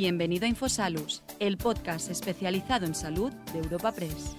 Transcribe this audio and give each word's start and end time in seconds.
Bienvenido 0.00 0.44
a 0.44 0.48
Infosalus, 0.48 1.24
el 1.40 1.56
podcast 1.56 2.08
especializado 2.08 2.86
en 2.86 2.94
salud 2.94 3.32
de 3.52 3.58
Europa 3.58 3.90
Press. 3.90 4.36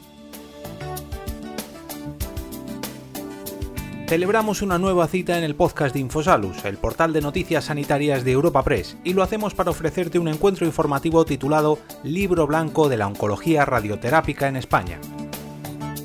Celebramos 4.07 4.61
una 4.61 4.79
nueva 4.79 5.09
cita 5.09 5.37
en 5.37 5.43
el 5.43 5.55
podcast 5.55 5.93
de 5.93 5.99
Infosalus, 5.99 6.63
el 6.63 6.77
portal 6.77 7.11
de 7.11 7.19
noticias 7.19 7.65
sanitarias 7.65 8.23
de 8.23 8.31
Europa 8.31 8.63
Press, 8.63 8.95
y 9.03 9.11
lo 9.11 9.21
hacemos 9.21 9.53
para 9.53 9.71
ofrecerte 9.71 10.17
un 10.17 10.29
encuentro 10.29 10.65
informativo 10.65 11.25
titulado 11.25 11.77
Libro 12.05 12.47
Blanco 12.47 12.87
de 12.87 12.95
la 12.95 13.07
Oncología 13.07 13.65
Radioterápica 13.65 14.47
en 14.47 14.55
España. 14.55 14.97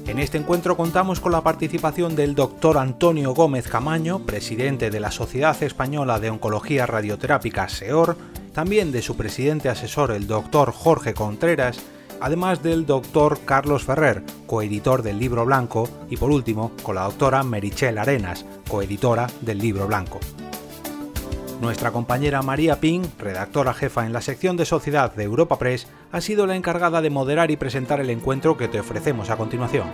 En 0.08 0.18
este 0.18 0.36
encuentro 0.36 0.76
contamos 0.76 1.20
con 1.20 1.30
la 1.30 1.44
participación 1.44 2.16
del 2.16 2.34
doctor 2.34 2.76
Antonio 2.76 3.34
Gómez 3.34 3.68
Camaño, 3.68 4.26
presidente 4.26 4.90
de 4.90 4.98
la 4.98 5.12
Sociedad 5.12 5.62
Española 5.62 6.18
de 6.18 6.30
Oncología 6.30 6.86
Radioterápica 6.86 7.68
SEOR, 7.68 8.16
también 8.54 8.92
de 8.92 9.02
su 9.02 9.16
presidente 9.16 9.68
asesor 9.68 10.12
el 10.12 10.26
doctor 10.26 10.72
Jorge 10.72 11.12
Contreras, 11.12 11.80
además 12.20 12.62
del 12.62 12.86
doctor 12.86 13.40
Carlos 13.44 13.82
Ferrer, 13.82 14.22
coeditor 14.46 15.02
del 15.02 15.18
Libro 15.18 15.44
Blanco, 15.44 15.88
y 16.08 16.16
por 16.16 16.30
último 16.30 16.70
con 16.82 16.94
la 16.94 17.02
doctora 17.02 17.42
Merichel 17.42 17.98
Arenas, 17.98 18.46
coeditora 18.70 19.26
del 19.40 19.58
Libro 19.58 19.88
Blanco. 19.88 20.20
Nuestra 21.60 21.90
compañera 21.90 22.42
María 22.42 22.78
Ping, 22.80 23.02
redactora 23.18 23.74
jefa 23.74 24.06
en 24.06 24.12
la 24.12 24.20
sección 24.20 24.56
de 24.56 24.64
Sociedad 24.66 25.12
de 25.14 25.24
Europa 25.24 25.58
Press, 25.58 25.88
ha 26.12 26.20
sido 26.20 26.46
la 26.46 26.56
encargada 26.56 27.02
de 27.02 27.10
moderar 27.10 27.50
y 27.50 27.56
presentar 27.56 28.00
el 28.00 28.10
encuentro 28.10 28.56
que 28.56 28.68
te 28.68 28.80
ofrecemos 28.80 29.30
a 29.30 29.36
continuación. 29.36 29.88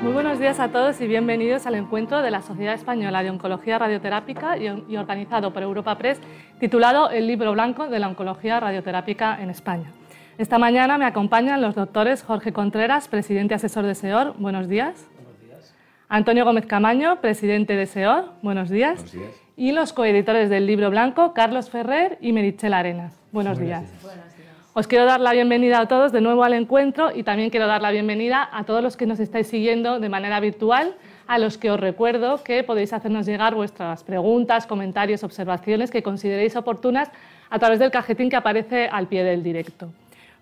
Muy 0.00 0.12
buenos 0.12 0.38
días 0.38 0.60
a 0.60 0.68
todos 0.68 1.00
y 1.00 1.06
bienvenidos 1.06 1.66
al 1.66 1.74
encuentro 1.74 2.20
de 2.20 2.30
la 2.30 2.42
Sociedad 2.42 2.74
Española 2.74 3.22
de 3.22 3.30
Oncología 3.30 3.78
Radioterápica 3.78 4.58
y 4.58 4.96
organizado 4.96 5.54
por 5.54 5.62
Europa 5.62 5.96
Press, 5.96 6.20
titulado 6.60 7.08
El 7.08 7.26
Libro 7.26 7.52
Blanco 7.52 7.88
de 7.88 7.98
la 7.98 8.08
Oncología 8.08 8.60
Radioterápica 8.60 9.38
en 9.40 9.48
España. 9.48 9.92
Esta 10.36 10.58
mañana 10.58 10.98
me 10.98 11.06
acompañan 11.06 11.62
los 11.62 11.74
doctores 11.74 12.22
Jorge 12.22 12.52
Contreras, 12.52 13.08
presidente 13.08 13.54
asesor 13.54 13.86
de 13.86 13.94
SEOR. 13.94 14.34
Buenos 14.38 14.68
días. 14.68 15.08
Buenos 15.14 15.40
días. 15.40 15.74
Antonio 16.10 16.44
Gómez 16.44 16.66
Camaño, 16.66 17.22
presidente 17.22 17.74
de 17.74 17.86
SEOR. 17.86 18.32
Buenos 18.42 18.68
días. 18.68 18.96
Buenos 18.96 19.12
días. 19.12 19.42
Y 19.56 19.72
los 19.72 19.94
coeditores 19.94 20.50
del 20.50 20.66
libro 20.66 20.90
blanco, 20.90 21.32
Carlos 21.32 21.70
Ferrer 21.70 22.18
y 22.20 22.34
Merichel 22.34 22.74
Arenas. 22.74 23.18
Buenos, 23.32 23.58
días. 23.58 23.84
Buenos 24.02 24.22
días. 24.22 24.35
Os 24.78 24.86
quiero 24.86 25.06
dar 25.06 25.22
la 25.22 25.32
bienvenida 25.32 25.80
a 25.80 25.88
todos 25.88 26.12
de 26.12 26.20
nuevo 26.20 26.44
al 26.44 26.52
encuentro 26.52 27.10
y 27.10 27.22
también 27.22 27.48
quiero 27.48 27.66
dar 27.66 27.80
la 27.80 27.90
bienvenida 27.90 28.46
a 28.52 28.64
todos 28.64 28.82
los 28.82 28.98
que 28.98 29.06
nos 29.06 29.18
estáis 29.20 29.46
siguiendo 29.46 30.00
de 30.00 30.10
manera 30.10 30.38
virtual, 30.38 30.94
a 31.26 31.38
los 31.38 31.56
que 31.56 31.70
os 31.70 31.80
recuerdo 31.80 32.42
que 32.44 32.62
podéis 32.62 32.92
hacernos 32.92 33.24
llegar 33.24 33.54
vuestras 33.54 34.04
preguntas, 34.04 34.66
comentarios, 34.66 35.24
observaciones 35.24 35.90
que 35.90 36.02
consideréis 36.02 36.56
oportunas 36.56 37.10
a 37.48 37.58
través 37.58 37.78
del 37.78 37.90
cajetín 37.90 38.28
que 38.28 38.36
aparece 38.36 38.86
al 38.86 39.06
pie 39.06 39.24
del 39.24 39.42
directo. 39.42 39.88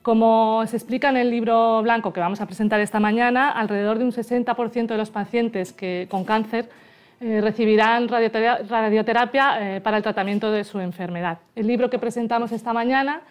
Como 0.03 0.67
se 0.67 0.79
explica 0.79 1.11
en 1.11 1.17
el 1.17 1.31
libro 1.31 1.81
blanco 1.83 2.13
que 2.13 2.19
vamos 2.19 2.41
a 2.41 2.47
presentar 2.47 2.81
esta 2.81 2.99
mañana, 2.99 3.53
alrededor 3.53 3.99
de 3.99 4.05
un 4.05 4.11
60% 4.11 4.87
de 4.89 4.99
los 4.99 5.11
pacientes 5.11 5.73
que, 5.73 6.09
con 6.11 6.25
cáncer 6.25 6.69
eh, 7.21 7.41
recibirán 7.41 8.09
radioterapia, 8.09 9.77
eh, 9.77 9.81
para 9.81 9.99
el 9.99 10.03
tratamiento 10.03 10.51
de 10.51 10.65
su 10.65 10.81
enfermedad. 10.81 11.39
El 11.55 11.69
libro 11.69 11.89
que 11.89 12.01
presentamos 12.01 12.51
esta 12.51 12.73
mañana 12.73 13.23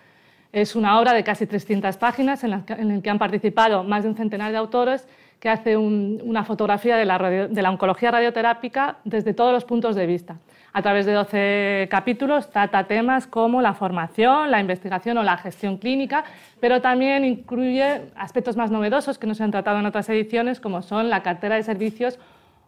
es 0.54 0.76
una 0.78 0.98
obra 1.00 1.12
de 1.14 1.26
casi 1.26 1.46
300 1.46 1.98
páginas 1.98 2.44
en 2.46 2.52
la 2.52 2.66
que, 2.66 3.10
han 3.10 3.20
participado 3.20 3.84
más 3.84 4.04
de 4.04 4.10
un 4.10 4.16
centenar 4.16 4.52
de 4.52 4.58
autores 4.58 5.06
que 5.42 5.50
hace 5.50 5.76
una 5.76 6.46
fotografía 6.46 6.96
de 6.96 7.04
la, 7.04 7.20
de 7.20 7.62
la 7.62 7.70
oncología 7.70 8.12
radioterápica 8.12 9.00
desde 9.04 9.34
todos 9.34 9.52
los 9.52 9.66
puntos 9.66 9.96
de 9.98 10.06
vista 10.06 10.38
a 10.74 10.82
través 10.82 11.06
de 11.06 11.14
12 11.14 11.88
capítulos 11.90 12.50
trata 12.50 12.86
temas 12.86 13.28
como 13.28 13.62
la 13.62 13.76
formación, 13.76 14.50
la 14.50 14.60
investigación 14.60 15.18
o 15.20 15.24
la 15.24 15.38
gestión 15.38 15.78
clínica, 15.78 16.24
pero 16.60 16.82
también 16.82 17.24
incluye 17.24 18.02
aspectos 18.16 18.58
más 18.58 18.72
novedosos 18.72 19.20
que 19.20 19.28
no 19.28 19.36
se 19.36 19.44
han 19.44 19.52
tratado 19.52 19.80
en 19.80 19.86
otras 19.86 20.10
ediciones, 20.10 20.60
como 20.60 20.82
son 20.82 21.10
la 21.10 21.22
cartera 21.22 21.56
de 21.56 21.64
servicios 21.64 22.20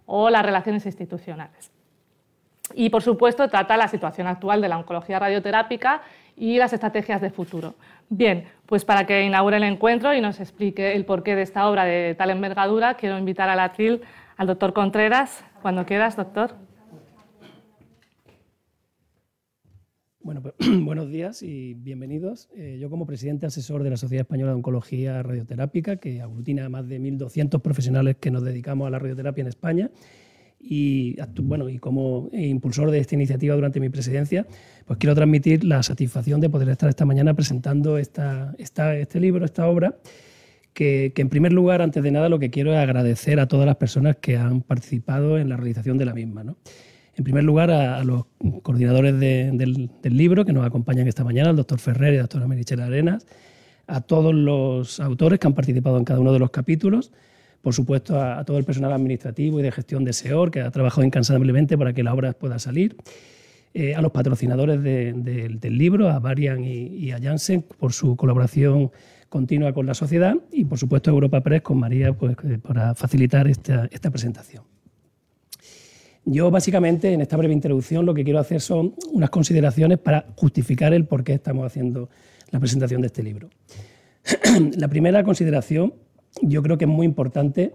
o 0.05 0.29
las 0.29 0.45
relaciones 0.45 0.85
institucionales. 0.85 1.71
Y, 2.75 2.89
por 2.89 3.01
supuesto, 3.01 3.47
trata 3.47 3.75
la 3.75 3.87
situación 3.87 4.27
actual 4.27 4.61
de 4.61 4.69
la 4.69 4.77
oncología 4.77 5.19
radioterápica 5.19 6.01
y 6.35 6.57
las 6.57 6.73
estrategias 6.73 7.21
de 7.21 7.29
futuro. 7.29 7.75
Bien, 8.09 8.45
pues 8.65 8.85
para 8.85 9.05
que 9.05 9.23
inaugure 9.23 9.57
el 9.57 9.63
encuentro 9.63 10.13
y 10.13 10.21
nos 10.21 10.39
explique 10.39 10.95
el 10.95 11.05
porqué 11.05 11.35
de 11.35 11.41
esta 11.41 11.69
obra 11.69 11.85
de 11.85 12.15
tal 12.15 12.29
envergadura, 12.29 12.95
quiero 12.95 13.17
invitar 13.17 13.49
al 13.49 13.59
atril 13.59 14.01
al 14.37 14.47
doctor 14.47 14.73
Contreras. 14.73 15.43
Cuando 15.61 15.85
quieras, 15.85 16.15
doctor. 16.15 16.55
Bueno, 20.25 20.41
pues, 20.41 20.55
buenos 20.83 21.09
días 21.09 21.43
y 21.43 21.75
bienvenidos. 21.75 22.49
Eh, 22.55 22.77
yo 22.79 22.89
como 22.89 23.05
presidente 23.05 23.45
asesor 23.45 23.83
de 23.83 23.91
la 23.91 23.97
Sociedad 23.97 24.21
Española 24.21 24.51
de 24.51 24.55
Oncología 24.55 25.21
Radioterápica, 25.21 25.97
que 25.97 26.19
aglutina 26.21 26.65
a 26.65 26.69
más 26.69 26.87
de 26.87 26.99
1.200 26.99 27.61
profesionales 27.61 28.17
que 28.19 28.31
nos 28.31 28.43
dedicamos 28.43 28.87
a 28.87 28.89
la 28.89 28.97
radioterapia 28.97 29.43
en 29.43 29.47
España, 29.47 29.91
y, 30.67 31.15
bueno, 31.43 31.69
y 31.69 31.77
como 31.77 32.29
impulsor 32.33 32.89
de 32.89 32.97
esta 32.97 33.13
iniciativa 33.13 33.53
durante 33.53 33.79
mi 33.79 33.89
presidencia, 33.89 34.47
pues 34.85 34.97
quiero 34.97 35.13
transmitir 35.13 35.63
la 35.63 35.83
satisfacción 35.83 36.41
de 36.41 36.49
poder 36.49 36.69
estar 36.69 36.89
esta 36.89 37.05
mañana 37.05 37.35
presentando 37.35 37.99
esta, 37.99 38.55
este 38.57 39.19
libro, 39.19 39.45
esta 39.45 39.67
obra, 39.67 39.97
que, 40.73 41.13
en 41.15 41.29
primer 41.29 41.53
lugar, 41.53 41.83
antes 41.83 42.01
de 42.01 42.11
nada, 42.11 42.29
lo 42.29 42.39
que 42.39 42.49
quiero 42.49 42.73
es 42.73 42.79
agradecer 42.79 43.39
a 43.39 43.47
todas 43.47 43.67
las 43.67 43.75
personas 43.75 44.17
que 44.17 44.37
han 44.37 44.61
participado 44.61 45.37
en 45.37 45.49
la 45.49 45.57
realización 45.57 45.99
de 45.99 46.05
la 46.05 46.13
misma. 46.13 46.43
¿no? 46.43 46.57
En 47.15 47.23
primer 47.23 47.43
lugar, 47.43 47.69
a, 47.69 48.03
los 48.03 48.25
coordinadores 48.63 49.19
del, 49.19 49.89
libro 50.03 50.45
que 50.45 50.51
nos 50.51 50.65
acompañan 50.65 51.07
esta 51.07 51.23
mañana, 51.23 51.51
el 51.51 51.55
doctor 51.55 51.79
Ferrer 51.79 52.13
y 52.13 52.17
la 52.17 52.23
doctora 52.23 52.47
Merichel 52.47 52.81
Arenas, 52.81 53.27
a 53.87 54.01
todos 54.01 54.33
los 54.33 54.99
autores 54.99 55.39
que 55.39 55.45
han 55.45 55.53
participado 55.53 55.97
en 55.99 56.05
cada 56.05 56.19
uno 56.19 56.33
de 56.33 56.39
los 56.39 56.49
capítulos, 56.49 57.11
por 57.65 57.73
supuesto 57.73 58.21
a, 58.21 58.45
todo 58.45 58.59
el 58.59 58.63
personal 58.63 58.93
administrativo 58.93 59.59
y 59.59 59.63
de 59.63 59.71
gestión 59.71 60.03
de 60.05 60.13
SEOR 60.13 60.51
que 60.51 60.61
ha 60.61 60.69
trabajado 60.69 61.03
incansablemente 61.03 61.75
para 61.79 61.93
que 61.93 62.03
la 62.03 62.13
obra 62.13 62.33
pueda 62.33 62.59
salir, 62.59 62.95
eh, 63.73 63.95
a 63.95 64.01
los 64.01 64.11
patrocinadores 64.11 64.83
del 64.83 65.77
libro, 65.79 66.07
a 66.09 66.19
Varian 66.19 66.63
y, 66.63 67.11
a 67.11 67.19
Janssen 67.19 67.63
por 67.63 67.91
su 67.91 68.15
colaboración 68.17 68.91
continua 69.29 69.73
con 69.73 69.87
la 69.87 69.95
sociedad 69.95 70.35
y 70.51 70.65
por 70.65 70.77
supuesto 70.77 71.09
a 71.09 71.13
Europa 71.15 71.41
Press 71.41 71.63
con 71.63 71.79
María 71.79 72.13
pues, 72.13 72.37
eh, 72.43 72.59
para 72.59 72.93
facilitar 72.93 73.47
esta 73.47 74.11
presentación. 74.11 74.63
Yo 76.23 76.51
básicamente 76.51 77.13
en 77.13 77.21
esta 77.21 77.35
breve 77.35 77.55
introducción 77.55 78.05
lo 78.05 78.13
que 78.13 78.23
quiero 78.23 78.37
hacer 78.37 78.61
son 78.61 78.93
unas 79.11 79.31
consideraciones 79.31 79.97
para 79.97 80.27
justificar 80.35 80.93
el 80.93 81.05
por 81.05 81.23
qué 81.23 81.33
estamos 81.33 81.65
haciendo 81.65 82.09
la 82.51 82.59
presentación 82.59 83.01
de 83.01 83.07
este 83.07 83.23
libro. 83.23 83.49
la 84.77 84.87
primera 84.87 85.23
consideración, 85.23 85.95
yo 86.41 86.61
creo 86.63 86.77
que 86.77 86.85
es 86.85 86.91
muy 86.91 87.05
importante 87.05 87.73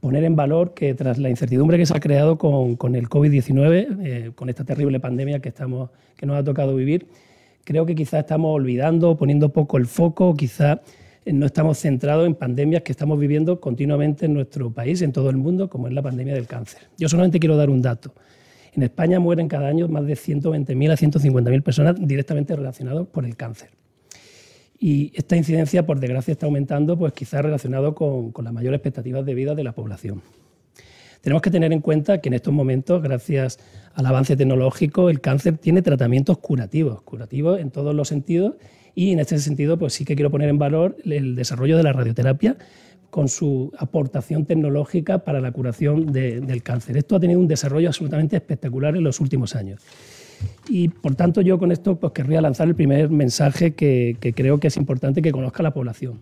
poner 0.00 0.24
en 0.24 0.36
valor 0.36 0.74
que 0.74 0.94
tras 0.94 1.18
la 1.18 1.28
incertidumbre 1.28 1.76
que 1.76 1.86
se 1.86 1.96
ha 1.96 2.00
creado 2.00 2.38
con, 2.38 2.94
el 2.94 3.08
COVID-19, 3.08 3.98
eh, 4.04 4.30
con 4.34 4.48
esta 4.48 4.64
terrible 4.64 5.00
pandemia 5.00 5.40
que, 5.40 5.48
estamos, 5.48 5.90
que 6.16 6.26
nos 6.26 6.36
ha 6.36 6.44
tocado 6.44 6.74
vivir, 6.74 7.06
creo 7.64 7.84
que 7.84 7.94
quizás 7.94 8.20
estamos 8.20 8.54
olvidando, 8.54 9.16
poniendo 9.16 9.52
poco 9.52 9.76
el 9.76 9.86
foco, 9.86 10.34
quizás 10.34 10.78
eh, 11.24 11.32
no 11.32 11.46
estamos 11.46 11.78
centrados 11.78 12.26
en 12.26 12.34
pandemias 12.34 12.82
que 12.82 12.92
estamos 12.92 13.18
viviendo 13.18 13.60
continuamente 13.60 14.26
en 14.26 14.34
nuestro 14.34 14.70
país, 14.70 15.02
en 15.02 15.12
todo 15.12 15.30
el 15.30 15.36
mundo, 15.36 15.68
como 15.68 15.88
es 15.88 15.94
la 15.94 16.02
pandemia 16.02 16.34
del 16.34 16.46
cáncer. 16.46 16.82
Yo 16.96 17.08
solamente 17.08 17.40
quiero 17.40 17.56
dar 17.56 17.70
un 17.70 17.82
dato. 17.82 18.14
En 18.72 18.82
España 18.84 19.18
mueren 19.18 19.48
cada 19.48 19.66
año 19.66 19.88
más 19.88 20.06
de 20.06 20.14
120.000 20.14 20.92
a 20.92 20.96
150.000 20.96 21.62
personas 21.62 21.96
directamente 21.98 22.54
relacionadas 22.54 23.06
por 23.08 23.24
el 23.24 23.36
cáncer. 23.36 23.70
Y 24.78 25.12
esta 25.14 25.36
incidencia, 25.36 25.84
por 25.84 25.98
desgracia, 25.98 26.32
está 26.32 26.46
aumentando, 26.46 26.96
pues 26.96 27.12
quizás 27.12 27.42
relacionado 27.42 27.94
con, 27.94 28.30
con 28.32 28.44
las 28.44 28.52
mayores 28.52 28.78
expectativas 28.78 29.24
de 29.26 29.34
vida 29.34 29.54
de 29.54 29.64
la 29.64 29.72
población. 29.72 30.22
Tenemos 31.20 31.42
que 31.42 31.50
tener 31.50 31.72
en 31.72 31.80
cuenta 31.80 32.20
que 32.20 32.28
en 32.28 32.34
estos 32.34 32.54
momentos, 32.54 33.02
gracias 33.02 33.58
al 33.94 34.06
avance 34.06 34.36
tecnológico, 34.36 35.10
el 35.10 35.20
cáncer 35.20 35.58
tiene 35.58 35.82
tratamientos 35.82 36.38
curativos, 36.38 37.02
curativos 37.02 37.60
en 37.60 37.70
todos 37.70 37.94
los 37.94 38.08
sentidos 38.08 38.54
y 38.94 39.12
en 39.12 39.18
este 39.18 39.38
sentido, 39.38 39.78
pues 39.78 39.92
sí 39.94 40.04
que 40.04 40.14
quiero 40.14 40.30
poner 40.30 40.48
en 40.48 40.58
valor 40.58 40.96
el 41.04 41.34
desarrollo 41.34 41.76
de 41.76 41.82
la 41.82 41.92
radioterapia 41.92 42.56
con 43.10 43.28
su 43.28 43.72
aportación 43.78 44.44
tecnológica 44.44 45.24
para 45.24 45.40
la 45.40 45.50
curación 45.52 46.12
del 46.12 46.62
cáncer. 46.62 46.96
Esto 46.96 47.16
ha 47.16 47.20
tenido 47.20 47.40
un 47.40 47.48
desarrollo 47.48 47.88
absolutamente 47.88 48.36
espectacular 48.36 48.96
en 48.96 49.04
los 49.04 49.20
últimos 49.20 49.56
años. 49.56 49.82
Y 50.68 50.88
por 50.88 51.14
tanto 51.14 51.40
yo 51.40 51.58
con 51.58 51.72
esto 51.72 51.96
pues, 51.98 52.12
querría 52.12 52.40
lanzar 52.40 52.68
el 52.68 52.74
primer 52.74 53.10
mensaje 53.10 53.74
que, 53.74 54.16
creo 54.34 54.60
que 54.60 54.68
es 54.68 54.76
importante 54.76 55.22
que 55.22 55.32
conozca 55.32 55.62
la 55.62 55.72
población. 55.72 56.20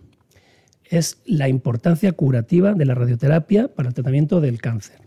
Es 0.89 1.21
la 1.25 1.49
importancia 1.49 2.11
curativa 2.13 2.73
de 2.73 2.85
la 2.85 2.95
radioterapia 2.95 3.67
para 3.67 3.89
el 3.89 3.93
tratamiento 3.93 4.39
del 4.39 4.61
cáncer. 4.61 5.01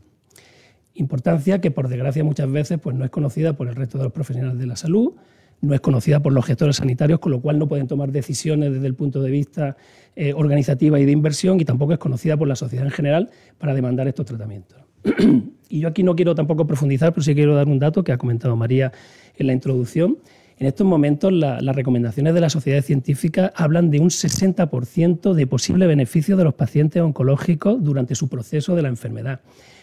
Importancia 0.94 1.60
que 1.60 1.70
por 1.70 1.88
desgracia 1.88 2.22
muchas 2.22 2.50
veces 2.50 2.78
pues, 2.78 2.94
no 2.94 3.04
es 3.04 3.10
conocida 3.10 3.54
por 3.54 3.68
el 3.68 3.74
resto 3.74 3.96
de 3.98 4.04
los 4.04 4.12
profesionales 4.12 4.58
de 4.58 4.66
la 4.66 4.76
salud, 4.76 5.14
no 5.62 5.74
es 5.74 5.80
conocida 5.80 6.20
por 6.20 6.32
los 6.32 6.44
gestores 6.44 6.76
sanitarios, 6.76 7.20
con 7.20 7.32
lo 7.32 7.40
cual 7.40 7.58
no 7.58 7.68
pueden 7.68 7.86
tomar 7.86 8.12
decisiones 8.12 8.72
desde 8.72 8.86
el 8.86 8.94
punto 8.94 9.22
de 9.22 9.30
vista 9.30 9.76
eh, 10.16 10.32
organizativa 10.32 10.98
y 10.98 11.04
de 11.04 11.12
inversión, 11.12 11.60
y 11.60 11.64
tampoco 11.64 11.92
es 11.92 11.98
conocida 11.98 12.36
por 12.36 12.48
la 12.48 12.56
sociedad 12.56 12.84
en 12.84 12.92
general 12.92 13.30
para 13.58 13.74
demandar 13.74 14.08
estos 14.08 14.26
tratamientos. 14.26 14.89
Y 15.68 15.80
yo 15.80 15.88
aquí 15.88 16.02
no 16.02 16.16
quiero 16.16 16.34
tampoco 16.34 16.66
profundizar, 16.66 17.12
pero 17.12 17.22
sí 17.22 17.34
quiero 17.34 17.54
dar 17.54 17.68
un 17.68 17.78
dato 17.78 18.04
que 18.04 18.12
ha 18.12 18.18
comentado 18.18 18.56
María 18.56 18.92
en 19.36 19.46
la 19.46 19.52
introducción. 19.52 20.18
En 20.58 20.66
estos 20.66 20.86
momentos 20.86 21.32
las 21.32 21.74
recomendaciones 21.74 22.34
de 22.34 22.40
la 22.40 22.50
sociedad 22.50 22.82
científica 22.82 23.50
hablan 23.56 23.90
de 23.90 23.98
un 23.98 24.10
60% 24.10 25.32
de 25.32 25.46
posible 25.46 25.86
beneficio 25.86 26.36
de 26.36 26.44
los 26.44 26.52
pacientes 26.52 27.00
oncológicos 27.00 27.82
durante 27.82 28.14
su 28.14 28.28
proceso 28.28 28.76
de 28.76 28.82
la 28.82 28.88
enfermedad. 28.88 29.40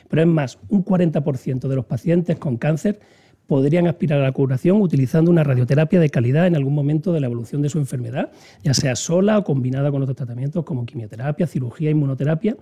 Pero 0.08 0.22
es 0.22 0.28
más, 0.28 0.60
un 0.70 0.86
40% 0.86 1.68
de 1.68 1.76
los 1.76 1.86
pacientes 1.86 2.38
con 2.38 2.58
cáncer 2.58 3.00
podrían 3.48 3.88
aspirar 3.88 4.20
a 4.20 4.24
la 4.24 4.32
curación 4.32 4.80
utilizando 4.82 5.32
una 5.32 5.44
radioterapia 5.44 6.00
de 6.00 6.10
calidad 6.10 6.46
en 6.46 6.56
algún 6.56 6.76
momento 6.76 7.12
de 7.12 7.22
la 7.22 7.26
evolución 7.26 7.62
de 7.62 7.70
su 7.70 7.80
enfermedad, 7.80 8.30
ya 8.62 8.74
sea 8.74 8.96
sola 8.96 9.40
o 9.40 9.44
combinada 9.44 9.90
con 9.90 10.04
otros 10.04 10.18
tratamientos 10.18 10.64
como 10.64 10.86
quimioterapia, 10.86 11.48
cirugía, 11.48 11.90
inmunoterapia. 11.90 12.56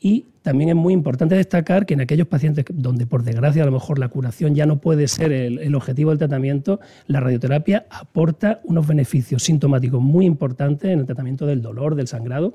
Y 0.00 0.28
también 0.40 0.70
es 0.70 0.76
muy 0.76 0.94
importante 0.94 1.34
destacar 1.34 1.84
que 1.84 1.92
en 1.92 2.00
aquellos 2.00 2.26
pacientes 2.26 2.64
donde 2.72 3.06
por 3.06 3.22
desgracia 3.22 3.62
a 3.62 3.66
lo 3.66 3.72
mejor 3.72 3.98
la 3.98 4.08
curación 4.08 4.54
ya 4.54 4.64
no 4.64 4.80
puede 4.80 5.06
ser 5.08 5.30
el, 5.30 5.74
objetivo 5.74 6.10
del 6.10 6.18
tratamiento, 6.18 6.80
la 7.06 7.20
radioterapia 7.20 7.86
aporta 7.90 8.62
unos 8.64 8.86
beneficios 8.86 9.42
sintomáticos 9.42 10.00
muy 10.00 10.24
importantes 10.24 10.90
en 10.90 11.00
el 11.00 11.06
tratamiento 11.06 11.44
del 11.44 11.60
dolor, 11.60 11.94
del 11.94 12.08
sangrado. 12.08 12.54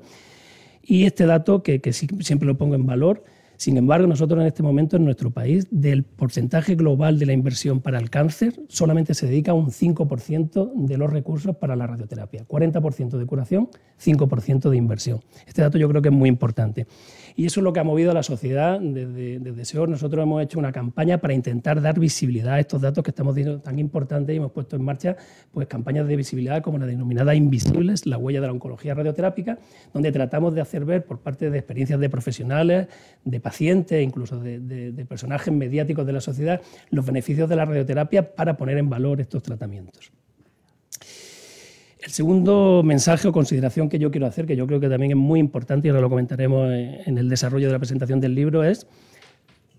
Y 0.82 1.04
este 1.04 1.26
dato, 1.26 1.62
que, 1.62 1.80
que 1.80 1.92
siempre 1.92 2.46
lo 2.46 2.58
pongo 2.58 2.74
en 2.74 2.84
valor, 2.84 3.22
sin 3.56 3.78
embargo, 3.78 4.06
nosotros 4.06 4.40
en 4.40 4.46
este 4.46 4.62
momento 4.62 4.96
en 4.96 5.04
nuestro 5.04 5.30
país, 5.30 5.66
del 5.70 6.02
porcentaje 6.04 6.74
global 6.74 7.18
de 7.18 7.26
la 7.26 7.32
inversión 7.32 7.80
para 7.80 7.98
el 7.98 8.10
cáncer, 8.10 8.60
solamente 8.68 9.14
se 9.14 9.26
dedica 9.26 9.54
un 9.54 9.70
5% 9.70 10.72
de 10.74 10.98
los 10.98 11.10
recursos 11.10 11.56
para 11.56 11.74
la 11.74 11.86
radioterapia. 11.86 12.46
40% 12.46 13.16
de 13.16 13.26
curación, 13.26 13.70
5% 14.02 14.68
de 14.68 14.76
inversión. 14.76 15.20
Este 15.46 15.62
dato 15.62 15.78
yo 15.78 15.88
creo 15.88 16.02
que 16.02 16.08
es 16.08 16.14
muy 16.14 16.28
importante. 16.28 16.86
Y 17.38 17.44
eso 17.44 17.60
es 17.60 17.64
lo 17.64 17.72
que 17.74 17.80
ha 17.80 17.84
movido 17.84 18.12
a 18.12 18.14
la 18.14 18.22
sociedad 18.22 18.80
desde, 18.80 19.38
desde 19.38 19.64
SEOR. 19.66 19.90
Nosotros 19.90 20.22
hemos 20.22 20.42
hecho 20.42 20.58
una 20.58 20.72
campaña 20.72 21.18
para 21.18 21.34
intentar 21.34 21.82
dar 21.82 22.00
visibilidad 22.00 22.54
a 22.54 22.60
estos 22.60 22.80
datos 22.80 23.04
que 23.04 23.10
estamos 23.10 23.34
diciendo 23.34 23.60
tan 23.60 23.78
importantes 23.78 24.32
y 24.32 24.38
hemos 24.38 24.52
puesto 24.52 24.74
en 24.74 24.82
marcha 24.82 25.16
pues, 25.52 25.66
campañas 25.66 26.08
de 26.08 26.16
visibilidad 26.16 26.62
como 26.62 26.78
la 26.78 26.86
denominada 26.86 27.34
Invisibles, 27.34 28.06
la 28.06 28.16
huella 28.16 28.40
de 28.40 28.46
la 28.46 28.54
oncología 28.54 28.94
radioterápica, 28.94 29.58
donde 29.92 30.12
tratamos 30.12 30.54
de 30.54 30.62
hacer 30.62 30.86
ver 30.86 31.04
por 31.04 31.20
parte 31.20 31.50
de 31.50 31.58
experiencias 31.58 32.00
de 32.00 32.08
profesionales, 32.08 32.88
de 33.22 33.40
pacientes, 33.40 34.02
incluso 34.02 34.40
de, 34.40 34.58
de 34.58 35.04
personajes 35.04 35.52
mediáticos 35.52 36.06
de 36.06 36.12
la 36.14 36.22
sociedad, 36.22 36.62
los 36.88 37.04
beneficios 37.04 37.50
de 37.50 37.56
la 37.56 37.66
radioterapia 37.66 38.34
para 38.34 38.56
poner 38.56 38.78
en 38.78 38.88
valor 38.88 39.20
estos 39.20 39.42
tratamientos. 39.42 40.10
El 42.06 42.12
segundo 42.12 42.82
mensaje 42.84 43.26
o 43.26 43.32
consideración 43.32 43.88
que 43.88 43.98
yo 43.98 44.12
quiero 44.12 44.28
hacer, 44.28 44.46
que 44.46 44.54
yo 44.54 44.68
creo 44.68 44.78
que 44.78 44.88
también 44.88 45.10
es 45.10 45.16
muy 45.16 45.40
importante 45.40 45.88
y 45.88 45.90
ahora 45.90 46.02
lo 46.02 46.08
comentaremos 46.08 46.72
en 46.72 47.18
el 47.18 47.28
desarrollo 47.28 47.66
de 47.66 47.72
la 47.72 47.80
presentación 47.80 48.20
del 48.20 48.32
libro, 48.32 48.62
es 48.62 48.86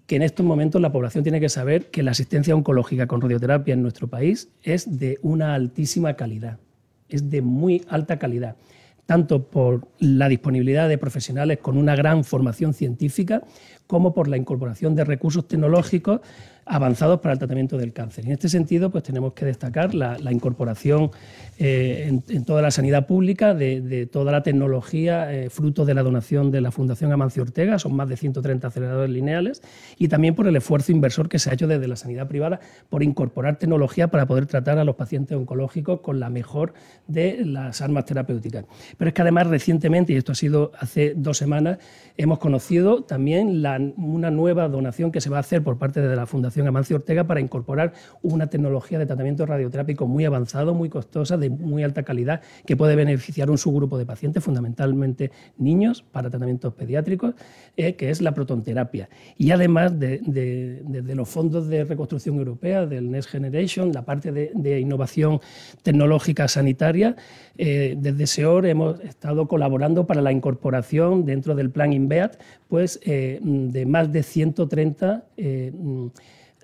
que 0.07 0.18
en 0.18 0.24
estos 0.24 0.45
momentos 0.45 0.81
la 0.81 0.91
población 0.91 1.24
tiene 1.24 1.39
que 1.39 1.47
saber 1.47 1.85
que 1.85 2.03
la 2.03 2.12
asistencia 2.12 2.53
oncológica 2.53 3.07
con 3.07 3.21
radioterapia 3.21 3.75
en 3.75 3.81
nuestro 3.81 4.09
país 4.09 4.50
es 4.62 5.00
de 5.00 5.19
una 5.21 5.53
altísima 5.53 6.15
calidad, 6.15 6.59
es 7.07 7.29
de 7.29 7.41
muy 7.41 7.85
alta 7.88 8.19
calidad, 8.19 8.57
tanto 9.06 9.44
por 9.44 9.88
la 10.00 10.27
disponibilidad 10.27 10.89
de 10.89 10.97
profesionales 10.97 11.59
con 11.59 11.77
una 11.77 11.95
gran 11.95 12.25
formación 12.25 12.74
científica 12.74 13.44
como 13.88 14.13
por 14.13 14.27
la 14.27 14.35
incorporación 14.35 14.95
de 14.95 15.06
recursos 15.06 15.47
tecnológicos 15.47 16.19
avanzados 16.67 17.19
para 17.19 17.33
el 17.33 17.39
tratamiento 17.39 17.77
del 17.77 17.93
cáncer. 17.93 18.25
Y 18.25 18.27
en 18.27 18.33
este 18.33 18.49
sentido, 18.49 18.89
pues 18.89 19.03
tenemos 19.03 19.33
que 19.33 19.45
destacar 19.45 19.93
la, 19.93 20.17
incorporación 20.31 21.11
eh, 21.57 22.19
en, 22.27 22.45
toda 22.45 22.61
la 22.61 22.71
sanidad 22.71 23.07
pública 23.07 23.53
de, 23.53 24.07
toda 24.11 24.31
la 24.31 24.43
tecnología 24.43 25.33
eh, 25.33 25.49
fruto 25.49 25.85
de 25.85 25.93
la 25.93 26.03
donación 26.03 26.51
de 26.51 26.61
la 26.61 26.71
Fundación 26.71 27.11
Amancio 27.11 27.43
Ortega, 27.43 27.79
son 27.79 27.95
más 27.95 28.09
de 28.09 28.17
130 28.17 28.67
aceleradores 28.67 29.09
lineales, 29.09 29.61
y 29.97 30.07
también 30.07 30.35
por 30.35 30.47
el 30.47 30.55
esfuerzo 30.55 30.91
inversor 30.91 31.29
que 31.29 31.39
se 31.39 31.49
ha 31.49 31.53
hecho 31.53 31.67
desde 31.67 31.87
la 31.87 31.95
sanidad 31.95 32.27
privada 32.27 32.59
por 32.89 33.03
incorporar 33.03 33.57
tecnología 33.57 34.09
para 34.09 34.25
poder 34.25 34.45
tratar 34.45 34.77
a 34.77 34.83
los 34.83 34.95
pacientes 34.95 35.37
oncológicos 35.37 36.01
con 36.01 36.19
la 36.19 36.29
mejor 36.29 36.73
de 37.07 37.43
las 37.45 37.81
armas 37.81 38.05
terapéuticas. 38.05 38.65
Pero 38.97 39.09
es 39.09 39.13
que 39.13 39.21
además 39.21 39.47
recientemente, 39.47 40.13
y 40.13 40.17
esto 40.17 40.33
ha 40.33 40.35
sido 40.35 40.71
hace 40.79 41.13
dos 41.15 41.37
semanas, 41.37 41.77
hemos 42.17 42.39
conocido 42.39 43.03
también 43.03 43.63
una 43.97 44.31
nueva 44.31 44.67
donación 44.67 45.11
que 45.11 45.21
se 45.21 45.29
va 45.29 45.37
a 45.37 45.39
hacer 45.41 45.63
por 45.63 45.77
parte 45.77 46.01
de 46.01 46.15
la 46.15 46.25
Fundación 46.25 46.56
Amancio 46.65 46.95
Ortega 46.95 47.25
para 47.25 47.39
incorporar 47.39 47.94
una 48.21 48.48
tecnología 48.48 48.98
de 48.98 49.06
tratamiento 49.06 49.45
radioterápico 49.45 50.07
muy 50.07 50.25
avanzado, 50.25 50.74
muy 50.74 50.89
costosa, 50.89 51.38
de 51.38 51.50
muy 51.50 51.83
alta 51.83 52.04
calidad, 52.04 52.42
que 52.65 52.75
puede 52.75 52.95
beneficiar 52.95 53.51
un 53.51 53.57
subgrupo 53.57 53.98
de 53.98 54.06
pacientes, 54.06 54.44
fundamentalmente 54.44 55.31
niños, 55.57 56.04
para 56.12 56.30
tratamientos 56.30 56.74
pediátricos, 56.74 57.36
eh, 57.75 57.95
que 57.95 58.09
es 58.09 58.21
la 58.21 58.33
protonterapia. 58.33 59.09
Y 59.38 59.51
además 59.51 60.00
de, 60.00 60.21
los 61.15 61.30
fondos 61.30 61.68
de 61.68 61.83
reconstrucción 61.83 62.38
europea, 62.38 62.86
del 62.86 63.12
Next 63.12 63.30
Generation, 63.30 63.92
la 63.92 64.03
parte 64.03 64.31
de, 64.31 64.80
innovación 64.80 65.39
tecnológica 65.83 66.48
sanitaria, 66.48 67.15
eh, 67.57 67.95
desde 67.98 68.27
SEOR 68.27 68.65
hemos 68.65 69.00
estado 69.01 69.48
colaborando 69.48 70.06
para 70.06 70.21
la 70.21 70.31
incorporación 70.31 71.25
dentro 71.25 71.56
del 71.56 71.71
plan 71.71 71.94
INVEAT 71.94 72.39
pues, 72.68 73.00
eh, 73.03 73.39
de 73.42 73.86
más 73.86 74.12
de 74.12 74.24
130 74.24 75.25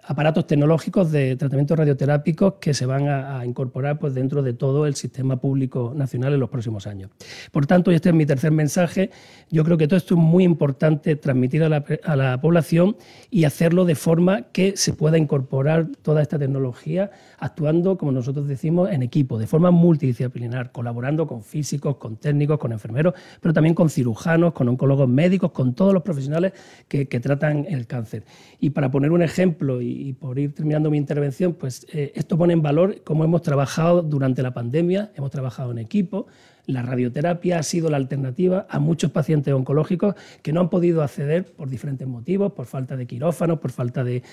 aparatos 0.06 0.48
tecnológicos 0.48 1.12
de 1.12 1.36
tratamientos 1.36 1.78
radioterápicos 1.78 2.56
que 2.60 2.74
se 2.74 2.86
van 2.86 3.08
a, 3.08 3.46
incorporar 3.46 4.00
pues, 4.00 4.14
dentro 4.14 4.44
de 4.44 4.54
todo 4.54 4.86
el 4.86 4.96
sistema 4.96 5.38
público 5.38 5.94
nacional 5.96 6.34
en 6.34 6.40
los 6.40 6.50
próximos 6.50 6.88
años. 6.88 7.12
Por 7.52 7.66
tanto, 7.66 7.92
y 7.92 7.96
este 7.96 8.10
es 8.10 8.16
mi 8.16 8.26
tercer 8.26 8.52
mensaje, 8.52 9.12
yo 9.50 9.64
creo 9.64 9.78
que 9.78 9.88
todo 9.88 9.98
esto 9.98 10.16
es 10.16 10.20
muy 10.20 10.44
importante 10.44 11.16
transmitir 11.16 11.64
a 11.64 11.70
la, 11.70 11.86
a 12.04 12.16
la 12.16 12.42
población 12.42 12.98
y 13.30 13.46
hacerlo 13.46 13.86
de 13.86 13.96
forma 13.96 14.44
que 14.52 14.76
se 14.76 14.94
pueda 14.94 15.18
incorporar 15.18 15.88
toda 16.02 16.22
esta 16.22 16.38
tecnología 16.38 17.12
actuando, 17.40 17.98
como 17.98 18.12
nosotros 18.12 18.48
decimos, 18.48 18.90
en 18.92 19.04
equipo, 19.04 19.38
de 19.38 19.48
forma 19.48 19.72
multidisciplinar, 19.72 20.72
colaborando 20.72 21.28
con 21.28 21.44
físicos, 21.44 21.98
con 21.98 22.18
técnicos, 22.18 22.58
con 22.58 22.72
enfermeros, 22.72 23.14
pero 23.42 23.54
también 23.54 23.76
con 23.76 23.90
cirujanos, 23.90 24.54
con 24.54 24.68
oncólogos 24.70 25.08
médicos, 25.08 25.52
con 25.52 25.74
todos 25.74 25.94
los 25.94 26.04
profesionales 26.04 26.54
que, 26.88 27.06
tratan 27.24 27.66
el 27.70 27.88
cáncer. 27.88 28.26
Y 28.60 28.72
para 28.72 28.92
poner 28.92 29.12
un 29.12 29.22
ejemplo, 29.22 29.82
y, 29.82 29.93
por 30.20 30.40
ir 30.40 30.54
terminando 30.54 30.90
mi 30.90 30.98
intervención, 30.98 31.54
pues 31.54 31.86
eh, 31.94 32.12
esto 32.16 32.38
pone 32.38 32.54
en 32.54 32.62
valor 32.62 33.02
cómo 33.04 33.24
hemos 33.24 33.42
trabajado 33.42 34.02
durante 34.02 34.42
la 34.42 34.54
pandemia, 34.54 35.12
hemos 35.16 35.32
trabajado 35.32 35.72
en 35.72 35.78
equipo, 35.78 36.28
la 36.66 36.82
radioterapia 36.82 37.60
ha 37.60 37.64
sido 37.64 37.90
la 37.90 37.98
alternativa 37.98 38.66
a 38.70 38.80
muchos 38.80 39.12
pacientes 39.12 39.54
oncológicos 39.54 40.16
que 40.42 40.54
no 40.54 40.62
han 40.62 40.70
podido 40.70 41.04
acceder 41.04 41.46
por 41.46 41.70
diferentes 41.70 42.08
motivos, 42.08 42.54
por 42.54 42.66
falta 42.66 42.96
de 42.96 43.06
quirófanos, 43.06 43.60
por 43.60 43.72
falta 43.72 44.04
de, 44.04 44.24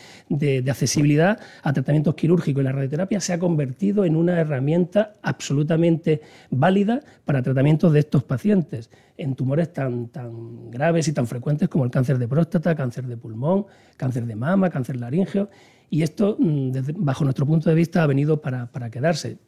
accesibilidad 0.68 1.40
a 1.62 1.72
tratamientos 1.72 2.14
quirúrgicos. 2.14 2.60
Y 2.60 2.64
la 2.64 2.72
radioterapia 2.72 3.20
se 3.20 3.32
ha 3.32 3.38
convertido 3.38 4.04
en 4.04 4.14
una 4.14 4.40
herramienta 4.40 5.14
absolutamente 5.22 6.20
válida 6.50 7.00
para 7.24 7.42
tratamientos 7.42 7.92
de 7.92 8.00
estos 8.00 8.22
pacientes 8.22 8.90
en 9.16 9.34
tumores 9.34 9.72
tan, 9.72 10.08
tan 10.08 10.70
graves 10.70 11.08
y 11.08 11.12
tan 11.12 11.26
frecuentes 11.26 11.68
como 11.68 11.84
el 11.84 11.90
cáncer 11.90 12.18
de 12.18 12.28
próstata, 12.28 12.74
cáncer 12.74 13.06
de 13.06 13.16
pulmón, 13.16 13.66
cáncer 13.96 14.24
de 14.26 14.36
mama, 14.36 14.70
cáncer 14.70 14.96
laríngeo. 14.96 15.50
Y 15.90 16.02
esto, 16.02 16.36
mm, 16.38 16.70
bajo 16.98 17.24
nuestro 17.24 17.44
punto 17.44 17.68
de 17.68 17.74
vista, 17.74 18.04
ha 18.04 18.06
venido 18.06 18.40
para 18.40 18.90
quedarse 18.90 19.38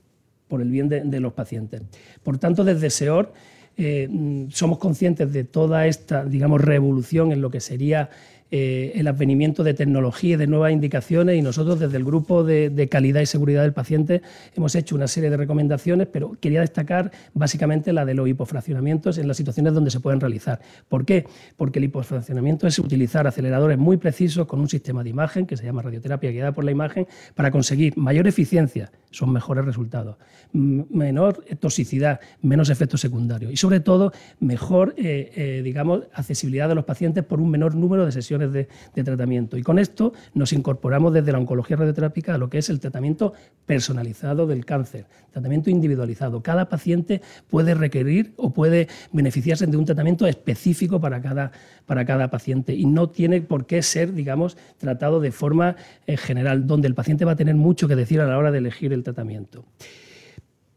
por 0.52 0.60
el 0.60 0.68
bien 0.68 0.90
de, 0.90 1.18
los 1.20 1.32
pacientes. 1.32 1.80
Por 2.22 2.36
tanto, 2.36 2.62
desde 2.62 2.90
SEOR 2.90 3.32
eh, 3.78 4.06
mm, 4.06 4.50
somos 4.50 4.76
conscientes 4.76 5.32
de 5.32 5.44
toda 5.44 5.86
esta, 5.86 6.26
digamos, 6.26 6.60
revolución 6.60 7.32
en 7.32 7.40
lo 7.40 7.50
que 7.50 7.58
sería 7.58 8.10
eh, 8.54 8.92
el 8.96 9.08
advenimiento 9.08 9.64
de 9.64 9.72
tecnología 9.72 10.34
y 10.34 10.36
de 10.36 10.46
nuevas 10.46 10.72
indicaciones 10.72 11.38
y 11.38 11.40
nosotros 11.40 11.80
desde 11.80 11.96
el 11.96 12.04
grupo 12.04 12.44
de, 12.44 12.86
calidad 12.90 13.22
y 13.22 13.26
seguridad 13.26 13.62
del 13.62 13.72
paciente 13.72 14.20
hemos 14.54 14.74
hecho 14.74 14.94
una 14.94 15.08
serie 15.08 15.30
de 15.30 15.38
recomendaciones, 15.38 16.06
pero 16.12 16.36
quería 16.38 16.60
destacar 16.60 17.10
básicamente 17.32 17.94
la 17.94 18.04
de 18.04 18.12
los 18.12 18.28
hipofraccionamientos 18.28 19.16
en 19.16 19.26
las 19.26 19.38
situaciones 19.38 19.72
donde 19.72 19.90
se 19.90 20.00
pueden 20.00 20.20
realizar. 20.20 20.60
¿Por 20.90 21.06
qué? 21.06 21.24
Porque 21.56 21.78
el 21.78 21.86
hipofraccionamiento 21.86 22.66
es 22.66 22.78
utilizar 22.78 23.26
aceleradores 23.26 23.78
muy 23.78 23.96
precisos 23.96 24.46
con 24.46 24.60
un 24.60 24.68
sistema 24.68 25.02
de 25.02 25.08
imagen 25.08 25.46
que 25.46 25.56
se 25.56 25.64
llama 25.64 25.80
radioterapia 25.80 26.30
guiada 26.30 26.52
por 26.52 26.64
la 26.64 26.72
imagen 26.72 27.06
para 27.34 27.50
conseguir 27.50 27.96
mayor 27.96 28.28
eficiencia, 28.28 28.92
son 29.10 29.32
mejores 29.32 29.64
resultados, 29.64 30.16
menor 30.52 31.42
toxicidad, 31.58 32.20
menos 32.42 32.68
efectos 32.68 33.00
secundarios 33.00 33.50
y 33.50 33.56
sobre 33.56 33.80
todo 33.80 34.12
mejor, 34.40 34.94
eh, 34.98 35.32
eh, 35.34 35.62
digamos, 35.64 36.02
accesibilidad 36.12 36.68
de 36.68 36.74
los 36.74 36.84
pacientes 36.84 37.24
por 37.24 37.40
un 37.40 37.50
menor 37.50 37.74
número 37.74 38.04
de 38.04 38.12
sesiones 38.12 38.41
de, 38.50 38.68
tratamiento. 38.94 39.56
Y 39.56 39.62
con 39.62 39.78
esto 39.78 40.12
nos 40.34 40.52
incorporamos 40.52 41.12
desde 41.12 41.32
la 41.32 41.38
oncología 41.38 41.76
radioterápica 41.76 42.34
a 42.34 42.38
lo 42.38 42.48
que 42.48 42.58
es 42.58 42.70
el 42.70 42.80
tratamiento 42.80 43.32
personalizado 43.66 44.46
del 44.46 44.64
cáncer, 44.64 45.06
tratamiento 45.30 45.70
individualizado. 45.70 46.42
Cada 46.42 46.68
paciente 46.68 47.20
puede 47.48 47.74
requerir 47.74 48.32
o 48.36 48.52
puede 48.52 48.88
beneficiarse 49.12 49.66
de 49.66 49.76
un 49.76 49.84
tratamiento 49.84 50.26
específico 50.26 51.00
para 51.00 51.20
cada, 51.20 51.52
para 51.86 52.04
cada 52.04 52.28
paciente 52.30 52.74
y 52.74 52.86
no 52.86 53.10
tiene 53.10 53.40
por 53.42 53.66
qué 53.66 53.82
ser, 53.82 54.14
digamos, 54.14 54.56
tratado 54.78 55.20
de 55.20 55.32
forma 55.32 55.76
eh, 56.06 56.16
general, 56.16 56.66
donde 56.66 56.88
el 56.88 56.94
paciente 56.94 57.24
va 57.24 57.32
a 57.32 57.36
tener 57.36 57.54
mucho 57.54 57.88
que 57.88 57.96
decir 57.96 58.20
a 58.20 58.26
la 58.26 58.38
hora 58.38 58.50
de 58.50 58.58
elegir 58.58 58.92
el 58.92 59.02
tratamiento. 59.02 59.64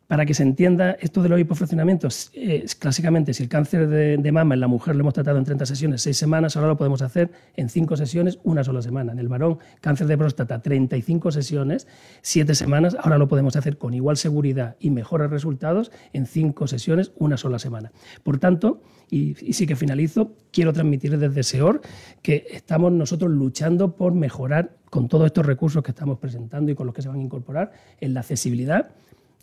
Para 0.07 0.25
que 0.25 0.33
se 0.33 0.43
entienda 0.43 0.91
esto 0.99 1.23
de 1.23 1.29
los 1.29 1.39
hipofraccionamientos, 1.39 2.31
clásicamente 2.79 3.33
si 3.33 3.43
el 3.43 3.49
cáncer 3.49 3.87
de, 3.87 4.31
mama 4.31 4.53
en 4.53 4.59
la 4.59 4.67
mujer 4.67 4.95
lo 4.95 5.01
hemos 5.01 5.13
tratado 5.13 5.37
en 5.37 5.45
30 5.45 5.65
sesiones, 5.65 6.01
6 6.03 6.15
semanas, 6.15 6.55
ahora 6.55 6.67
lo 6.67 6.77
podemos 6.77 7.01
hacer 7.01 7.31
en 7.55 7.69
5 7.69 7.97
sesiones, 7.97 8.39
una 8.43 8.63
sola 8.63 8.81
semana. 8.81 9.13
En 9.13 9.19
el 9.19 9.27
varón, 9.27 9.59
cáncer 9.81 10.07
de 10.07 10.17
próstata, 10.17 10.61
35 10.61 11.31
sesiones, 11.31 11.87
7 12.21 12.53
semanas, 12.53 12.95
ahora 12.99 13.17
lo 13.17 13.27
podemos 13.27 13.55
hacer 13.55 13.77
con 13.77 13.93
igual 13.93 14.17
seguridad 14.17 14.75
y 14.79 14.91
mejores 14.91 15.29
resultados 15.31 15.91
en 16.13 16.27
5 16.27 16.67
sesiones, 16.67 17.11
una 17.17 17.37
sola 17.37 17.57
semana. 17.57 17.91
Por 18.21 18.37
tanto, 18.37 18.81
y, 19.09 19.35
y 19.43 19.53
sí 19.53 19.65
que 19.65 19.75
finalizo, 19.75 20.33
quiero 20.51 20.71
transmitir 20.73 21.17
desde 21.17 21.41
SEOR 21.41 21.81
que 22.21 22.45
estamos 22.51 22.91
nosotros 22.91 23.31
luchando 23.31 23.95
por 23.95 24.13
mejorar 24.13 24.75
con 24.89 25.07
todos 25.07 25.25
estos 25.25 25.45
recursos 25.45 25.81
que 25.83 25.91
estamos 25.91 26.19
presentando 26.19 26.71
y 26.71 26.75
con 26.75 26.85
los 26.85 26.95
que 26.95 27.01
se 27.01 27.09
van 27.09 27.19
a 27.19 27.23
incorporar 27.23 27.71
en 27.99 28.13
la 28.13 28.19
accesibilidad 28.19 28.91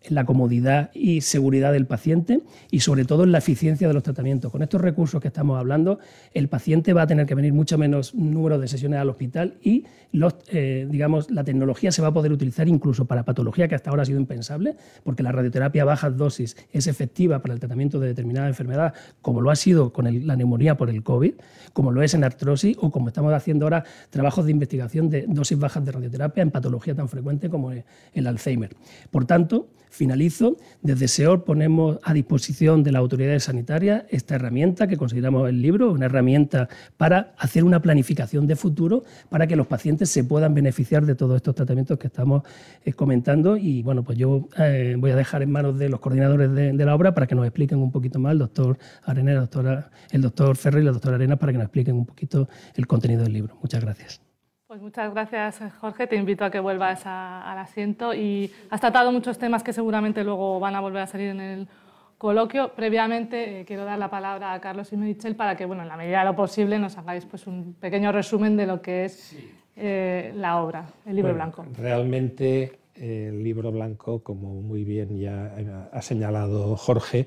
en 0.04 0.14
la 0.14 0.24
comodidad 0.24 0.90
y 0.94 1.20
seguridad 1.20 1.72
del 1.72 1.86
paciente 1.86 2.40
y 2.70 2.80
sobre 2.80 3.04
todo 3.04 3.24
en 3.24 3.32
la 3.32 3.38
eficiencia 3.38 3.88
de 3.88 3.94
los 3.94 4.02
tratamientos. 4.02 4.50
Con 4.50 4.62
estos 4.62 4.80
recursos 4.80 5.20
que 5.20 5.28
estamos 5.28 5.58
hablando, 5.58 5.98
el 6.34 6.48
paciente 6.48 6.92
va 6.92 7.02
a 7.02 7.06
tener 7.06 7.26
que 7.26 7.34
venir 7.34 7.52
mucho 7.52 7.78
menos 7.78 8.14
número 8.14 8.58
de 8.58 8.68
sesiones 8.68 9.00
al 9.00 9.08
hospital 9.08 9.54
y 9.62 9.84
los, 10.12 10.34
eh, 10.48 10.86
digamos, 10.90 11.30
la 11.30 11.42
tecnología 11.42 11.90
se 11.90 12.02
va 12.02 12.08
a 12.08 12.12
poder 12.12 12.32
utilizar 12.32 12.68
incluso 12.68 13.06
para 13.06 13.24
patología 13.24 13.66
que 13.66 13.74
hasta 13.74 13.90
ahora 13.90 14.02
ha 14.02 14.06
sido 14.06 14.20
impensable, 14.20 14.76
porque 15.04 15.22
la 15.22 15.32
radioterapia 15.32 15.82
a 15.82 15.86
bajas 15.86 16.16
dosis 16.16 16.56
es 16.72 16.86
efectiva 16.86 17.40
para 17.40 17.54
el 17.54 17.60
tratamiento 17.60 17.98
de 17.98 18.08
determinada 18.08 18.48
enfermedad, 18.48 18.92
como 19.22 19.40
lo 19.40 19.50
ha 19.50 19.56
sido 19.56 19.92
con 19.92 20.26
la 20.26 20.36
neumonía 20.36 20.76
por 20.76 20.90
el 20.90 21.02
COVID, 21.02 21.34
como 21.72 21.92
lo 21.92 22.02
es 22.02 22.14
en 22.14 22.24
artrosis 22.24 22.76
o 22.80 22.90
como 22.90 23.08
estamos 23.08 23.32
haciendo 23.32 23.66
ahora 23.66 23.84
trabajos 24.10 24.44
de 24.44 24.50
investigación 24.50 25.08
de 25.08 25.24
dosis 25.26 25.58
bajas 25.58 25.84
de 25.84 25.92
radioterapia 25.92 26.42
en 26.42 26.50
patología 26.50 26.94
tan 26.94 27.08
frecuente 27.08 27.48
como 27.48 27.72
el 27.72 28.26
Alzheimer. 28.26 28.76
Por 29.10 29.24
tanto, 29.24 29.68
Finalizo. 29.92 30.56
Desde 30.80 31.06
SEOR 31.06 31.44
ponemos 31.44 31.98
a 32.02 32.14
disposición 32.14 32.82
de 32.82 32.92
las 32.92 33.00
autoridades 33.00 33.44
sanitarias 33.44 34.04
esta 34.08 34.36
herramienta 34.36 34.86
que 34.86 34.96
consideramos 34.96 35.50
el 35.50 35.60
libro, 35.60 35.92
una 35.92 36.06
herramienta 36.06 36.70
para 36.96 37.34
hacer 37.36 37.62
una 37.62 37.82
planificación 37.82 38.46
de 38.46 38.56
futuro 38.56 39.04
para 39.28 39.46
que 39.46 39.54
los 39.54 39.66
pacientes 39.66 40.08
se 40.08 40.24
puedan 40.24 40.54
beneficiar 40.54 41.04
de 41.04 41.14
todos 41.14 41.36
estos 41.36 41.54
tratamientos 41.54 41.98
que 41.98 42.06
estamos 42.06 42.42
eh, 42.86 42.94
comentando. 42.94 43.58
Y 43.58 43.82
bueno, 43.82 44.02
pues 44.02 44.16
yo 44.16 44.48
eh, 44.56 44.96
voy 44.98 45.10
a 45.10 45.16
dejar 45.16 45.42
en 45.42 45.52
manos 45.52 45.78
de 45.78 45.90
los 45.90 46.00
coordinadores 46.00 46.50
de, 46.54 46.72
la 46.72 46.94
obra 46.94 47.12
para 47.12 47.26
que 47.26 47.34
nos 47.34 47.44
expliquen 47.44 47.78
un 47.78 47.92
poquito 47.92 48.18
más, 48.18 48.32
el 48.32 48.38
doctor 48.38 48.78
Arenas, 49.04 49.34
el 49.34 49.40
doctor, 49.40 49.90
el 50.10 50.22
doctor 50.22 50.56
Ferrer 50.56 50.82
y 50.82 50.86
la 50.86 50.92
doctora 50.92 51.16
Arenas, 51.16 51.38
para 51.38 51.52
que 51.52 51.58
nos 51.58 51.66
expliquen 51.66 51.96
un 51.96 52.06
poquito 52.06 52.48
el 52.74 52.86
contenido 52.86 53.24
del 53.24 53.34
libro. 53.34 53.58
Muchas 53.60 53.82
gracias. 53.82 54.31
Pues 54.72 54.80
muchas 54.80 55.12
gracias, 55.12 55.60
Jorge. 55.82 56.06
Te 56.06 56.16
invito 56.16 56.46
a 56.46 56.50
que 56.50 56.58
vuelvas 56.58 57.02
al 57.04 57.58
asiento. 57.58 58.14
Y 58.14 58.50
has 58.70 58.80
tratado 58.80 59.12
muchos 59.12 59.36
temas 59.36 59.62
que 59.62 59.74
seguramente 59.74 60.24
luego 60.24 60.58
van 60.60 60.74
a 60.74 60.80
volver 60.80 61.02
a 61.02 61.06
salir 61.06 61.28
en 61.28 61.42
el 61.42 61.68
coloquio. 62.16 62.72
Previamente 62.74 63.60
eh, 63.60 63.64
quiero 63.66 63.84
dar 63.84 63.98
la 63.98 64.08
palabra 64.08 64.54
a 64.54 64.60
Carlos 64.62 64.90
y 64.94 64.96
Merichel 64.96 65.36
para 65.36 65.58
que, 65.58 65.66
bueno, 65.66 65.82
en 65.82 65.88
la 65.88 65.98
medida 65.98 66.20
de 66.20 66.24
lo 66.24 66.34
posible, 66.34 66.78
nos 66.78 66.96
hagáis 66.96 67.26
pues, 67.26 67.46
un 67.46 67.74
pequeño 67.74 68.12
resumen 68.12 68.56
de 68.56 68.64
lo 68.64 68.80
que 68.80 69.04
es 69.04 69.36
eh, 69.76 70.32
la 70.36 70.62
obra, 70.62 70.86
el 71.04 71.16
libro 71.16 71.34
blanco. 71.34 71.66
Realmente 71.76 72.78
el 72.94 73.44
libro 73.44 73.72
blanco, 73.72 74.22
como 74.22 74.54
muy 74.62 74.84
bien 74.84 75.18
ya 75.18 75.54
ha 75.92 76.00
señalado 76.00 76.76
Jorge, 76.78 77.26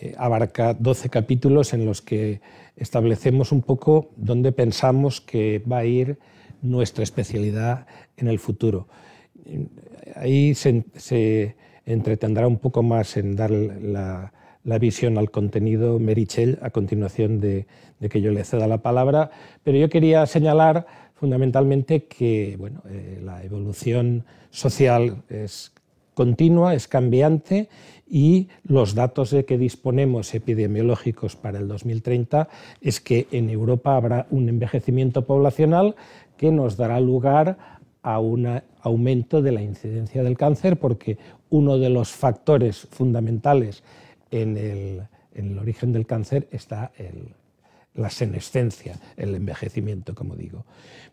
eh, 0.00 0.12
abarca 0.18 0.74
12 0.74 1.08
capítulos 1.08 1.72
en 1.72 1.86
los 1.86 2.02
que 2.02 2.40
establecemos 2.74 3.52
un 3.52 3.62
poco 3.62 4.10
dónde 4.16 4.50
pensamos 4.50 5.20
que 5.20 5.62
va 5.70 5.78
a 5.78 5.84
ir 5.84 6.18
nuestra 6.64 7.04
especialidad 7.04 7.86
en 8.16 8.28
el 8.28 8.38
futuro. 8.38 8.88
Ahí 10.16 10.54
se, 10.54 11.54
entretendrá 11.86 12.46
un 12.48 12.58
poco 12.58 12.82
más 12.82 13.16
en 13.16 13.36
dar 13.36 13.50
la, 13.50 14.32
visión 14.80 15.18
al 15.18 15.30
contenido 15.30 15.98
Merichel 15.98 16.58
a 16.62 16.70
continuación 16.70 17.40
de, 17.40 17.66
que 18.08 18.20
yo 18.20 18.32
le 18.32 18.44
ceda 18.44 18.66
la 18.66 18.78
palabra, 18.78 19.30
pero 19.62 19.78
yo 19.78 19.88
quería 19.88 20.26
señalar 20.26 20.86
fundamentalmente 21.14 22.04
que 22.04 22.56
bueno, 22.58 22.82
eh, 22.88 23.20
la 23.22 23.44
evolución 23.44 24.24
social 24.50 25.22
es 25.28 25.72
continua, 26.14 26.74
es 26.74 26.88
cambiante 26.88 27.68
y 28.08 28.48
los 28.62 28.94
datos 28.94 29.30
de 29.30 29.44
que 29.44 29.58
disponemos 29.58 30.34
epidemiológicos 30.34 31.36
para 31.36 31.58
el 31.58 31.68
2030 31.68 32.48
es 32.80 33.00
que 33.00 33.26
en 33.32 33.50
Europa 33.50 33.96
habrá 33.96 34.26
un 34.30 34.48
envejecimiento 34.48 35.26
poblacional 35.26 35.96
que 36.44 36.52
nos 36.52 36.76
dará 36.76 37.00
lugar 37.00 37.56
a 38.02 38.20
un 38.20 38.60
aumento 38.82 39.40
de 39.40 39.50
la 39.50 39.62
incidencia 39.62 40.22
del 40.22 40.36
cáncer, 40.36 40.78
porque 40.78 41.16
uno 41.48 41.78
de 41.78 41.88
los 41.88 42.10
factores 42.10 42.86
fundamentales 42.90 43.82
en 44.30 44.58
el, 44.58 45.58
origen 45.58 45.94
del 45.94 46.04
cáncer 46.04 46.46
está 46.50 46.92
la 47.94 48.10
senescencia, 48.10 49.00
el 49.16 49.34
envejecimiento, 49.34 50.14
como 50.14 50.36
digo. 50.36 50.66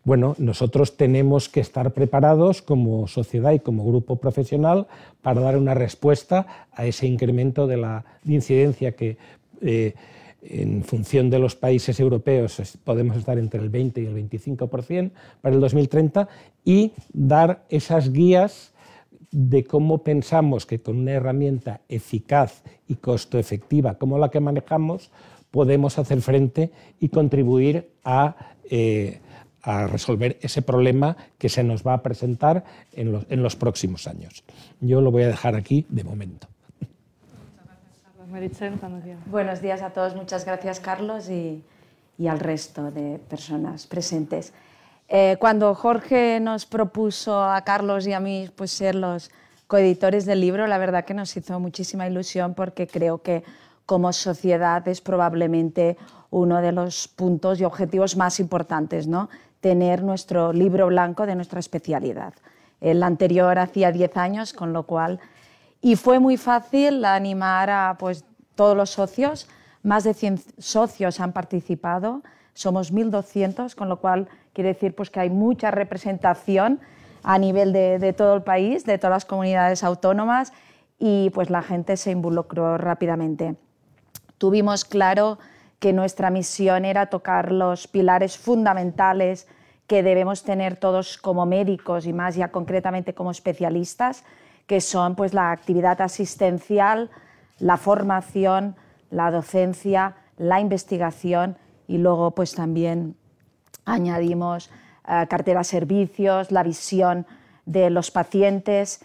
Bueno, 0.04 0.34
nosotros 0.36 0.98
tenemos 0.98 1.48
que 1.48 1.60
estar 1.60 1.92
preparados 1.92 2.60
como 2.60 3.08
sociedad 3.08 3.52
y 3.52 3.60
como 3.60 3.86
grupo 3.86 4.16
profesional 4.16 4.86
para 5.22 5.40
dar 5.40 5.56
una 5.56 5.72
respuesta 5.72 6.68
a 6.72 6.84
ese 6.84 7.06
incremento 7.06 7.66
de 7.66 7.78
la 7.78 8.04
incidencia 8.26 8.92
que 8.92 9.16
eh, 9.62 9.94
en 10.42 10.82
función 10.82 11.30
de 11.30 11.38
los 11.38 11.54
países 11.54 12.00
europeos 12.00 12.60
podemos 12.84 13.16
estar 13.16 13.38
entre 13.38 13.60
el 13.60 13.70
20 13.70 14.00
y 14.02 14.06
el 14.06 14.14
25% 14.14 15.10
para 15.40 15.54
el 15.54 15.60
2030 15.60 16.28
y 16.64 16.92
dar 17.12 17.64
esas 17.68 18.12
guías 18.12 18.72
de 19.30 19.64
cómo 19.64 20.02
pensamos 20.02 20.66
que 20.66 20.80
con 20.80 20.98
una 20.98 21.12
herramienta 21.12 21.80
eficaz 21.88 22.62
y 22.88 22.96
costo 22.96 23.38
efectiva 23.38 23.94
como 23.94 24.18
la 24.18 24.30
que 24.30 24.40
manejamos 24.40 25.10
podemos 25.50 25.98
hacer 25.98 26.20
frente 26.20 26.70
y 26.98 27.08
contribuir 27.08 27.90
a, 28.04 28.54
eh, 28.68 29.20
resolver 29.64 30.38
ese 30.42 30.60
problema 30.60 31.16
que 31.38 31.48
se 31.48 31.62
nos 31.62 31.86
va 31.86 31.94
a 31.94 32.02
presentar 32.02 32.64
en 32.94 33.42
los 33.42 33.54
próximos 33.54 34.08
años. 34.08 34.42
Yo 34.80 35.00
lo 35.00 35.12
voy 35.12 35.22
a 35.22 35.28
dejar 35.28 35.54
aquí 35.54 35.86
de 35.88 36.02
momento. 36.02 36.51
Buenos 39.26 39.60
días 39.60 39.82
a 39.82 39.90
todos, 39.90 40.16
muchas 40.16 40.46
gracias 40.46 40.80
Carlos 40.80 41.28
y, 41.28 41.62
al 42.26 42.40
resto 42.40 42.90
de 42.90 43.18
personas 43.18 43.86
presentes. 43.86 44.54
Eh, 45.06 45.36
cuando 45.38 45.74
Jorge 45.74 46.40
nos 46.40 46.64
propuso 46.64 47.44
a 47.44 47.60
Carlos 47.60 48.06
y 48.06 48.14
a 48.14 48.20
mí 48.20 48.48
pues, 48.56 48.70
ser 48.70 48.94
los 48.94 49.30
coeditores 49.66 50.24
del 50.24 50.40
libro, 50.40 50.66
la 50.66 50.78
verdad 50.78 51.04
que 51.04 51.12
nos 51.12 51.36
hizo 51.36 51.60
muchísima 51.60 52.06
ilusión 52.06 52.54
porque 52.54 52.86
creo 52.86 53.20
que 53.20 53.44
como 53.84 54.14
sociedad 54.14 54.88
es 54.88 55.02
probablemente 55.02 55.98
uno 56.30 56.62
de 56.62 56.72
los 56.72 57.08
puntos 57.08 57.60
y 57.60 57.64
objetivos 57.64 58.16
más 58.16 58.40
importantes, 58.40 59.06
¿no? 59.06 59.28
tener 59.60 60.02
nuestro 60.02 60.54
libro 60.54 60.86
blanco 60.86 61.26
de 61.26 61.34
nuestra 61.34 61.60
especialidad. 61.60 62.32
El 62.80 63.02
anterior 63.02 63.58
hacía 63.58 63.92
10 63.92 64.16
años, 64.16 64.54
con 64.54 64.72
lo 64.72 64.84
cual 64.84 65.20
y 65.82 65.96
fue 65.96 66.20
muy 66.20 66.36
fácil 66.36 67.04
animar 67.04 67.68
a 67.68 67.96
pues, 67.98 68.24
todos 68.54 68.76
los 68.76 68.90
socios. 68.90 69.48
Más 69.82 70.04
de 70.04 70.14
100 70.14 70.40
socios 70.58 71.18
han 71.18 71.32
participado. 71.32 72.22
Somos 72.54 72.92
1.200, 72.92 73.74
con 73.74 73.88
lo 73.88 74.00
cual 74.00 74.28
quiere 74.52 74.68
decir 74.68 74.94
pues, 74.94 75.10
que 75.10 75.18
hay 75.18 75.28
mucha 75.28 75.72
representación 75.72 76.80
a 77.24 77.36
nivel 77.36 77.72
de, 77.72 77.98
de, 77.98 78.12
todo 78.12 78.36
el 78.36 78.42
país, 78.42 78.84
de 78.84 78.96
todas 78.96 79.16
las 79.16 79.24
comunidades 79.24 79.82
autónomas 79.82 80.52
y 80.98 81.30
pues 81.30 81.50
la 81.50 81.62
gente 81.62 81.96
se 81.96 82.12
involucró 82.12 82.78
rápidamente. 82.78 83.56
Tuvimos 84.38 84.84
claro 84.84 85.38
que 85.80 85.92
nuestra 85.92 86.30
misión 86.30 86.84
era 86.84 87.06
tocar 87.06 87.50
los 87.50 87.88
pilares 87.88 88.38
fundamentales 88.38 89.48
que 89.88 90.04
debemos 90.04 90.44
tener 90.44 90.76
todos 90.76 91.18
como 91.18 91.44
médicos 91.44 92.06
y 92.06 92.12
más 92.12 92.36
ya 92.36 92.52
concretamente 92.52 93.14
como 93.14 93.32
especialistas 93.32 94.24
que 94.66 94.80
son 94.80 95.14
pues, 95.14 95.34
la 95.34 95.50
actividad 95.50 96.00
asistencial, 96.00 97.10
la 97.58 97.76
formación, 97.76 98.76
la 99.10 99.30
docencia, 99.30 100.16
la 100.36 100.60
investigación 100.60 101.56
y 101.86 101.98
luego 101.98 102.32
pues, 102.32 102.54
también 102.54 103.16
añadimos 103.84 104.70
eh, 105.08 105.26
cartera 105.28 105.64
servicios, 105.64 106.50
la 106.50 106.62
visión 106.62 107.26
de 107.66 107.90
los 107.90 108.10
pacientes. 108.10 109.04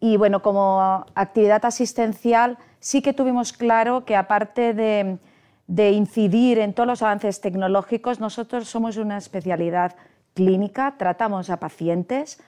Y 0.00 0.16
bueno, 0.16 0.42
como 0.42 1.04
actividad 1.14 1.64
asistencial 1.64 2.58
sí 2.78 3.02
que 3.02 3.12
tuvimos 3.12 3.52
claro 3.52 4.04
que 4.04 4.16
aparte 4.16 4.74
de, 4.74 5.18
de 5.66 5.92
incidir 5.92 6.58
en 6.58 6.74
todos 6.74 6.86
los 6.86 7.02
avances 7.02 7.40
tecnológicos, 7.40 8.20
nosotros 8.20 8.68
somos 8.68 8.96
una 8.96 9.18
especialidad 9.18 9.96
clínica, 10.34 10.94
tratamos 10.98 11.50
a 11.50 11.58
pacientes, 11.58 12.40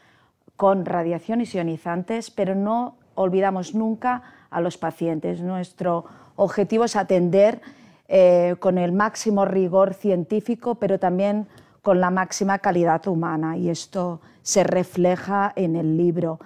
con 0.57 0.85
radiaciones 0.85 1.55
ionizantes, 1.55 2.31
pero 2.31 2.55
no 2.55 2.97
olvidamos 3.15 3.75
nunca 3.75 4.23
a 4.51 4.61
los 4.61 4.79
pacientes. 4.79 5.41
Nuestro 5.41 6.05
objetivo 6.37 6.85
es 6.85 6.97
atender 6.97 7.61
eh, 8.09 8.57
con 8.59 8.79
el 8.79 8.93
máximo 8.93 9.45
rigor 9.45 9.95
científico, 9.95 10.77
pero 10.77 10.99
también 10.99 11.47
con 11.81 12.01
la 12.01 12.11
máxima 12.11 12.59
calidad 12.59 13.07
humana, 13.09 13.57
y 13.57 13.71
esto 13.71 14.21
se 14.43 14.65
refleja 14.65 15.53
en 15.57 15.77
el 15.77 15.97
libro. 15.97 16.39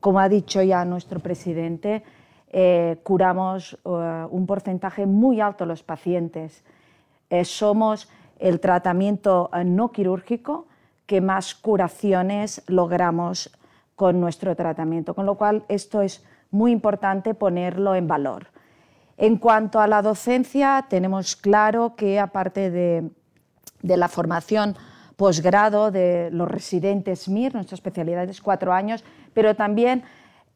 Como 0.00 0.20
ha 0.20 0.28
dicho 0.28 0.62
ya 0.62 0.84
nuestro 0.84 1.20
presidente, 1.20 2.02
eh, 2.50 2.98
curamos 3.02 3.78
eh, 3.84 4.26
un 4.30 4.46
porcentaje 4.46 5.06
muy 5.06 5.40
alto 5.40 5.64
los 5.64 5.82
pacientes. 5.82 6.64
Somos 7.44 8.10
el 8.38 8.60
tratamiento 8.60 9.48
no 9.64 9.90
quirúrgico 9.90 10.66
más 11.20 11.54
curaciones 11.54 12.62
logramos 12.66 13.50
con 13.96 14.20
nuestro 14.20 14.56
tratamiento, 14.56 15.14
con 15.14 15.26
lo 15.26 15.36
cual 15.36 15.64
esto 15.68 16.02
es 16.02 16.24
muy 16.50 16.72
importante 16.72 17.34
ponerlo 17.34 17.94
en 17.94 18.08
valor. 18.08 18.46
En 19.16 19.36
cuanto 19.36 19.80
a 19.80 19.86
la 19.86 20.02
docencia, 20.02 20.86
tenemos 20.88 21.36
claro 21.36 21.94
que 21.96 22.18
aparte 22.18 22.70
de, 22.70 23.10
de 23.82 23.96
la 23.96 24.08
formación 24.08 24.76
posgrado 25.16 25.90
de 25.90 26.30
los 26.32 26.50
residentes 26.50 27.28
MIR, 27.28 27.54
nuestra 27.54 27.76
especialidad 27.76 28.28
es 28.28 28.40
cuatro 28.40 28.72
años, 28.72 29.04
pero 29.34 29.54
también 29.54 30.02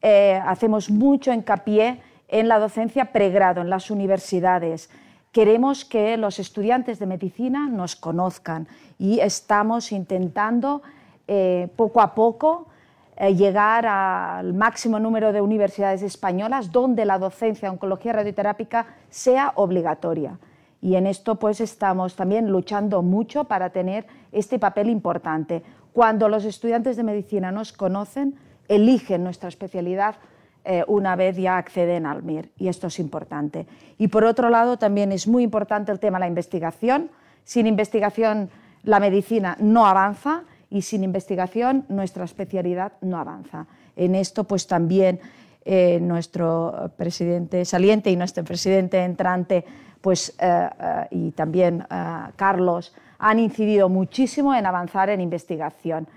eh, 0.01 0.41
hacemos 0.45 0.89
mucho 0.89 1.31
hincapié 1.31 2.01
en 2.27 2.47
la 2.47 2.59
docencia 2.59 3.05
pregrado 3.05 3.61
en 3.61 3.69
las 3.69 3.89
universidades. 3.89 4.89
Queremos 5.37 5.85
que 5.85 6.17
los 6.17 6.39
estudiantes 6.39 6.97
de 6.97 7.05
medicina 7.05 7.69
nos 7.69 7.95
conozcan 7.95 8.67
y 8.97 9.19
estamos 9.19 9.91
intentando 9.91 10.81
eh, 11.27 11.69
poco 11.75 12.01
a 12.01 12.15
poco 12.15 12.65
eh, 13.15 13.35
llegar 13.35 13.85
al 13.85 14.55
máximo 14.55 14.99
número 14.99 15.31
de 15.33 15.41
universidades 15.41 16.01
españolas 16.01 16.71
donde 16.71 17.05
la 17.05 17.19
docencia 17.19 17.67
de 17.67 17.73
oncología 17.73 18.13
radioterápica 18.13 18.87
sea 19.11 19.51
obligatoria. 19.53 20.39
Y 20.81 20.95
en 20.95 21.05
esto 21.05 21.35
pues 21.35 21.61
estamos 21.61 22.15
también 22.15 22.49
luchando 22.49 23.03
mucho 23.03 23.43
para 23.43 23.69
tener 23.69 24.07
este 24.31 24.57
papel 24.57 24.89
importante. 24.89 25.61
Cuando 25.93 26.29
los 26.29 26.45
estudiantes 26.45 26.97
de 26.97 27.03
medicina 27.03 27.51
nos 27.51 27.73
conocen, 27.73 28.33
eligen 28.67 29.23
nuestra 29.23 29.49
especialidad 29.49 30.15
eh, 30.69 30.83
una 30.87 31.15
vez 31.15 31.37
ya 31.37 31.57
acceden 31.57 32.05
al 32.05 32.23
MIR 32.23 32.49
y 32.57 32.67
esto 32.67 32.87
es 32.87 32.99
importante. 32.99 33.65
Y 33.97 34.09
por 34.09 34.25
otro 34.25 34.49
lado 34.49 34.75
también 34.77 35.13
es 35.13 35.25
muy 35.25 35.43
importante 35.43 35.93
el 35.93 35.99
tema 35.99 36.17
de 36.17 36.25
la 36.25 36.27
investigación. 36.27 37.09
Sin 37.45 37.67
investigación 37.67 38.49
la 38.83 38.99
medicina 38.99 39.55
no 39.61 39.85
avanza 39.85 40.43
y 40.69 40.81
sin 40.81 41.05
investigación 41.05 41.85
nuestra 41.87 42.25
especialidad 42.25 42.91
no 42.99 43.17
avanza. 43.17 43.65
En 43.95 44.13
esto 44.13 44.43
pues 44.43 44.67
también 44.67 45.21
eh, 45.63 45.99
nuestro 46.01 46.91
presidente 46.97 47.63
saliente 47.63 48.11
y 48.11 48.17
nuestro 48.17 48.43
presidente 48.43 49.01
entrante 49.05 49.63
pues, 50.01 50.35
eh, 50.37 50.69
y 51.11 51.31
también 51.31 51.85
Carlos 52.35 52.93
han 53.19 53.39
incidido 53.39 53.87
muchísimo 53.87 54.53
en 54.53 54.65
avanzar 54.65 55.09
en 55.09 55.21
investigación. 55.21 56.09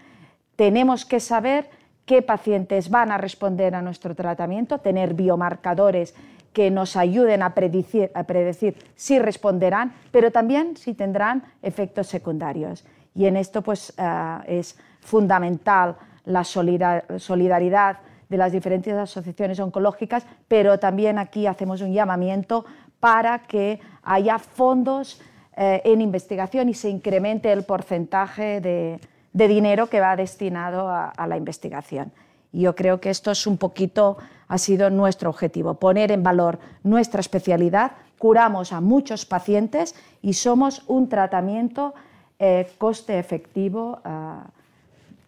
Tenemos 0.57 1.07
que 1.07 1.21
saber 1.21 1.71
qué 2.07 2.23
pacientes 2.23 2.91
van 2.91 3.13
a 3.13 3.19
responder 3.19 3.75
a 3.75 3.83
nuestro 3.83 4.15
tratamiento, 4.15 4.79
tener 4.79 5.15
biomarcadores 5.15 6.15
que 6.53 6.71
nos 6.71 6.97
ayuden 6.97 7.43
a 7.43 7.55
predecir, 7.55 8.11
a 8.15 8.25
predecir, 8.25 8.77
si 8.97 9.19
responderán, 9.19 9.93
pero 10.11 10.33
también 10.33 10.77
si 10.77 10.95
tendrán 10.95 11.45
efectos 11.63 12.09
secundarios. 12.09 12.85
Y 13.15 13.27
en 13.27 13.37
esto 13.37 13.63
pues, 13.63 13.93
eh, 13.97 14.39
es 14.47 14.79
fundamental 15.01 15.97
la 16.25 16.45
solidaridad 16.45 17.99
de 18.29 18.37
las 18.37 18.53
diferentes 18.53 18.95
asociaciones 18.95 19.59
oncológicas, 19.59 20.25
pero 20.49 20.79
también 20.79 21.19
aquí 21.19 21.47
hacemos 21.47 21.81
un 21.81 21.93
llamamiento 21.93 22.65
para 23.01 23.41
que 23.41 23.81
haya 24.03 24.39
fondos 24.39 25.21
eh, 25.57 25.83
en 25.85 26.01
investigación 26.01 26.69
y 26.69 26.75
se 26.75 26.89
incremente 26.89 27.51
el 27.51 27.65
porcentaje 27.65 28.61
de, 28.61 29.01
de 29.33 29.49
dinero 29.49 29.89
que 29.89 30.01
va 30.01 30.17
destinado 30.17 30.89
a, 30.89 31.27
la 31.27 31.37
investigación. 31.37 32.13
Y 32.53 32.63
yo 32.63 32.75
creo 32.75 33.01
que 33.01 33.11
esto 33.11 33.31
es 33.31 33.47
un 33.47 33.59
poquito, 33.59 34.19
ha 34.49 34.59
sido 34.59 34.91
nuestro 34.91 35.31
objetivo, 35.31 35.75
poner 35.75 36.11
en 36.11 36.23
valor 36.23 36.59
nuestra 36.83 37.21
especialidad, 37.21 37.93
curamos 38.19 38.73
a 38.73 38.81
muchos 38.81 39.25
pacientes 39.25 39.95
y 40.21 40.33
somos 40.33 40.83
un 40.89 41.09
tratamiento 41.09 41.95
eh, 42.39 42.69
coste 42.79 43.19
efectivo 43.19 44.01
eh, 44.05 44.11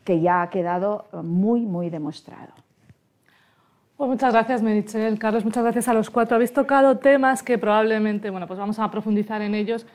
que 0.04 0.21
ya 0.21 0.42
ha 0.42 0.50
quedado 0.50 1.06
muy, 1.23 1.61
muy 1.61 1.90
demostrado. 1.90 2.52
Pues 3.97 4.10
muchas 4.10 4.32
gracias, 4.32 4.62
Merichel. 4.62 5.17
Carlos, 5.17 5.45
muchas 5.45 5.62
gracias 5.62 5.86
a 5.86 5.95
los 5.95 6.10
cuatro. 6.10 6.34
Habéis 6.34 6.52
tocado 6.52 6.99
temas 6.99 7.41
que 7.45 7.56
probablemente, 7.56 8.30
bueno, 8.30 8.49
pues 8.49 8.58
vamos 8.58 8.80
a 8.80 8.91
profundizar 8.91 9.43
en 9.43 9.54
ellos 9.54 9.86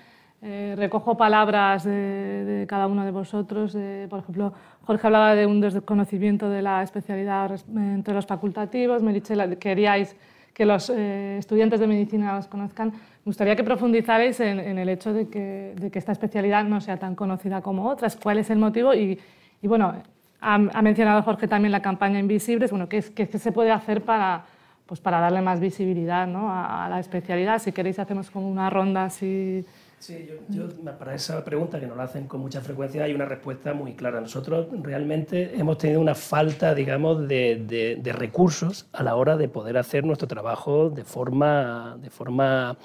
eh, 0.42 0.76
recojo 0.78 1.18
palabras 1.18 1.84
de, 1.84 2.66
cada 2.68 2.88
uno 2.88 3.04
de 3.06 3.12
vosotros. 3.12 3.76
por 4.10 4.20
ejemplo, 4.20 4.54
Jorge 4.86 5.08
hablaba 5.08 5.36
de 5.36 5.46
un 5.46 5.62
desconocimiento 5.62 6.50
de 6.50 6.62
la 6.62 6.84
especialidad 6.84 7.60
entre 7.76 8.14
los 8.14 8.26
facultativos. 8.26 9.02
Merichel, 9.02 9.58
queríais 9.58 10.16
que 10.58 10.66
los 10.66 10.90
eh, 10.90 11.38
estudiantes 11.38 11.80
de 11.80 11.86
medicina 11.86 12.36
los 12.36 12.48
conozcan. 12.48 12.88
Me 12.90 13.26
gustaría 13.26 13.56
que 13.56 13.64
profundizarais 13.64 14.40
en, 14.40 14.80
el 14.80 14.90
hecho 14.90 15.14
de 15.14 15.28
que, 15.30 15.76
esta 15.94 16.14
especialidad 16.14 16.64
no 16.64 16.82
sea 16.82 16.98
tan 16.98 17.14
conocida 17.14 17.62
como 17.62 17.88
otras. 17.88 18.16
¿Cuál 18.16 18.40
es 18.40 18.50
el 18.50 18.58
motivo? 18.58 18.92
Y, 18.96 19.20
bueno, 19.62 19.94
ha, 20.42 20.82
mencionado 20.82 21.22
Jorge 21.22 21.48
también 21.48 21.72
la 21.72 21.84
campaña 21.84 22.18
Invisibles. 22.18 22.72
Bueno, 22.72 22.90
¿qué, 22.90 23.04
se 23.04 23.52
puede 23.52 23.70
hacer 23.70 24.02
para, 24.02 24.46
pues 24.88 25.00
para 25.00 25.20
darle 25.20 25.42
más 25.42 25.60
visibilidad 25.60 26.28
a, 26.28 26.86
a, 26.86 26.90
la 26.90 27.00
especialidad? 27.00 27.60
Si 27.60 27.72
queréis, 27.72 28.00
hacemos 28.00 28.32
como 28.32 28.50
una 28.50 28.72
ronda 28.72 29.06
así 29.06 29.64
Sí, 30.00 30.30
yo, 30.50 30.68
para 31.00 31.16
esa 31.16 31.44
pregunta 31.44 31.80
que 31.80 31.88
nos 31.88 31.98
la 31.98 32.04
hacen 32.04 32.28
con 32.28 32.40
mucha 32.40 32.62
frecuencia 32.62 33.04
hay 33.04 33.14
una 33.14 33.26
respuesta 33.26 33.74
muy 33.74 33.94
clara. 33.96 34.22
Nosotros 34.22 34.68
realmente 34.84 35.58
hemos 35.58 35.80
tenido 35.80 36.00
una 36.00 36.14
falta, 36.14 36.76
digamos, 36.76 37.28
de, 37.28 37.98
de, 38.02 38.14
recursos 38.14 38.88
a 38.94 39.02
la 39.02 39.16
hora 39.16 39.38
de 39.38 39.50
poder 39.50 39.78
hacer 39.78 40.06
nuestro 40.06 40.28
trabajo 40.28 40.92
de 40.92 41.04
forma, 41.04 41.98
de 42.00 42.12
forma 42.12 42.78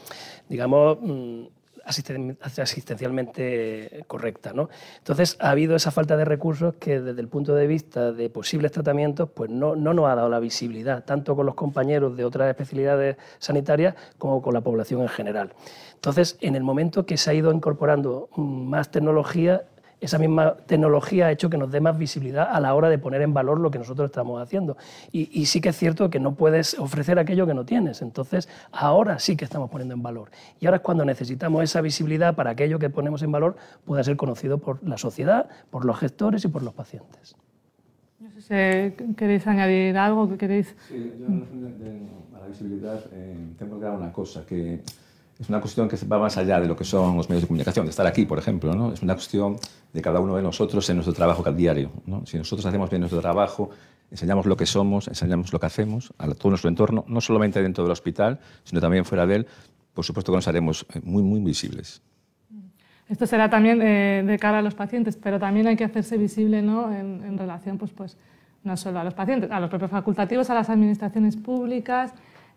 digamos, 0.48 0.98
asistencialmente 1.84 4.04
correcta. 4.06 4.52
¿no? 4.52 4.68
Entonces, 4.98 5.36
ha 5.40 5.50
habido 5.50 5.74
esa 5.76 5.90
falta 5.90 6.16
de 6.16 6.24
recursos 6.24 6.74
que 6.76 7.00
desde 7.00 7.20
el 7.20 7.28
punto 7.28 7.54
de 7.54 7.66
vista 7.66 8.12
de 8.12 8.30
posibles 8.30 8.72
tratamientos 8.72 9.28
pues 9.34 9.50
no, 9.50 9.76
no 9.76 9.94
nos 9.94 10.06
ha 10.06 10.14
dado 10.14 10.28
la 10.28 10.40
visibilidad, 10.40 11.04
tanto 11.04 11.36
con 11.36 11.46
los 11.46 11.54
compañeros 11.54 12.16
de 12.16 12.24
otras 12.24 12.48
especialidades 12.48 13.16
sanitarias 13.38 13.94
como 14.18 14.42
con 14.42 14.54
la 14.54 14.60
población 14.60 15.02
en 15.02 15.08
general. 15.08 15.52
Entonces, 15.94 16.36
en 16.40 16.56
el 16.56 16.64
momento 16.64 17.06
que 17.06 17.16
se 17.16 17.30
ha 17.30 17.34
ido 17.34 17.52
incorporando 17.52 18.28
más 18.36 18.90
tecnología, 18.90 19.62
esa 20.02 20.18
misma 20.18 20.56
tecnología 20.66 21.26
ha 21.26 21.30
hecho 21.30 21.48
que 21.48 21.56
nos 21.56 21.70
dé 21.70 21.80
más 21.80 21.96
visibilidad 21.96 22.48
a 22.50 22.58
la 22.58 22.74
hora 22.74 22.90
de 22.90 22.98
poner 22.98 23.22
en 23.22 23.32
valor 23.32 23.60
lo 23.60 23.70
que 23.70 23.78
nosotros 23.78 24.10
estamos 24.10 24.42
haciendo. 24.42 24.76
Y, 25.12 25.46
sí 25.46 25.60
que 25.60 25.68
es 25.68 25.76
cierto 25.76 26.10
que 26.10 26.18
no 26.18 26.34
puedes 26.34 26.76
ofrecer 26.78 27.20
aquello 27.20 27.46
que 27.46 27.54
no 27.54 27.64
tienes. 27.64 28.02
Entonces, 28.02 28.48
ahora 28.72 29.20
sí 29.20 29.36
que 29.36 29.44
estamos 29.44 29.70
poniendo 29.70 29.94
en 29.94 30.02
valor. 30.02 30.30
Y 30.58 30.66
ahora 30.66 30.78
es 30.78 30.82
cuando 30.82 31.04
necesitamos 31.04 31.62
esa 31.62 31.80
visibilidad 31.80 32.34
para 32.34 32.50
aquello 32.50 32.80
que 32.80 32.90
ponemos 32.90 33.22
en 33.22 33.30
valor 33.30 33.56
pueda 33.84 34.02
ser 34.02 34.16
conocido 34.16 34.58
por 34.58 34.82
la 34.86 34.98
sociedad, 34.98 35.48
por 35.70 35.84
los 35.84 35.96
gestores 35.98 36.44
y 36.44 36.48
por 36.48 36.64
los 36.64 36.74
pacientes. 36.74 37.36
No 38.18 38.28
sé 38.40 38.94
si 38.98 39.14
queréis 39.14 39.46
añadir 39.46 39.96
algo 39.96 40.28
que 40.28 40.36
queréis. 40.36 40.74
Sí, 40.88 41.12
yo 41.20 41.26
a 42.36 42.40
la 42.40 42.48
visibilidad 42.48 43.00
eh, 43.12 43.36
tengo 43.56 43.78
que 43.78 43.84
dar 43.84 43.94
una 43.94 44.12
cosa, 44.12 44.44
que 44.44 44.80
es 45.42 45.48
una 45.48 45.61
cuestión 45.61 45.88
que 45.88 45.96
va 46.07 46.20
más 46.20 46.37
allá 46.37 46.61
de 46.61 46.68
lo 46.68 46.76
que 46.76 46.85
son 46.85 47.16
los 47.16 47.28
medios 47.28 47.42
de 47.42 47.48
comunicación, 47.48 47.85
de 47.85 47.90
estar 47.90 48.07
aquí, 48.07 48.24
por 48.24 48.38
ejemplo. 48.38 48.74
¿no? 48.76 48.92
Es 48.92 49.02
una 49.02 49.14
cuestión 49.14 49.57
de 49.92 50.00
cada 50.00 50.20
uno 50.20 50.37
de 50.37 50.42
nosotros 50.42 50.88
en 50.88 50.96
nuestro 50.96 51.12
trabajo 51.12 51.42
diario. 51.52 51.90
¿no? 52.07 52.24
Si 52.26 52.38
nosotros 52.38 52.64
hacemos 52.64 52.88
bien 52.88 53.00
nuestro 53.00 53.20
trabajo, 53.20 53.70
enseñamos 54.12 54.46
lo 54.46 54.57
que 54.57 54.66
somos, 54.66 55.09
enseñamos 55.09 55.52
lo 55.52 55.59
que 55.59 55.66
hacemos 55.66 56.14
a 56.16 56.28
todo 56.28 56.50
nuestro 56.50 56.68
entorno, 56.68 57.05
no 57.09 57.20
solamente 57.20 57.61
dentro 57.61 57.83
del 57.83 57.90
hospital, 57.90 58.38
sino 58.62 58.81
también 58.81 59.05
fuera 59.05 59.26
de 59.26 59.37
él, 59.37 59.46
por 59.92 60.05
supuesto 60.05 60.31
que 60.31 60.37
nos 60.37 60.46
haremos 60.46 60.87
eh, 60.94 61.00
muy, 61.02 61.24
muy 61.24 61.40
visibles. 61.40 62.02
Esto 63.09 63.26
será 63.26 63.50
también 63.50 63.83
eh, 63.83 64.22
de 64.24 64.38
cara 64.38 64.61
a 64.61 64.62
los 64.62 64.74
pacientes, 64.74 65.16
pero 65.16 65.40
también 65.40 65.66
hay 65.66 65.74
que 65.74 65.85
hacerse 65.85 66.16
visible 66.18 66.62
¿no? 66.62 66.94
en, 66.94 67.24
en 67.24 67.37
relación, 67.37 67.78
pues, 67.78 67.90
pues, 67.90 68.16
no 68.62 68.76
solo 68.76 69.00
a 69.00 69.05
los 69.05 69.14
pacientes, 69.14 69.50
a 69.50 69.59
los 69.59 69.68
propios 69.68 69.90
facultativos, 69.90 70.48
a 70.50 70.55
las 70.55 70.70
administraciones 70.70 71.37
públicas, 71.37 72.14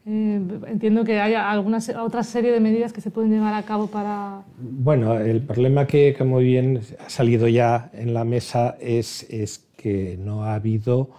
eh, 0.08 0.40
entiendo 0.68 1.04
que 1.04 1.20
hay 1.20 1.34
alguna 1.34 1.80
otra 2.00 2.24
serie 2.24 2.52
de 2.52 2.60
medidas 2.60 2.94
que 2.94 3.02
se 3.02 3.10
pueden 3.10 3.32
llevar 3.32 3.56
a 3.56 3.64
cabo 3.64 3.88
para... 3.88 4.44
Bueno, 4.60 5.18
el 5.18 5.42
problema 5.42 5.88
que, 5.88 6.14
como 6.16 6.38
bien 6.38 6.82
ha 7.04 7.10
salido 7.10 7.48
ya 7.48 7.90
en 7.94 8.14
la 8.14 8.24
mesa 8.24 8.78
es, 8.80 9.26
es 9.32 9.66
que 9.76 10.18
no 10.22 10.44
ha 10.44 10.54
habido 10.54 11.10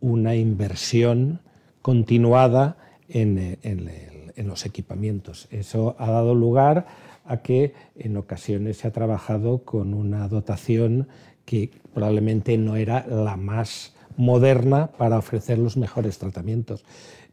una 0.00 0.34
inversión 0.34 1.40
continuada 1.80 2.76
en, 3.08 3.58
en, 3.62 4.48
los 4.48 4.66
equipamientos. 4.66 5.48
Eso 5.50 5.96
ha 5.98 6.10
dado 6.10 6.34
lugar 6.34 6.86
a 7.24 7.38
que 7.38 7.72
en 7.96 8.16
ocasiones 8.18 8.78
se 8.78 8.88
ha 8.88 8.92
trabajado 8.92 9.64
con 9.64 9.94
una 9.94 10.28
dotación 10.28 11.08
que 11.46 11.70
probablemente 11.94 12.58
no 12.58 12.76
era 12.76 13.06
la 13.06 13.36
más 13.36 13.94
moderna 14.16 14.88
para 14.98 15.16
ofrecer 15.16 15.58
los 15.58 15.76
mejores 15.78 16.18
tratamientos 16.18 16.84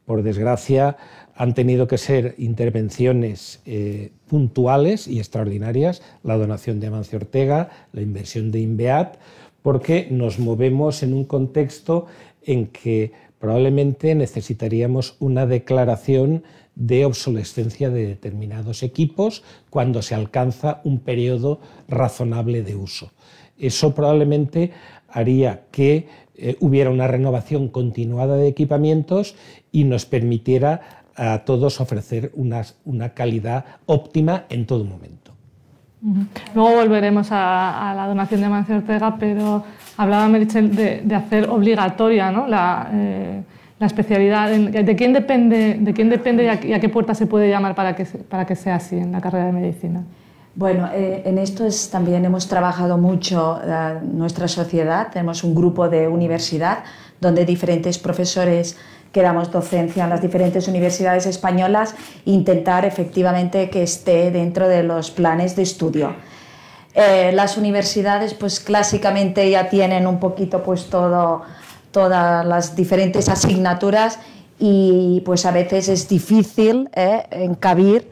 por 0.06 0.24
desgracia, 0.24 0.98
han 1.36 1.54
tenido 1.54 1.88
que 1.88 1.98
ser 1.98 2.36
intervenciones 2.38 3.62
eh, 3.66 4.12
puntuales 4.28 5.08
y 5.08 5.20
extraordinarias, 5.20 6.02
la 6.24 6.38
donación 6.38 6.80
de 6.80 6.88
Amancio 6.88 7.18
Ortega, 7.18 7.70
la 7.94 8.02
inversión 8.02 8.52
de 8.52 8.60
INVEAT, 8.60 9.18
porque 9.62 10.08
nos 10.12 10.40
movemos 10.40 11.04
en 11.04 11.14
un 11.14 11.26
contexto 11.26 12.08
en 12.44 12.68
que 12.68 13.12
probablemente 13.40 14.14
necesitaríamos 14.16 15.16
una 15.20 15.46
declaración 15.46 16.44
de 16.76 17.06
obsolescencia 17.06 17.90
de 17.90 18.08
determinados 18.08 18.84
equipos 18.84 19.44
cuando 19.70 20.02
se 20.02 20.16
alcanza 20.16 20.82
un 20.84 21.00
periodo 21.00 21.60
razonable 21.88 22.64
de 22.64 22.76
uso. 22.76 23.12
Eso 23.58 23.94
probablemente 23.94 24.72
haría 25.10 25.66
que 25.72 26.08
eh, 26.42 26.58
hubiera 26.60 26.90
una 26.90 27.08
renovación 27.08 27.68
continuada 27.68 28.36
de 28.36 28.48
equipamientos 28.48 29.36
y 29.72 29.84
nos 29.84 30.06
permitiera 30.06 30.82
a 31.16 31.40
todos 31.46 31.80
ofrecer 31.80 32.32
una, 32.36 33.10
calidad 33.10 33.66
óptima 33.86 34.46
en 34.50 34.66
todo 34.66 34.84
momento. 34.84 35.32
Luego 36.56 36.78
volveremos 36.78 37.28
a, 37.30 37.94
la 37.96 38.08
donación 38.08 38.42
de 38.42 38.50
Mancio 38.50 38.78
Ortega, 38.78 39.18
pero 39.20 39.64
hablaba 39.98 40.28
Merichel 40.28 40.76
de, 40.76 41.16
hacer 41.16 41.48
obligatoria 41.48 42.32
¿no? 42.32 42.48
la, 42.48 42.90
eh, 42.92 43.44
la 43.82 43.88
especialidad. 43.88 44.50
¿De 44.50 44.96
quién 44.96 45.12
depende, 45.14 45.78
de 45.80 45.94
quién 45.94 46.10
depende 46.10 46.44
y 46.64 46.74
a, 46.74 46.80
qué 46.80 46.90
puerta 46.90 47.14
se 47.14 47.28
puede 47.28 47.50
llamar 47.50 47.76
para 47.76 47.96
que, 47.96 48.06
para 48.06 48.46
que 48.46 48.56
sea 48.56 48.76
así 48.76 48.96
en 48.96 49.12
la 49.12 49.22
carrera 49.22 49.46
de 49.46 49.52
medicina? 49.52 50.04
Bueno, 50.54 50.90
eh, 50.94 51.24
en 51.26 51.38
esto 51.38 51.66
es, 51.66 51.90
también 51.90 52.26
hemos 52.26 52.48
trabajado 52.48 52.98
mucho 52.98 53.60
eh, 53.64 54.00
nuestra 54.04 54.50
sociedad. 54.50 55.10
Tenemos 55.12 55.46
un 55.46 55.56
grupo 55.56 55.88
de 55.88 56.10
universidad 56.10 56.84
donde 57.22 57.46
diferentes 57.46 57.98
profesores 57.98 58.76
que 59.14 59.22
damos 59.22 59.52
docencia 59.52 60.04
en 60.04 60.10
las 60.10 60.22
diferentes 60.22 60.68
universidades 60.68 61.26
españolas 61.26 61.96
intentar 62.26 62.86
efectivamente 62.86 63.70
que 63.70 63.84
esté 63.84 64.32
dentro 64.32 64.68
de 64.68 64.84
los 64.84 65.12
planes 65.12 65.56
de 65.56 65.64
estudio. 65.64 66.16
Eh, 66.94 67.32
las 67.34 67.58
universidades 67.58 68.34
pues 68.34 68.60
clásicamente 68.60 69.50
ya 69.50 69.70
tienen 69.70 70.06
un 70.06 70.20
poquito 70.20 70.64
pues 70.64 70.90
todas 70.90 72.46
las 72.46 72.76
diferentes 72.76 73.30
asignaturas 73.30 74.20
y 74.60 75.22
pues 75.26 75.46
a 75.46 75.52
veces 75.52 75.88
es 75.88 76.10
difícil 76.10 76.90
encabir 76.94 78.10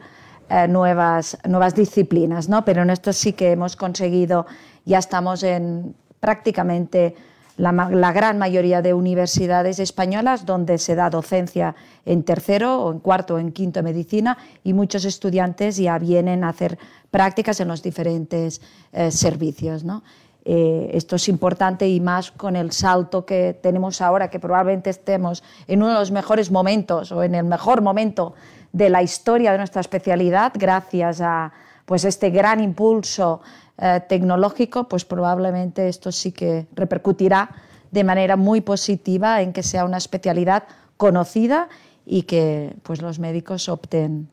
eh, 0.50 0.68
nuevas, 0.68 1.38
nuevas 1.48 1.74
disciplinas, 1.74 2.48
¿no? 2.48 2.64
pero 2.64 2.82
en 2.82 2.90
esto 2.90 3.12
sí 3.12 3.32
que 3.32 3.52
hemos 3.52 3.76
conseguido, 3.76 4.46
ya 4.84 4.98
estamos 4.98 5.42
en 5.42 5.94
prácticamente 6.18 7.14
la, 7.56 7.72
la, 7.72 8.12
gran 8.12 8.38
mayoría 8.38 8.82
de 8.82 8.92
universidades 8.94 9.78
españolas 9.78 10.46
donde 10.46 10.78
se 10.78 10.94
da 10.94 11.08
docencia 11.10 11.74
en 12.04 12.24
tercero 12.24 12.82
o 12.82 12.92
en 12.92 13.00
cuarto 13.00 13.34
o 13.34 13.38
en 13.38 13.52
quinto 13.52 13.82
medicina 13.82 14.38
y 14.64 14.72
muchos 14.72 15.04
estudiantes 15.04 15.76
ya 15.76 15.98
vienen 15.98 16.42
a 16.42 16.48
hacer 16.48 16.78
prácticas 17.10 17.60
en 17.60 17.68
los 17.68 17.82
diferentes 17.82 18.60
eh, 18.92 19.10
servicios. 19.10 19.84
¿no? 19.84 20.02
Eh, 20.44 20.90
esto 20.94 21.16
es 21.16 21.28
importante 21.28 21.88
y 21.88 22.00
más 22.00 22.30
con 22.30 22.56
el 22.56 22.72
salto 22.72 23.26
que 23.26 23.58
tenemos 23.60 24.00
ahora, 24.00 24.30
que 24.30 24.40
probablemente 24.40 24.90
estemos 24.90 25.42
en 25.66 25.82
uno 25.82 25.92
de 25.92 25.98
los 25.98 26.10
mejores 26.10 26.50
momentos 26.50 27.12
o 27.12 27.22
en 27.22 27.34
el 27.34 27.44
mejor 27.44 27.82
momento 27.82 28.34
de 28.72 28.90
la 28.90 29.02
historia 29.02 29.52
de 29.52 29.58
nuestra 29.58 29.80
especialidad, 29.80 30.52
gracias 30.54 31.20
a 31.20 31.52
pues, 31.84 32.04
este 32.04 32.30
gran 32.30 32.60
impulso 32.60 33.40
eh, 33.78 34.00
tecnológico, 34.08 34.88
pues 34.88 35.04
probablemente 35.04 35.88
esto 35.88 36.12
sí 36.12 36.32
que 36.32 36.66
repercutirá 36.74 37.50
de 37.90 38.04
manera 38.04 38.36
muy 38.36 38.60
positiva 38.60 39.42
en 39.42 39.52
que 39.52 39.62
sea 39.62 39.84
una 39.84 39.96
especialidad 39.96 40.64
conocida 40.96 41.68
y 42.06 42.22
que 42.22 42.74
pues, 42.82 43.02
los 43.02 43.18
médicos 43.18 43.68
opten 43.68 44.28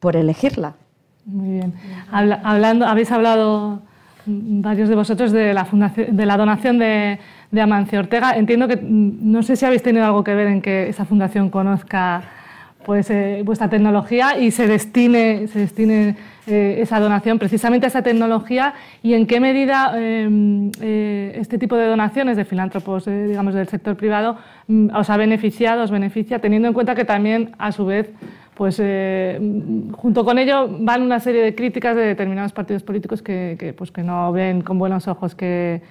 por 0.00 0.16
elegirla. 0.16 0.74
Muy 1.24 1.50
bien. 1.50 1.74
hablando, 2.10 2.86
habéis 2.86 3.12
hablado 3.12 3.82
varios 4.28 4.88
de 4.88 4.94
vosotros 4.94 5.32
de 5.32 5.52
la, 5.54 5.64
fundación, 5.64 6.16
de 6.16 6.26
la 6.26 6.36
donación 6.36 6.78
de, 6.78 7.18
Amancio 7.60 8.00
Ortega. 8.00 8.32
Entiendo 8.36 8.68
que 8.68 8.76
mm, 8.76 9.30
no 9.30 9.42
sé 9.42 9.56
si 9.56 9.64
habéis 9.64 9.82
tenido 9.82 10.04
algo 10.04 10.24
que 10.24 10.34
ver 10.34 10.48
en 10.48 10.62
que 10.62 10.88
esa 10.88 11.04
fundación 11.04 11.50
conozca 11.50 12.22
pues, 12.88 13.10
eh, 13.10 13.42
vuestra 13.44 13.68
tecnología 13.68 14.38
y 14.38 14.50
se 14.50 14.66
destine, 14.66 15.46
se 15.48 15.58
destine 15.58 16.16
eh, 16.46 16.78
esa 16.80 16.98
donación 16.98 17.38
precisamente 17.38 17.84
a 17.84 17.88
esa 17.88 18.00
tecnología 18.00 18.72
y 19.02 19.12
en 19.12 19.26
qué 19.26 19.40
medida 19.40 19.92
em, 19.94 20.70
eh, 20.80 21.36
este 21.38 21.58
tipo 21.58 21.76
de 21.76 21.84
donaciones 21.84 22.38
de 22.38 22.46
filántropos, 22.46 23.04
digamos, 23.04 23.52
del 23.52 23.68
sector 23.68 23.94
privado 23.94 24.38
mm, 24.68 24.96
os 24.96 25.10
ha 25.10 25.18
beneficiado, 25.18 25.82
os 25.82 25.90
beneficia, 25.90 26.38
teniendo 26.38 26.66
en 26.66 26.72
cuenta 26.72 26.94
que 26.94 27.04
también, 27.04 27.50
a 27.58 27.72
su 27.72 27.84
vez, 27.84 28.08
pues 28.54 28.80
eh, 28.82 29.38
junto 29.92 30.24
con 30.24 30.38
ello 30.38 30.66
van 30.80 31.02
una 31.02 31.20
serie 31.20 31.42
de 31.42 31.54
críticas 31.54 31.94
de 31.94 32.06
determinados 32.06 32.52
partidos 32.52 32.82
políticos 32.84 33.20
que, 33.20 33.74
pues 33.76 33.90
que 33.90 34.02
no 34.02 34.32
ven 34.32 34.62
con 34.62 34.78
buenos 34.78 35.08
ojos 35.08 35.34
que, 35.34 35.82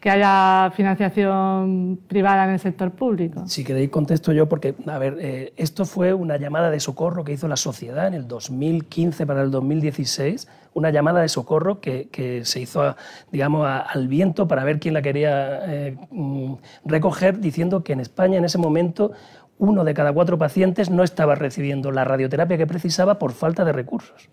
que, 0.00 0.10
haya 0.10 0.70
financiación 0.74 2.00
privada 2.08 2.44
en 2.44 2.50
el 2.50 2.60
sector 2.60 2.92
público. 2.92 3.46
Si 3.46 3.64
queréis 3.64 3.90
contesto 3.90 4.32
yo, 4.32 4.48
porque, 4.48 4.74
a 4.86 4.98
ver, 4.98 5.18
eh, 5.20 5.52
esto 5.56 5.84
fue 5.84 6.14
una 6.14 6.36
llamada 6.36 6.70
de 6.70 6.80
socorro 6.80 7.24
que 7.24 7.32
hizo 7.32 7.48
la 7.48 7.56
sociedad 7.56 8.06
en 8.06 8.14
el 8.14 8.26
2015 8.26 9.26
para 9.26 9.42
el 9.42 9.50
2016, 9.50 10.48
una 10.74 10.90
llamada 10.90 11.20
de 11.20 11.28
socorro 11.28 11.80
que, 11.80 12.42
se 12.44 12.60
hizo, 12.60 12.96
digamos, 13.32 13.66
al 13.68 14.08
viento 14.08 14.48
para 14.48 14.64
ver 14.64 14.78
quién 14.80 14.94
la 14.94 15.02
quería 15.02 15.60
eh, 15.66 15.96
mm, 16.10 16.54
recoger, 16.84 17.40
diciendo 17.40 17.82
que 17.82 17.92
en 17.92 18.00
España 18.00 18.38
en 18.38 18.44
ese 18.44 18.58
momento 18.58 19.12
uno 19.58 19.84
de 19.84 19.92
cada 19.92 20.12
cuatro 20.12 20.38
pacientes 20.38 20.90
no 20.90 21.04
estaba 21.04 21.34
recibiendo 21.34 21.92
la 21.92 22.04
radioterapia 22.04 22.56
que 22.56 22.66
precisaba 22.66 23.18
por 23.18 23.32
falta 23.32 23.64
de 23.64 23.72
recursos. 23.72 24.30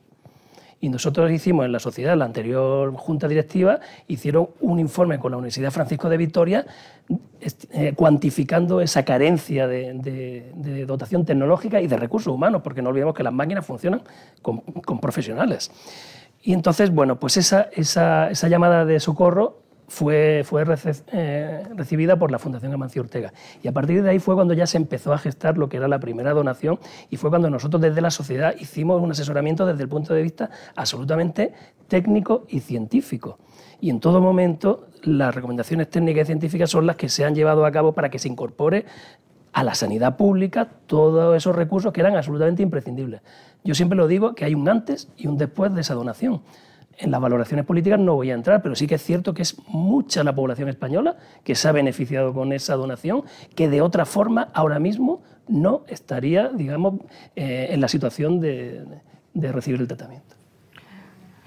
Y 0.80 0.90
nosotros 0.90 1.32
hicimos 1.32 1.66
en 1.66 1.72
la 1.72 1.80
sociedad, 1.80 2.16
la 2.16 2.26
anterior 2.26 2.94
junta 2.96 3.28
directiva, 3.28 3.80
hicieron 4.08 4.50
un 4.62 4.80
informe 4.80 5.18
con 5.18 5.32
la 5.32 5.38
Universidad 5.38 5.72
Francisco 5.72 6.08
de 6.08 6.18
Vitoria 6.18 6.66
eh, 7.72 7.94
cuantificando 7.96 8.82
esa 8.82 9.04
carencia 9.04 9.68
de, 9.68 10.86
dotación 10.86 11.26
tecnológica 11.26 11.82
y 11.82 11.88
de 11.88 11.98
recursos 11.98 12.32
humanos, 12.34 12.62
porque 12.62 12.82
no 12.82 12.90
olvidemos 12.90 13.16
que 13.16 13.24
las 13.24 13.34
máquinas 13.34 13.66
funcionan 13.66 14.02
con, 14.42 14.62
profesionales. 15.00 15.72
Y 16.44 16.54
entonces, 16.54 16.94
bueno, 16.94 17.20
pues 17.20 17.38
esa, 17.38 17.70
llamada 18.48 18.86
de 18.86 19.00
socorro 19.00 19.60
fue, 19.88 20.44
fue 20.44 20.66
eh, 21.14 21.64
recibida 21.76 22.18
por 22.18 22.32
la 22.32 22.40
Fundación 22.40 22.74
Amancio 22.74 23.02
Ortega. 23.02 23.34
Y 23.64 23.68
a 23.68 23.72
partir 23.72 24.04
de 24.04 24.10
ahí 24.10 24.20
fue 24.20 24.36
cuando 24.36 24.54
ya 24.54 24.68
se 24.68 24.78
empezó 24.78 25.14
a 25.14 25.18
gestar 25.18 25.58
lo 25.58 25.70
que 25.70 25.78
era 25.78 25.88
la 25.88 26.00
primera 26.00 26.34
donación 26.34 26.80
y 27.10 27.18
fue 27.18 27.30
cuando 27.30 27.50
nosotros 27.50 27.82
desde 27.82 28.02
la 28.02 28.12
sociedad 28.12 28.54
hicimos 28.60 29.02
un 29.02 29.12
asesoramiento 29.12 29.66
desde 29.66 29.84
el 29.84 29.90
punto 29.90 30.14
de 30.14 30.22
vista 30.22 30.50
absolutamente 30.76 31.54
técnico 31.88 32.46
y 32.50 32.60
científico. 32.60 33.40
Y 33.80 33.90
en 33.90 34.00
todo 34.00 34.22
momento 34.22 34.88
las 35.04 35.34
recomendaciones 35.34 35.90
técnicas 35.90 36.24
y 36.24 36.26
científicas 36.26 36.70
son 36.70 36.86
las 36.86 36.98
que 36.98 37.10
se 37.10 37.24
han 37.24 37.36
llevado 37.36 37.66
a 37.66 37.72
cabo 37.72 37.94
para 37.94 38.10
que 38.10 38.20
se 38.20 38.28
incorpore 38.28 38.86
a 39.54 39.64
la 39.64 39.74
sanidad 39.74 40.18
pública 40.18 40.68
todos 40.86 41.36
esos 41.36 41.56
recursos 41.56 41.94
que 41.94 42.02
eran 42.02 42.16
absolutamente 42.16 42.62
imprescindibles. 42.62 43.22
Yo 43.64 43.74
siempre 43.74 43.98
lo 43.98 44.08
digo 44.08 44.36
que 44.36 44.46
hay 44.46 44.54
un 44.54 44.68
antes 44.68 45.10
y 45.18 45.28
un 45.28 45.38
después 45.38 45.74
de 45.74 45.82
esa 45.82 45.94
donación. 45.94 46.42
En 46.98 47.12
las 47.12 47.22
valoraciones 47.22 47.66
políticas 47.66 48.00
no 48.00 48.16
voy 48.16 48.32
a 48.32 48.34
entrar, 48.34 48.62
pero 48.62 48.76
sí 48.76 48.88
que 48.88 48.96
es 48.96 49.04
cierto 49.04 49.34
que 49.34 49.44
es 49.44 49.56
mucha 49.68 50.24
la 50.24 50.34
población 50.34 50.68
española 50.70 51.18
que 51.44 51.54
se 51.54 51.68
ha 51.68 51.72
beneficiado 51.72 52.34
con 52.34 52.54
esa 52.54 52.76
donación, 52.76 53.24
que 53.56 53.70
de 53.70 53.82
otra 53.82 54.06
forma 54.06 54.50
ahora 54.54 54.80
mismo 54.80 55.22
no 55.48 55.84
estaría, 55.88 56.50
digamos, 56.50 56.96
eh, 57.36 57.68
en 57.72 57.82
la 57.82 57.88
situación 57.88 58.40
de 58.40 59.02
recibir 59.52 59.80
el 59.80 59.88
tratamiento. 59.88 60.37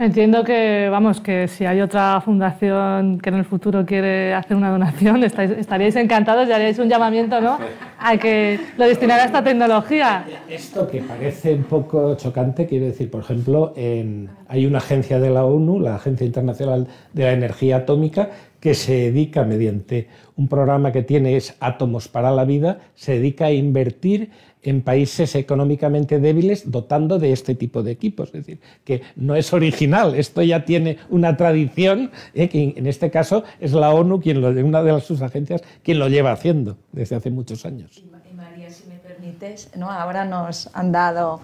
Entiendo 0.00 0.42
que, 0.44 0.88
vamos, 0.90 1.20
que 1.20 1.46
si 1.46 1.66
hay 1.66 1.82
otra 1.82 2.22
fundación 2.22 3.18
que 3.18 3.28
en 3.28 3.34
el 3.34 3.44
futuro 3.44 3.84
quiere 3.84 4.32
hacer 4.32 4.56
una 4.56 4.70
donación, 4.70 5.22
estaríais 5.24 5.94
encantados 5.94 6.48
y 6.48 6.52
haríais 6.52 6.78
un 6.78 6.88
llamamiento, 6.88 7.38
¿no? 7.38 7.58
A 7.98 8.16
que 8.16 8.58
lo 8.78 8.86
destinara 8.86 9.24
a 9.24 9.26
esta 9.26 9.44
tecnología. 9.44 10.24
Esto 10.48 10.88
que 10.88 11.02
parece 11.02 11.52
un 11.52 11.64
poco 11.64 12.14
chocante, 12.14 12.64
quiero 12.64 12.86
decir, 12.86 13.10
por 13.10 13.20
ejemplo, 13.20 13.74
hay 13.76 14.64
una 14.64 14.78
agencia 14.78 15.20
de 15.20 15.28
la 15.28 15.44
ONU, 15.44 15.80
la 15.80 15.96
Agencia 15.96 16.26
Internacional 16.26 16.88
de 17.12 17.24
la 17.24 17.32
Energía 17.32 17.76
Atómica, 17.76 18.30
que 18.60 18.74
se 18.74 18.92
dedica 18.92 19.42
mediante 19.44 20.08
un 20.36 20.48
programa 20.48 20.92
que 20.92 21.02
tiene 21.02 21.36
es 21.36 21.56
Átomos 21.60 22.08
para 22.08 22.30
la 22.30 22.44
Vida, 22.44 22.80
se 22.94 23.12
dedica 23.12 23.46
a 23.46 23.52
invertir 23.52 24.30
en 24.62 24.82
países 24.82 25.34
económicamente 25.34 26.18
débiles 26.18 26.70
dotando 26.70 27.18
de 27.18 27.32
este 27.32 27.54
tipo 27.54 27.82
de 27.82 27.92
equipos. 27.92 28.28
Es 28.28 28.44
decir, 28.44 28.60
que 28.84 29.02
no 29.16 29.34
es 29.34 29.52
original, 29.52 30.14
esto 30.14 30.42
ya 30.42 30.64
tiene 30.64 30.98
una 31.08 31.36
tradición, 31.36 32.10
eh, 32.34 32.48
que 32.48 32.74
en 32.76 32.86
este 32.86 33.10
caso 33.10 33.44
es 33.58 33.72
la 33.72 33.90
ONU, 33.90 34.20
quien 34.20 34.40
lo, 34.40 34.48
una 34.48 34.82
de 34.82 35.00
sus 35.00 35.22
agencias, 35.22 35.62
quien 35.82 35.98
lo 35.98 36.08
lleva 36.08 36.32
haciendo 36.32 36.76
desde 36.92 37.16
hace 37.16 37.30
muchos 37.30 37.64
años. 37.64 38.02
Y 38.30 38.34
María, 38.34 38.70
si 38.70 38.86
me 38.86 38.96
permites, 38.96 39.70
¿no? 39.76 39.90
ahora 39.90 40.24
nos 40.24 40.68
han 40.74 40.92
dado 40.92 41.40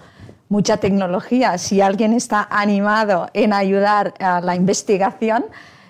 mucha 0.49 0.77
tecnología. 0.77 1.57
Si 1.57 1.81
alguien 1.81 2.13
está 2.13 2.47
animado 2.49 3.29
en 3.33 3.53
ayudar 3.53 4.13
a 4.19 4.41
la 4.41 4.55
investigación 4.55 5.45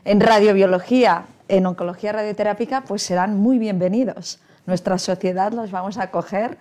en 0.07 0.21
radiobiología, 0.21 1.25
en 1.49 1.65
oncología 1.65 2.13
radioterápica, 2.13 2.85
pues 2.87 3.03
serán 3.03 3.37
muy 3.37 3.59
bienvenidos. 3.59 4.39
Nuestra 4.65 4.97
sociedad 4.97 5.51
los 5.51 5.69
vamos 5.69 5.97
a 5.97 6.03
acoger 6.03 6.57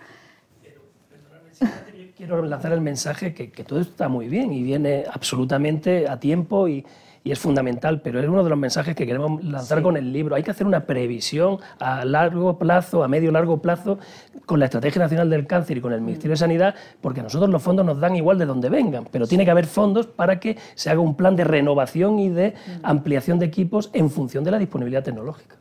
quiero 2.15 2.43
lanzar 2.43 2.73
el 2.73 2.81
mensaje 2.81 3.33
que, 3.33 3.51
que 3.51 3.63
todo 3.63 3.79
está 3.79 4.09
muy 4.09 4.27
bien 4.27 4.51
y 4.51 4.63
viene 4.63 5.05
absolutamente 5.11 6.09
a 6.09 6.19
tiempo 6.19 6.67
y, 6.67 6.83
y 7.27 7.31
es 7.33 7.39
fundamental, 7.39 7.99
pero 8.01 8.21
es 8.21 8.27
uno 8.29 8.41
de 8.41 8.49
los 8.49 8.57
mensajes 8.57 8.95
que 8.95 9.05
queremos 9.05 9.43
lanzar 9.43 9.81
con 9.81 9.97
el 9.97 10.13
libro. 10.13 10.35
Hay 10.35 10.43
que 10.43 10.51
hacer 10.51 10.65
una 10.65 10.85
previsión 10.85 11.57
a 11.77 12.05
largo 12.05 12.57
plazo, 12.57 13.03
a 13.03 13.09
medio 13.09 13.31
largo 13.31 13.61
plazo, 13.61 13.99
con 14.45 14.61
la 14.61 14.65
Estrategia 14.65 15.01
Nacional 15.01 15.29
del 15.29 15.45
Cáncer 15.45 15.75
y 15.75 15.81
con 15.81 15.91
el 15.91 15.99
Ministerio 15.99 16.31
de 16.31 16.37
Sanidad, 16.37 16.75
porque 17.01 17.19
a 17.19 17.23
nosotros 17.23 17.49
los 17.49 17.61
fondos 17.61 17.85
nos 17.85 17.99
dan 17.99 18.15
igual 18.15 18.39
de 18.39 18.45
donde 18.45 18.69
vengan, 18.69 19.09
pero 19.11 19.27
tiene 19.27 19.43
que 19.43 19.51
haber 19.51 19.65
fondos 19.65 20.07
para 20.07 20.39
que 20.39 20.57
se 20.75 20.89
haga 20.89 21.01
un 21.01 21.15
plan 21.15 21.35
de 21.35 21.43
renovación 21.43 22.17
y 22.17 22.29
de 22.29 22.53
ampliación 22.81 23.39
de 23.39 23.45
equipos 23.47 23.89
en 23.91 24.09
función 24.09 24.45
de 24.45 24.51
la 24.51 24.57
disponibilidad 24.57 25.03
tecnológica. 25.03 25.57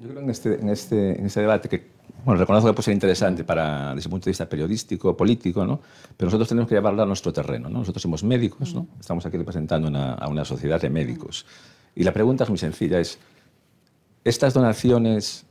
Yo 0.00 0.08
creo 0.08 0.20
en 0.20 0.30
este, 0.30 0.60
en 0.60 0.68
este, 0.68 1.18
en 1.20 1.26
este 1.26 1.40
debate 1.42 1.68
que 1.68 1.95
bueno, 2.26 2.40
reconozco 2.40 2.68
que 2.68 2.74
puede 2.74 2.86
ser 2.86 2.94
interesante 2.94 3.44
para, 3.44 3.94
desde 3.94 4.08
el 4.08 4.10
punto 4.10 4.24
de 4.24 4.30
vista 4.30 4.48
periodístico, 4.48 5.16
político, 5.16 5.64
¿no? 5.64 5.80
pero 6.16 6.26
nosotros 6.26 6.48
tenemos 6.48 6.68
que 6.68 6.74
llevarlo 6.74 7.04
a 7.04 7.06
nuestro 7.06 7.32
terreno. 7.32 7.68
¿no? 7.68 7.78
Nosotros 7.78 8.02
somos 8.02 8.24
médicos, 8.24 8.74
¿no? 8.74 8.88
estamos 8.98 9.24
aquí 9.26 9.36
representando 9.36 9.86
una, 9.86 10.14
a 10.14 10.26
una 10.26 10.44
sociedad 10.44 10.80
de 10.80 10.90
médicos. 10.90 11.46
Y 11.94 12.02
la 12.02 12.12
pregunta 12.12 12.42
es 12.42 12.50
muy 12.50 12.58
sencilla, 12.58 12.98
es, 12.98 13.20
¿estas 14.24 14.54
donaciones 14.54 15.46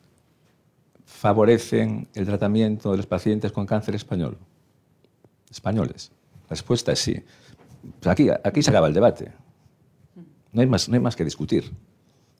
favorecen 1.05 2.09
el 2.13 2.25
tratamiento 2.25 2.91
de 2.91 2.97
los 2.97 3.07
pacientes 3.07 3.53
con 3.53 3.65
cáncer 3.65 3.95
español? 3.95 4.37
Españoles. 5.49 6.11
La 6.43 6.49
respuesta 6.49 6.91
es 6.91 6.99
sí. 6.99 7.23
Pues 8.01 8.11
aquí, 8.11 8.27
aquí 8.43 8.61
se 8.61 8.71
acaba 8.71 8.87
el 8.87 8.93
debate. 8.93 9.31
No 10.51 10.59
hay, 10.59 10.67
más, 10.67 10.89
no 10.89 10.95
hay 10.95 11.01
más 11.01 11.15
que 11.15 11.23
discutir 11.23 11.71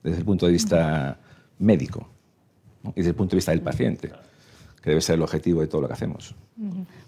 desde 0.04 0.18
el 0.18 0.26
punto 0.26 0.46
de 0.46 0.52
vista 0.52 1.18
médico 1.58 2.10
y 2.94 2.98
desde 2.98 3.10
el 3.12 3.16
punto 3.16 3.32
de 3.32 3.38
vista 3.38 3.52
del 3.52 3.62
paciente, 3.62 4.12
que 4.82 4.90
debe 4.90 5.02
ser 5.02 5.16
el 5.16 5.24
objetivo 5.24 5.62
de 5.62 5.68
todo 5.68 5.82
lo 5.82 5.88
que 5.88 5.94
hacemos. 5.94 6.36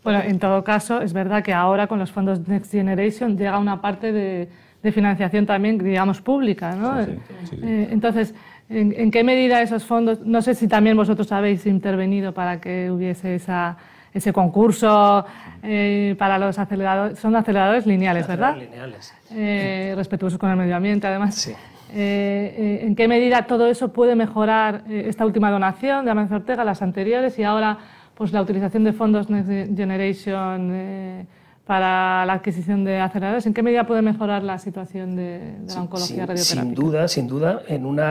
Bueno, 0.04 0.22
en 0.22 0.40
todo 0.40 0.64
caso, 0.64 1.02
es 1.02 1.14
verdad 1.14 1.44
que 1.44 1.54
ahora 1.54 1.88
con 1.88 2.00
los 2.00 2.12
fondos 2.12 2.48
Next 2.48 2.72
Generation 2.72 3.38
llega 3.38 3.60
una 3.60 3.82
parte 3.82 4.12
de, 4.12 4.50
financiación 4.92 5.46
también, 5.46 5.78
digamos, 5.78 6.22
pública. 6.22 6.74
¿no? 6.74 6.98
Eh, 7.02 7.90
entonces, 7.92 8.34
¿en, 8.70 9.12
qué 9.12 9.22
medida 9.22 9.62
esos 9.62 9.84
fondos, 9.84 10.22
no 10.22 10.42
sé 10.42 10.56
si 10.56 10.70
también 10.70 10.96
vosotros 10.96 11.30
habéis 11.34 11.66
intervenido 11.66 12.34
para 12.34 12.62
que 12.62 12.90
hubiese 12.90 13.36
esa, 13.36 13.76
ese 14.14 14.32
concurso 14.32 15.26
eh, 15.62 16.16
para 16.18 16.40
los 16.40 16.58
aceleradores, 16.58 17.20
son 17.20 17.36
aceleradores 17.36 17.86
lineales, 17.86 18.28
¿verdad? 18.28 18.56
Lineales. 18.58 19.14
Eh, 19.32 19.94
respetuosos 19.98 20.40
con 20.40 20.50
el 20.50 20.56
medio 20.56 20.78
ambiente, 20.78 21.06
además. 21.06 21.36
Sí. 21.36 21.54
Eh, 21.94 22.56
eh, 22.58 22.86
en 22.86 22.96
qué 22.96 23.08
medida 23.08 23.48
todo 23.48 23.68
eso 23.68 23.94
puede 23.94 24.16
mejorar 24.16 24.84
eh, 24.90 25.06
esta 25.08 25.26
última 25.26 25.50
donación 25.50 26.06
de 26.06 26.12
Amancio 26.12 26.38
Ortega, 26.38 26.66
las 26.66 26.82
anteriores 26.82 27.40
y 27.40 27.44
ahora 27.44 27.78
pues, 28.16 28.34
la 28.34 28.42
utilización 28.42 28.84
de 28.84 28.94
fondos 28.94 29.30
Next 29.30 29.78
Generation 29.78 31.28
para 31.66 32.26
la 32.26 32.34
adquisición 32.34 32.84
de 32.84 33.00
aceleradores. 33.00 33.46
¿En 33.46 33.54
qué 33.54 33.62
medida 33.62 33.86
puede 33.86 34.02
mejorar 34.02 34.44
la 34.44 34.58
situación 34.58 35.16
de, 35.16 35.58
la 35.68 35.82
oncología 35.82 36.26
radioterápica? 36.26 36.64
Sin 36.64 36.74
duda, 36.74 37.08
sin 37.08 37.28
duda, 37.28 37.62
en 37.68 37.86
un 37.86 38.02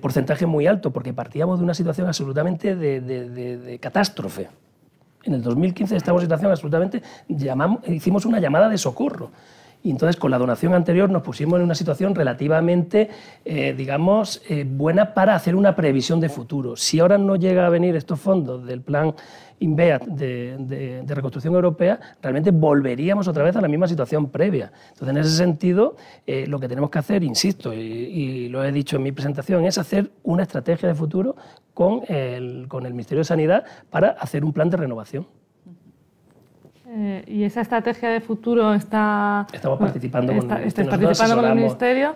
porcentaje 0.00 0.46
muy 0.46 0.66
alto, 0.66 0.90
porque 0.90 1.12
partíamos 1.12 1.58
de 1.58 1.64
una 1.64 1.74
situación 1.74 2.06
absolutamente 2.06 2.74
de, 2.74 3.00
de 3.00 3.78
catástrofe. 3.78 4.48
En 5.24 5.34
el 5.34 5.42
2015 5.42 5.96
estábamos 5.96 6.22
en 6.22 6.28
una 6.28 6.36
situación 6.36 6.50
absolutamente, 6.50 7.02
llamamos, 7.28 7.86
hicimos 7.88 8.24
una 8.24 8.40
llamada 8.40 8.68
de 8.68 8.78
socorro. 8.78 9.30
Y 9.82 9.90
entonces 9.90 10.16
con 10.16 10.30
la 10.30 10.38
donación 10.38 10.74
anterior 10.74 11.10
nos 11.10 11.22
pusimos 11.22 11.58
en 11.58 11.64
una 11.64 11.74
situación 11.74 12.14
relativamente, 12.14 13.10
eh, 13.44 13.74
digamos, 13.76 14.42
eh, 14.48 14.64
buena 14.68 15.12
para 15.12 15.34
hacer 15.34 15.56
una 15.56 15.74
previsión 15.74 16.20
de 16.20 16.28
futuro. 16.28 16.76
Si 16.76 17.00
ahora 17.00 17.18
no 17.18 17.36
llega 17.36 17.66
a 17.66 17.70
venir 17.70 17.96
estos 17.96 18.20
fondos 18.20 18.64
del 18.64 18.82
plan 18.82 19.14
INVEAT 19.58 20.04
de, 20.04 21.04
reconstrucción 21.06 21.54
europea, 21.54 21.98
realmente 22.20 22.50
volveríamos 22.50 23.26
otra 23.28 23.44
vez 23.44 23.56
a 23.56 23.60
la 23.60 23.68
misma 23.68 23.88
situación 23.88 24.30
previa. 24.30 24.72
Entonces, 24.90 25.08
en 25.08 25.16
ese 25.16 25.36
sentido, 25.36 25.96
eh, 26.26 26.46
lo 26.46 26.58
que 26.60 26.68
tenemos 26.68 26.90
que 26.90 26.98
hacer, 26.98 27.22
insisto, 27.22 27.72
y, 27.72 28.48
lo 28.48 28.64
he 28.64 28.72
dicho 28.72 28.96
en 28.96 29.02
mi 29.02 29.12
presentación, 29.12 29.64
es 29.64 29.78
hacer 29.78 30.10
una 30.22 30.42
estrategia 30.42 30.88
de 30.88 30.94
futuro 30.94 31.36
con 31.74 32.02
el, 32.08 32.66
con 32.68 32.86
el 32.86 32.92
Ministerio 32.92 33.20
de 33.20 33.24
Sanidad 33.24 33.64
para 33.90 34.10
hacer 34.10 34.44
un 34.44 34.52
plan 34.52 34.68
de 34.70 34.76
renovación. 34.76 35.26
Eh, 36.94 37.24
y 37.26 37.44
esa 37.44 37.62
estrategia 37.62 38.10
de 38.10 38.20
futuro 38.20 38.74
está... 38.74 39.46
Estamos 39.50 39.78
participando 39.78 40.36
con, 40.36 40.46
participando 40.46 41.36
con 41.36 41.44
el 41.46 41.54
Ministerio. 41.54 42.14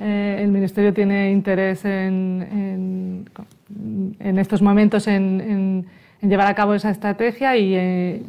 Eh, 0.00 0.40
el 0.40 0.48
Ministerio 0.48 0.92
tiene 0.92 1.30
interés 1.30 1.84
en, 1.84 3.24
en, 4.18 4.38
estos 4.38 4.62
momentos 4.62 5.06
en, 5.06 5.86
llevar 6.20 6.48
a 6.48 6.54
cabo 6.54 6.74
esa 6.74 6.90
estrategia 6.90 7.56
y, 7.56 7.76
eh, 7.76 8.22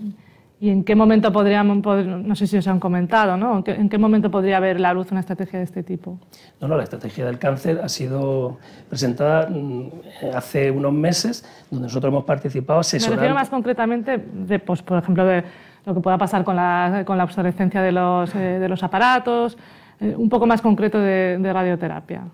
y 0.59 0.69
en 0.69 0.83
qué 0.83 0.95
momento 0.95 1.31
podríamos, 1.31 1.83
no 1.83 2.35
sé 2.35 2.45
si 2.45 2.57
os 2.57 2.67
han 2.67 2.79
comentado, 2.79 3.35
¿no? 3.35 3.63
¿En 3.65 3.89
qué, 3.89 3.97
momento 3.97 4.29
podría 4.29 4.57
haber 4.57 4.79
la 4.79 4.93
luz 4.93 5.11
una 5.11 5.21
estrategia 5.21 5.57
de 5.57 5.65
este 5.65 5.81
tipo? 5.81 6.19
No, 6.61 6.67
no, 6.67 6.77
la 6.77 6.83
estrategia 6.83 7.25
del 7.25 7.39
cáncer 7.39 7.81
ha 7.83 7.89
sido 7.89 8.59
presentada 8.87 9.49
mm, 9.49 9.89
hace 10.35 10.69
unos 10.69 10.93
meses, 10.93 11.43
donde 11.71 11.87
nosotros 11.87 12.11
hemos 12.11 12.25
participado 12.25 12.81
asesorando... 12.81 13.15
Me 13.15 13.21
refiero 13.21 13.35
más 13.35 13.49
concretamente, 13.49 14.17
de, 14.17 14.59
pues, 14.59 14.83
por 14.83 14.99
ejemplo, 14.99 15.25
de 15.25 15.43
lo 15.87 15.93
que 15.93 16.01
pueda 16.01 16.17
pasar 16.17 16.43
con 16.43 16.57
la, 16.57 17.03
con 17.05 17.17
la 17.17 17.23
obsolescencia 17.23 17.81
de 17.81 17.93
los, 17.93 18.35
eh, 18.35 18.59
de 18.59 18.67
los 18.67 18.83
aparatos, 18.83 19.57
eh, 20.01 20.13
un 20.17 20.27
poco 20.27 20.45
más 20.45 20.61
concreto 20.61 20.99
de, 20.99 21.39
radioterapia. 21.41 22.25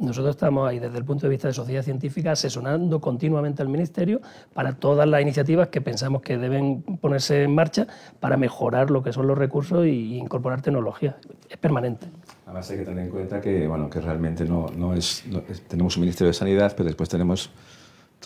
Nosotros 0.00 0.34
estamos 0.34 0.66
ahí 0.68 0.78
desde 0.78 0.96
el 0.96 1.04
punto 1.04 1.26
de 1.26 1.30
vista 1.30 1.48
de 1.48 1.54
sociedad 1.54 1.82
científica 1.82 2.32
asesorando 2.32 3.00
continuamente 3.00 3.60
al 3.62 3.68
Ministerio 3.68 4.20
para 4.54 4.72
todas 4.72 5.06
las 5.06 5.20
iniciativas 5.20 5.68
que 5.68 5.82
pensamos 5.82 6.22
que 6.22 6.38
deben 6.38 6.82
ponerse 6.82 7.42
en 7.42 7.54
marcha 7.54 7.86
para 8.18 8.38
mejorar 8.38 8.90
lo 8.90 9.02
que 9.02 9.12
son 9.12 9.26
los 9.26 9.36
recursos 9.36 9.84
e 9.84 9.90
incorporar 9.90 10.62
tecnología. 10.62 11.16
Es 11.50 11.58
permanente. 11.58 12.06
Además 12.46 12.70
hay 12.70 12.78
que 12.78 12.84
tener 12.84 13.04
en 13.04 13.10
cuenta 13.10 13.40
que, 13.42 13.66
bueno, 13.66 13.90
que 13.90 14.00
realmente 14.00 14.44
no, 14.46 14.66
no 14.74 14.94
es, 14.94 15.22
tenemos 15.68 15.96
un 15.96 16.00
Ministerio 16.02 16.28
de 16.28 16.34
Sanidad, 16.34 16.72
pero 16.74 16.86
después 16.86 17.08
tenemos 17.10 17.50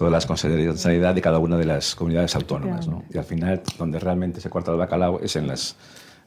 todas 0.00 0.12
las 0.12 0.24
consejerías 0.24 0.76
de 0.76 0.80
sanidad 0.80 1.14
de 1.14 1.20
cada 1.20 1.38
una 1.38 1.58
de 1.58 1.66
las 1.66 1.94
comunidades 1.94 2.34
autónomas. 2.34 2.88
¿no? 2.88 3.04
Y 3.12 3.18
al 3.18 3.24
final, 3.24 3.60
donde 3.76 4.00
realmente 4.00 4.40
se 4.40 4.48
corta 4.48 4.70
el 4.70 4.78
bacalao 4.78 5.20
es 5.20 5.36
en 5.36 5.46
las, 5.46 5.76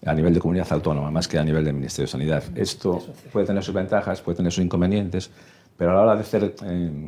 a 0.06 0.14
nivel 0.14 0.32
de 0.32 0.40
comunidad 0.40 0.68
autónoma, 0.70 1.10
más 1.10 1.28
que 1.28 1.40
a 1.40 1.44
nivel 1.44 1.66
del 1.66 1.74
Ministerio 1.74 2.06
de 2.06 2.12
Sanidad. 2.12 2.44
Esto 2.54 3.04
puede 3.32 3.48
tener 3.48 3.64
sus 3.64 3.74
ventajas, 3.74 4.22
puede 4.22 4.36
tener 4.36 4.52
sus 4.52 4.64
inconvenientes, 4.64 5.32
pero 5.76 5.90
a 5.90 5.96
la 5.96 6.02
hora 6.02 6.16
de 6.16 6.22
hacer 6.22 6.54
eh, 6.64 7.08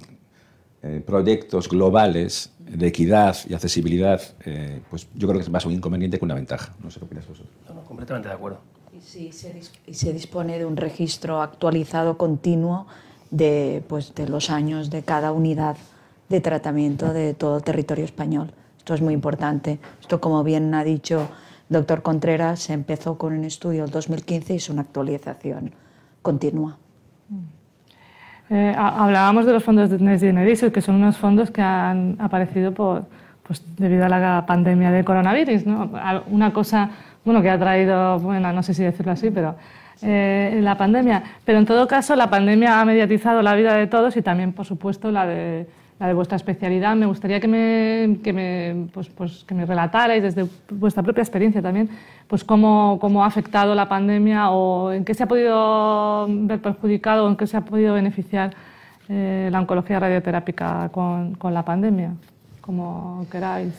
eh, 0.82 1.04
proyectos 1.06 1.70
globales 1.70 2.50
de 2.58 2.88
equidad 2.88 3.38
y 3.48 3.54
accesibilidad, 3.54 4.20
eh, 4.44 4.82
pues 4.90 5.08
yo 5.14 5.28
creo 5.28 5.38
que 5.38 5.44
es 5.44 5.52
más 5.52 5.68
un 5.68 5.74
inconveniente 5.74 6.18
que 6.18 6.26
una 6.26 6.34
ventaja. 6.34 6.74
No 6.82 6.90
sé 6.90 6.98
qué 6.98 7.06
opinas 7.06 7.28
vosotros. 7.28 7.54
No, 7.70 7.84
completamente 7.84 8.28
de 8.28 8.34
acuerdo. 8.34 8.58
Y, 8.92 9.02
sí, 9.02 9.32
se, 9.32 9.56
y 9.86 9.94
se 9.94 10.14
dispone 10.14 10.58
de 10.58 10.66
un 10.66 10.78
registro 10.78 11.44
actualizado 11.44 12.18
continuo 12.18 12.88
de, 13.30 13.84
pues, 13.88 14.16
de 14.16 14.28
los 14.28 14.50
años 14.50 14.90
de 14.90 15.04
cada 15.04 15.32
unidad 15.32 15.78
de 16.30 16.42
tratamiento 16.42 17.14
de 17.14 17.34
todo 17.34 17.58
el 17.58 17.64
territorio 17.64 18.06
español. 18.06 18.52
Esto 18.78 18.94
es 18.94 19.02
muy 19.02 19.14
importante. 19.14 19.80
Esto, 20.02 20.20
como 20.22 20.44
bien 20.44 20.74
ha 20.74 20.84
dicho 20.84 21.28
el 21.70 21.74
doctor 21.78 22.02
Contreras, 22.02 22.60
se 22.60 22.74
empezó 22.74 23.18
con 23.18 23.34
un 23.34 23.44
estudio 23.44 23.86
en 23.86 23.92
2015 23.92 24.54
y 24.54 24.58
es 24.58 24.70
una 24.70 24.82
actualización 24.82 25.72
continua. 26.22 26.78
Eh, 28.50 28.76
hablábamos 28.78 29.46
de 29.46 29.54
los 29.54 29.64
fondos 29.64 29.90
de 29.90 29.98
Next 29.98 30.24
Generation, 30.24 30.72
que 30.72 30.82
son 30.82 30.96
unos 30.96 31.18
fondos 31.18 31.50
que 31.50 31.62
han 31.62 32.16
aparecido 32.20 32.74
por, 32.74 33.06
pues, 33.42 33.64
debido 33.76 34.06
a 34.06 34.10
la 34.10 34.46
pandemia 34.46 34.92
de 34.92 35.04
coronavirus. 35.04 35.66
¿no? 35.66 35.92
Una 36.28 36.54
cosa 36.54 36.92
bueno, 37.24 37.42
que 37.42 37.50
ha 37.50 37.58
traído, 37.58 38.20
bueno, 38.20 38.54
no 38.54 38.62
sé 38.62 38.76
si 38.76 38.84
decirlo 38.84 39.12
así, 39.12 39.32
pero 39.32 39.56
eh, 40.04 40.60
la 40.62 40.78
pandemia. 40.78 41.24
Pero 41.44 41.58
en 41.58 41.66
todo 41.66 41.88
caso, 41.88 42.16
la 42.16 42.30
pandemia 42.30 42.80
ha 42.80 42.86
mediatizado 42.86 43.42
la 43.42 43.56
vida 43.56 43.74
de 43.74 43.88
todos 43.88 44.16
y 44.16 44.22
también, 44.22 44.54
por 44.54 44.66
supuesto, 44.66 45.12
la 45.12 45.26
de 45.26 45.68
la 46.00 46.08
de 46.08 46.14
vuestra 46.14 46.36
especialidad. 46.36 46.96
Me 46.96 47.06
gustaría 47.06 47.40
que 47.40 47.48
me, 47.48 48.18
que 48.24 48.34
me, 48.34 48.88
pues, 48.94 49.10
pues, 49.10 49.44
que 49.46 49.56
me 49.56 49.66
relatarais 49.66 50.22
desde 50.22 50.46
vuestra 50.70 51.04
propia 51.04 51.22
experiencia 51.22 51.62
también 51.62 51.90
pues 52.28 52.44
cómo, 52.44 52.98
cómo, 53.00 53.24
ha 53.24 53.28
afectado 53.28 53.76
la 53.76 53.88
pandemia 53.88 54.50
o 54.50 54.92
en 54.92 55.06
qué 55.06 55.14
se 55.14 55.24
ha 55.24 55.28
podido 55.28 56.28
ver 56.28 56.62
perjudicado 56.62 57.26
o 57.26 57.30
en 57.30 57.36
qué 57.36 57.46
se 57.48 57.58
ha 57.58 57.62
podido 57.62 57.94
beneficiar 57.94 58.56
eh, 59.10 59.50
la 59.52 59.60
oncología 59.60 60.00
radioterápica 60.00 60.90
con, 60.92 61.36
con, 61.36 61.54
la 61.54 61.64
pandemia. 61.64 62.14
Como 62.62 63.28
queráis. 63.32 63.74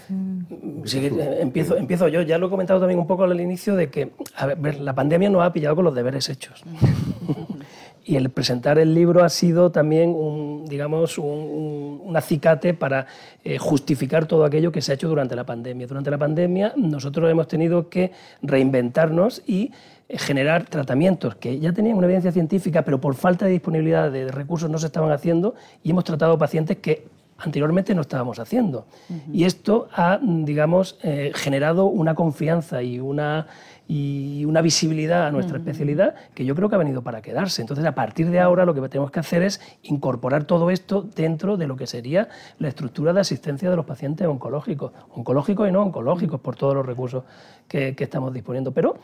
Sí, 0.85 1.11
empiezo, 1.41 1.77
empiezo 1.77 2.07
yo. 2.07 2.23
Ya 2.23 2.39
lo 2.39 2.47
he 2.47 2.51
comentado 2.51 2.79
también 2.79 3.01
un 3.01 3.07
poco 3.09 3.25
al 3.25 3.41
inicio 3.41 3.75
de 3.75 3.91
que 3.91 4.13
a 4.37 4.47
ver, 4.47 4.79
la 4.79 4.95
pandemia 4.95 5.29
nos 5.29 5.43
ha 5.43 5.53
pillado 5.53 5.75
con 5.75 5.85
los 5.85 5.95
deberes 5.95 6.29
hechos. 6.29 6.63
y 8.07 8.14
el 8.14 8.31
presentar 8.31 8.79
el 8.79 8.95
libro 8.95 9.25
ha 9.25 9.29
sido 9.29 9.73
también 9.73 10.11
un, 10.11 10.64
digamos, 10.66 11.19
un, 11.19 12.12
acicate 12.14 12.73
para 12.73 13.07
eh, 13.45 13.59
justificar 13.59 14.27
todo 14.27 14.45
aquello 14.45 14.73
que 14.73 14.81
se 14.81 14.92
ha 14.92 14.95
hecho 14.95 15.09
durante 15.09 15.37
la 15.37 15.45
pandemia. 15.45 15.87
Durante 15.87 16.11
la 16.11 16.16
pandemia 16.16 16.73
nosotros 16.77 17.31
hemos 17.31 17.49
tenido 17.49 17.90
que 17.90 18.12
reinventarnos 18.40 19.42
y 19.47 19.73
eh, 20.09 20.19
generar 20.19 20.64
tratamientos 20.64 21.35
que 21.35 21.59
ya 21.59 21.73
tenían 21.73 21.99
una 21.99 22.07
evidencia 22.07 22.33
científica, 22.33 22.83
pero 22.83 23.01
por 23.01 23.16
falta 23.16 23.45
de 23.45 23.51
disponibilidad 23.51 24.11
de 24.11 24.29
recursos 24.29 24.71
no 24.71 24.79
se 24.79 24.87
estaban 24.87 25.11
haciendo 25.11 25.55
y 25.83 25.90
hemos 25.90 26.05
tratado 26.05 26.38
pacientes 26.38 26.79
que 26.79 27.09
anteriormente 27.38 27.95
no 27.95 28.01
estábamos 28.01 28.38
haciendo. 28.38 28.87
Y 29.33 29.45
esto 29.45 29.88
ha, 29.92 30.19
digamos, 30.23 30.99
eh, 31.03 31.33
generado 31.35 31.87
una 31.87 32.14
confianza 32.14 32.83
y 32.83 32.99
una, 32.99 33.47
y 33.88 34.44
una 34.44 34.62
visibilidad 34.62 35.27
a 35.27 35.31
nuestra 35.31 35.59
especialidad 35.59 36.14
que 36.35 36.44
yo 36.44 36.55
creo 36.55 36.68
que 36.68 36.75
ha 36.75 36.79
venido 36.79 37.03
para 37.03 37.22
quedarse. 37.22 37.62
Entonces, 37.62 37.85
a 37.85 37.94
partir 37.94 38.31
de 38.31 38.40
ahora 38.40 38.64
lo 38.64 38.75
que 38.75 38.81
tenemos 38.88 39.11
que 39.11 39.20
hacer 39.20 39.42
es 39.42 39.61
incorporar 39.83 40.44
todo 40.44 40.70
esto 40.70 41.03
dentro 41.03 41.57
de 41.57 41.66
lo 41.66 41.77
que 41.77 41.87
sería 41.87 42.29
la 42.59 42.68
estructura 42.68 43.12
de 43.12 43.20
asistencia 43.20 43.70
de 43.70 43.77
los 43.77 43.87
pacientes 43.87 44.27
oncológicos, 44.27 44.92
oncológicos 45.11 45.68
y 45.68 45.72
no 45.72 45.83
oncológicos, 45.83 46.40
por 46.40 46.57
todos 46.57 46.75
los 46.75 46.85
recursos 46.85 47.25
que, 47.68 47.94
que 47.94 48.05
estamos 48.05 48.33
disponiendo. 48.33 48.72
Pero 48.72 48.96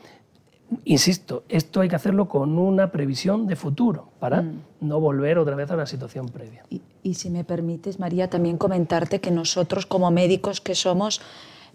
Insisto, 0.84 1.44
esto 1.48 1.80
hay 1.80 1.88
que 1.88 1.96
hacerlo 1.96 2.28
con 2.28 2.58
una 2.58 2.90
previsión 2.90 3.46
de 3.46 3.56
futuro 3.56 4.08
para 4.18 4.42
mm. 4.42 4.62
no 4.80 5.00
volver 5.00 5.38
otra 5.38 5.54
vez 5.54 5.70
a 5.70 5.76
la 5.76 5.86
situación 5.86 6.28
previa. 6.28 6.64
Y, 7.02 7.14
si 7.14 7.30
me 7.30 7.44
permites, 7.44 7.98
María, 7.98 8.30
también 8.30 8.56
comentarte 8.56 9.20
que 9.20 9.30
nosotros 9.30 9.86
como 9.86 10.10
médicos 10.10 10.60
que 10.60 10.74
somos, 10.74 11.20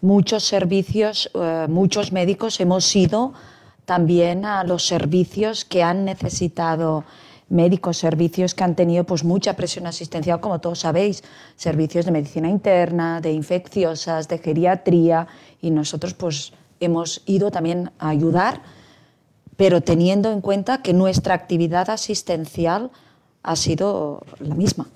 muchos 0.01 0.43
servicios, 0.43 1.29
eh, 1.33 1.67
muchos 1.69 2.12
médicos 2.12 2.60
hemos 2.60 2.95
ido 2.95 3.33
también 3.86 4.45
a 4.45 4.63
los 4.63 4.86
servicios 4.86 5.65
que 5.65 5.83
han 5.83 6.05
necesitado 6.05 7.03
médicos, 7.49 7.97
servicios 7.97 8.53
que 8.53 8.63
han 8.63 8.75
tenido 8.75 9.05
pues 9.05 9.23
mucha 9.23 9.55
presión 9.55 9.88
asistencial, 9.88 10.41
como 10.41 10.60
todos 10.60 10.79
sabéis, 10.79 11.23
servicios 11.55 12.05
de 12.05 12.12
medicina 12.12 12.49
interna, 12.49 13.21
de 13.21 13.31
infecciosas, 13.31 14.27
de 14.27 14.38
geriatría, 14.38 15.27
y 15.62 15.71
nosotros 15.71 16.13
pues 16.13 16.51
hemos 16.79 17.21
ido 17.25 17.49
también 17.49 17.91
a 17.99 18.10
ayudar 18.10 18.62
pero 19.57 19.81
teniendo 19.81 20.31
en 20.31 20.39
cuenta 20.39 20.81
que 20.83 20.93
nuestra 20.93 21.33
actividad 21.33 21.89
asistencial 21.89 22.91
ha 23.43 23.55
sido 23.55 24.21
la 24.39 24.55
misma. 24.55 24.88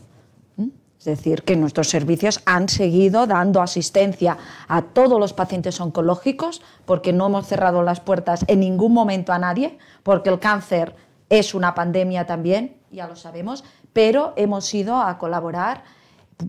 Es 1.02 1.06
decir, 1.06 1.42
que 1.42 1.56
nuestros 1.56 1.90
servicios 1.90 2.42
han 2.46 2.70
seguido 2.70 3.26
dando 3.26 3.64
asistencia 3.64 4.38
a 4.68 4.84
todos 4.84 5.20
los 5.20 5.34
pacientes 5.34 5.82
oncológicos, 5.82 6.62
porque 6.86 7.12
no 7.12 7.26
hemos 7.26 7.48
cerrado 7.48 7.82
las 7.82 8.00
puertas 8.00 8.46
en 8.48 8.60
ningún 8.60 8.94
momento 8.94 9.34
a 9.34 9.40
nadie, 9.40 9.80
porque 10.04 10.30
el 10.30 10.38
cáncer 10.38 10.96
es 11.28 11.56
una 11.56 11.74
pandemia 11.74 12.28
también, 12.28 12.78
ya 12.92 13.08
lo 13.08 13.16
sabemos, 13.16 13.64
pero 13.94 14.34
hemos 14.36 14.72
ido 14.76 15.02
a 15.02 15.18
colaborar, 15.18 15.84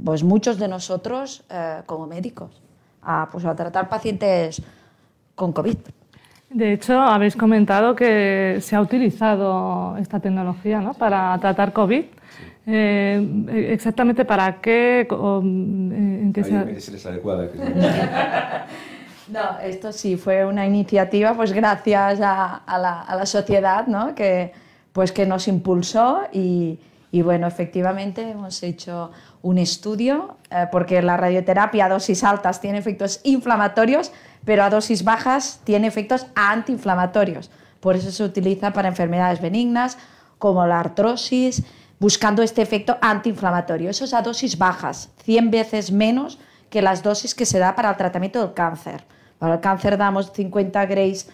pues 0.04 0.22
muchos 0.22 0.58
de 0.58 0.68
nosotros 0.68 1.44
eh, 1.48 1.80
como 1.86 2.06
médicos, 2.06 2.60
a, 3.00 3.30
pues, 3.32 3.46
a 3.46 3.56
tratar 3.56 3.88
pacientes 3.88 4.60
con 5.34 5.54
COVID. 5.54 5.78
De 6.54 6.74
hecho, 6.74 7.00
habéis 7.00 7.34
comentado 7.34 7.94
que 7.94 8.58
se 8.60 8.76
ha 8.76 8.80
utilizado 8.80 9.96
esta 9.98 10.20
tecnología 10.20 10.80
¿no? 10.80 10.92
para 10.94 11.38
tratar 11.38 11.72
COVID. 11.72 12.04
Eh, 12.66 13.72
exactamente 13.72 14.24
para 14.24 14.60
qué, 14.60 15.00
eh, 15.00 15.06
en 15.10 16.32
qué 16.32 16.44
se... 16.44 17.08
adecuada. 17.08 17.48
no, 19.28 19.58
esto 19.64 19.92
sí 19.92 20.16
fue 20.16 20.44
una 20.44 20.66
iniciativa, 20.66 21.34
pues 21.34 21.52
gracias 21.52 22.20
a, 22.20 22.62
la, 22.66 23.02
a 23.02 23.16
la, 23.16 23.26
sociedad, 23.26 23.86
¿no? 23.86 24.14
que, 24.14 24.52
pues 24.92 25.10
que 25.10 25.26
nos 25.26 25.48
impulsó 25.48 26.22
y, 26.32 26.78
y 27.10 27.22
bueno, 27.22 27.46
efectivamente 27.46 28.30
hemos 28.30 28.62
hecho 28.62 29.10
un 29.42 29.58
estudio 29.58 30.36
eh, 30.50 30.66
porque 30.70 31.02
la 31.02 31.16
radioterapia 31.16 31.86
a 31.86 31.88
dosis 31.88 32.24
altas 32.24 32.60
tiene 32.60 32.78
efectos 32.78 33.20
inflamatorios 33.24 34.12
pero 34.44 34.64
a 34.64 34.70
dosis 34.70 35.04
bajas 35.04 35.60
tiene 35.64 35.86
efectos 35.86 36.26
antiinflamatorios. 36.34 37.50
Por 37.80 37.96
eso 37.96 38.10
se 38.10 38.24
utiliza 38.24 38.72
para 38.72 38.88
enfermedades 38.88 39.40
benignas 39.40 39.98
como 40.38 40.66
la 40.66 40.80
artrosis, 40.80 41.62
buscando 41.98 42.42
este 42.42 42.62
efecto 42.62 42.98
antiinflamatorio. 43.00 43.90
Eso 43.90 44.04
es 44.04 44.14
a 44.14 44.22
dosis 44.22 44.58
bajas, 44.58 45.10
100 45.24 45.50
veces 45.50 45.92
menos 45.92 46.38
que 46.68 46.82
las 46.82 47.02
dosis 47.02 47.34
que 47.34 47.46
se 47.46 47.58
da 47.58 47.76
para 47.76 47.90
el 47.90 47.96
tratamiento 47.96 48.40
del 48.40 48.54
cáncer. 48.54 49.04
Para 49.38 49.54
el 49.54 49.60
cáncer 49.60 49.96
damos 49.98 50.32
50 50.32 50.86
grays 50.86 51.28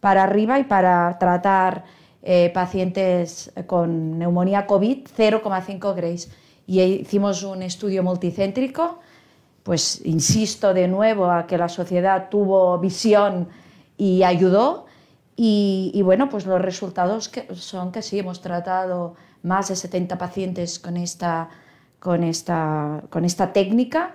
para 0.00 0.22
arriba 0.22 0.58
y 0.58 0.64
para 0.64 1.18
tratar 1.18 1.84
eh, 2.22 2.50
pacientes 2.54 3.52
con 3.66 4.18
neumonía 4.18 4.66
COVID 4.66 5.08
0,5 5.16 5.94
grays. 5.94 6.30
Y 6.66 6.80
hicimos 6.80 7.42
un 7.42 7.62
estudio 7.62 8.02
multicéntrico 8.02 9.00
pues 9.64 10.02
insisto 10.04 10.74
de 10.74 10.86
nuevo 10.86 11.30
a 11.30 11.46
que 11.46 11.58
la 11.58 11.68
sociedad 11.68 12.28
tuvo 12.30 12.78
visión 12.78 13.48
y 13.96 14.22
ayudó. 14.22 14.86
Y, 15.36 16.00
bueno, 16.04 16.28
pues 16.28 16.46
los 16.46 16.62
resultados 16.62 17.32
son 17.54 17.90
que 17.90 18.02
sí, 18.02 18.20
hemos 18.20 18.40
tratado 18.40 19.16
más 19.42 19.68
de 19.68 19.74
70 19.74 20.16
pacientes 20.16 20.78
con 20.78 20.96
esta, 20.96 21.48
con, 21.98 22.22
esta, 22.22 23.02
con 23.10 23.24
esta 23.24 23.52
técnica 23.52 24.14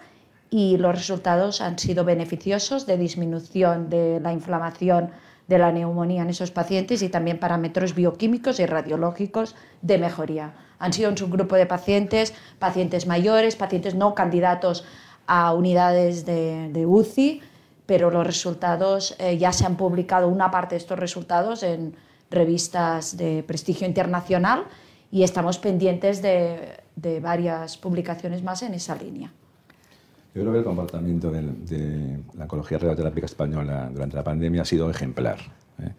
y 0.49 0.77
los 0.77 0.95
resultados 0.95 1.59
han 1.59 1.77
sido 1.77 2.05
beneficiosos 2.05 2.85
de 2.85 2.97
disminución 2.97 3.89
de 3.89 4.21
la 4.21 4.31
inflamación 4.31 5.11
de 5.49 5.57
la 5.57 5.71
neumonía 5.71 6.21
en 6.21 6.29
esos 6.29 6.51
pacientes 6.51 7.01
y 7.01 7.09
también 7.09 7.39
parámetros 7.39 7.95
bioquímicos 7.95 8.59
y 8.59 8.65
radiológicos 8.65 9.55
de 9.81 9.97
mejoría. 9.97 10.53
Han 10.77 10.93
sido 10.93 11.09
un 11.09 11.17
subgrupo 11.17 11.55
de 11.55 11.65
pacientes, 11.65 12.33
pacientes 12.59 13.07
mayores, 13.07 13.55
pacientes 13.55 13.95
no 13.95 14.13
candidatos 14.13 14.85
a 15.29 15.53
unidades 15.53 16.25
de, 16.25 16.85
UCI, 16.87 17.41
pero 17.85 18.09
los 18.09 18.25
resultados 18.25 19.15
eh, 19.19 19.37
ya 19.37 19.53
se 19.53 19.63
han 19.63 19.77
publicado, 19.77 20.27
una 20.27 20.49
parte 20.49 20.73
de 20.73 20.79
estos 20.79 20.97
resultados 20.97 21.61
en 21.61 21.93
revistas 22.31 23.15
de 23.15 23.43
prestigio 23.43 23.87
internacional 23.87 24.65
y 25.11 25.21
estamos 25.21 25.59
pendientes 25.59 26.23
de, 26.23 26.79
varias 27.21 27.77
publicaciones 27.77 28.43
más 28.43 28.63
en 28.63 28.73
esa 28.73 28.95
línea. 28.95 29.31
Yo 30.33 30.41
creo 30.41 30.51
que 30.51 30.59
el 30.59 30.65
comportamiento 30.65 31.31
de, 31.31 32.19
la 32.35 32.45
oncología 32.45 32.79
radioterápica 32.79 33.27
española 33.27 33.89
durante 33.93 34.15
la 34.15 34.23
pandemia 34.23 34.63
ha 34.63 34.65
sido 34.65 34.89
ejemplar. 34.89 35.37
¿eh? 35.79 35.91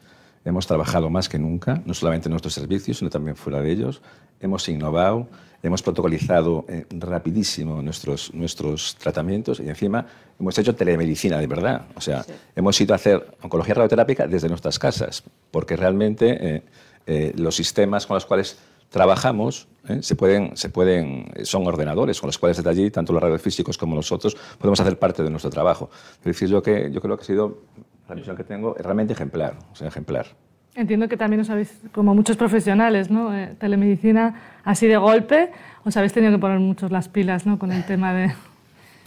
Hemos 0.45 0.67
trabajado 0.67 1.09
más 1.09 1.29
que 1.29 1.39
nunca, 1.39 1.81
no 1.87 1.95
solamente 1.95 2.29
en 2.29 2.33
nuestros 2.33 2.55
servicios, 2.55 2.99
sino 2.99 3.11
también 3.11 3.37
fuera 3.37 3.61
de 3.61 3.71
ellos. 3.71 4.03
Hemos 4.41 4.69
innovado, 4.69 5.29
hemos 5.63 5.83
protocolizado 5.83 6.65
eh, 6.69 6.87
rapidísimo 6.91 7.83
nuestros, 7.83 8.33
nuestros 8.35 8.97
tratamientos 8.97 9.61
y 9.61 9.69
encima 9.69 10.07
hemos 10.39 10.57
hecho 10.59 10.75
telemedicina 10.75 11.39
de 11.39 11.47
verdad. 11.47 11.87
O 11.95 12.01
sea, 12.01 12.25
hemos 12.57 12.81
ido 12.81 12.95
a 12.95 12.97
hacer 12.97 13.37
oncología 13.43 13.75
radioterápica 13.75 14.27
desde 14.27 14.49
nuestras 14.49 14.79
casas, 14.79 15.23
porque 15.51 15.77
realmente 15.77 16.57
eh, 16.57 16.63
eh, 17.07 17.33
los 17.37 17.55
sistemas 17.55 18.07
con 18.07 18.15
los 18.15 18.27
cuales 18.27 18.59
trabajamos 18.89 19.69
se 20.01 20.15
pueden, 20.15 20.57
se 20.57 20.69
pueden, 20.69 21.31
son 21.45 21.67
ordenadores 21.67 22.21
con 22.21 22.29
los 22.29 22.39
cuales 22.39 22.59
desde 22.59 22.71
allí, 22.71 22.91
tanto 22.91 23.13
los 23.13 23.23
radiofísicos 23.23 23.79
como 23.79 23.95
nosotros, 23.95 24.37
podemos 24.59 24.79
hacer 24.81 24.99
parte 24.99 25.23
de 25.23 25.31
nuestro 25.31 25.51
trabajo. 25.51 25.91
Es 26.19 26.25
decir, 26.25 26.49
yo, 26.49 26.63
que, 26.63 26.91
yo 26.93 27.01
creo 27.01 27.17
que 27.17 27.23
ha 27.23 27.27
sido 27.27 27.63
la 28.09 28.15
misión 28.15 28.37
que 28.37 28.45
tengo 28.45 28.77
es 28.77 28.83
realmente 28.83 29.13
ejemplar, 29.13 29.57
o 29.73 29.77
sea, 29.77 29.89
ejemplar. 29.89 30.27
Entiendo 30.75 31.09
que 31.09 31.17
también 31.17 31.41
os 31.41 31.51
habéis, 31.51 31.81
como 31.93 32.15
muchos 32.15 32.37
profesionales, 32.37 33.11
¿no? 33.11 33.37
Eh, 33.37 33.55
telemedicina 33.59 34.61
así 34.65 34.87
de 34.87 34.97
golpe, 34.97 35.51
os 35.85 35.97
habéis 35.97 36.13
tenido 36.13 36.33
que 36.33 36.39
poner 36.39 36.61
muchos 36.61 36.91
las 36.91 37.09
pilas 37.09 37.47
¿no? 37.47 37.59
con 37.59 37.73
el 37.73 37.85
tema 37.85 38.15
de, 38.15 38.33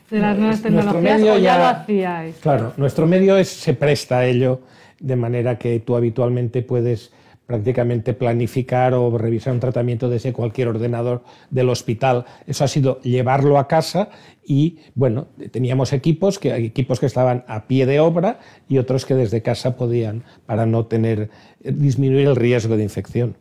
de 0.10 0.20
las 0.20 0.38
nuevas 0.38 0.62
tecnologías, 0.62 1.22
o 1.22 1.38
ya, 1.38 1.58
lo 1.58 1.66
hacíais. 1.66 2.36
Claro, 2.38 2.74
nuestro 2.78 3.08
medio 3.08 3.38
es, 3.38 3.50
se 3.50 3.74
presta 3.74 4.20
a 4.20 4.26
ello 4.26 4.62
de 5.00 5.16
manera 5.16 5.58
que 5.58 5.80
tú 5.80 5.96
habitualmente 5.96 6.62
puedes 6.62 7.12
prácticamente 7.54 8.16
planificar 8.16 8.96
o 8.96 9.16
revisar 9.16 9.54
un 9.54 9.60
tratamiento 9.60 10.10
desde 10.10 10.34
cualquier 10.34 10.70
ordenador 10.70 11.24
del 11.52 11.70
hospital. 11.70 12.26
Eso 12.48 12.64
ha 12.64 12.68
sido 12.68 13.00
llevarlo 13.02 13.60
a 13.60 13.68
casa 13.68 14.10
y 14.44 14.80
bueno, 14.96 15.28
teníamos 15.52 15.94
equipos 15.94 16.40
que 16.40 16.56
equipos 16.56 17.00
que 17.00 17.06
estaban 17.06 17.46
a 17.48 17.68
pie 17.68 17.86
de 17.86 18.00
obra 18.00 18.40
y 18.68 18.80
otros 18.80 19.06
que 19.06 19.14
desde 19.14 19.44
casa 19.44 19.76
podían 19.76 20.24
para 20.48 20.66
no 20.66 20.88
tener 20.88 21.30
disminuir 21.60 22.26
el 22.26 22.36
riesgo 22.36 22.76
de 22.76 22.82
infección. 22.82 23.36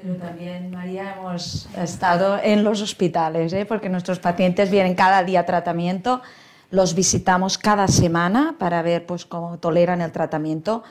Pero 0.00 0.14
también, 0.14 0.70
María, 0.70 1.16
hemos 1.18 1.68
estado 1.76 2.38
en 2.40 2.62
los 2.62 2.80
hospitales, 2.80 3.52
¿eh? 3.54 3.66
porque 3.66 3.88
nuestros 3.88 4.20
pacientes 4.20 4.70
vienen 4.70 4.94
cada 4.94 5.24
día 5.24 5.44
tratamiento, 5.46 6.22
los 6.70 6.94
visitamos 6.94 7.58
cada 7.58 7.88
semana 7.88 8.54
para 8.60 8.82
ver 8.82 9.04
pues, 9.04 9.26
cómo 9.26 9.58
toleran 9.58 10.00
el 10.00 10.12
tratamiento 10.12 10.84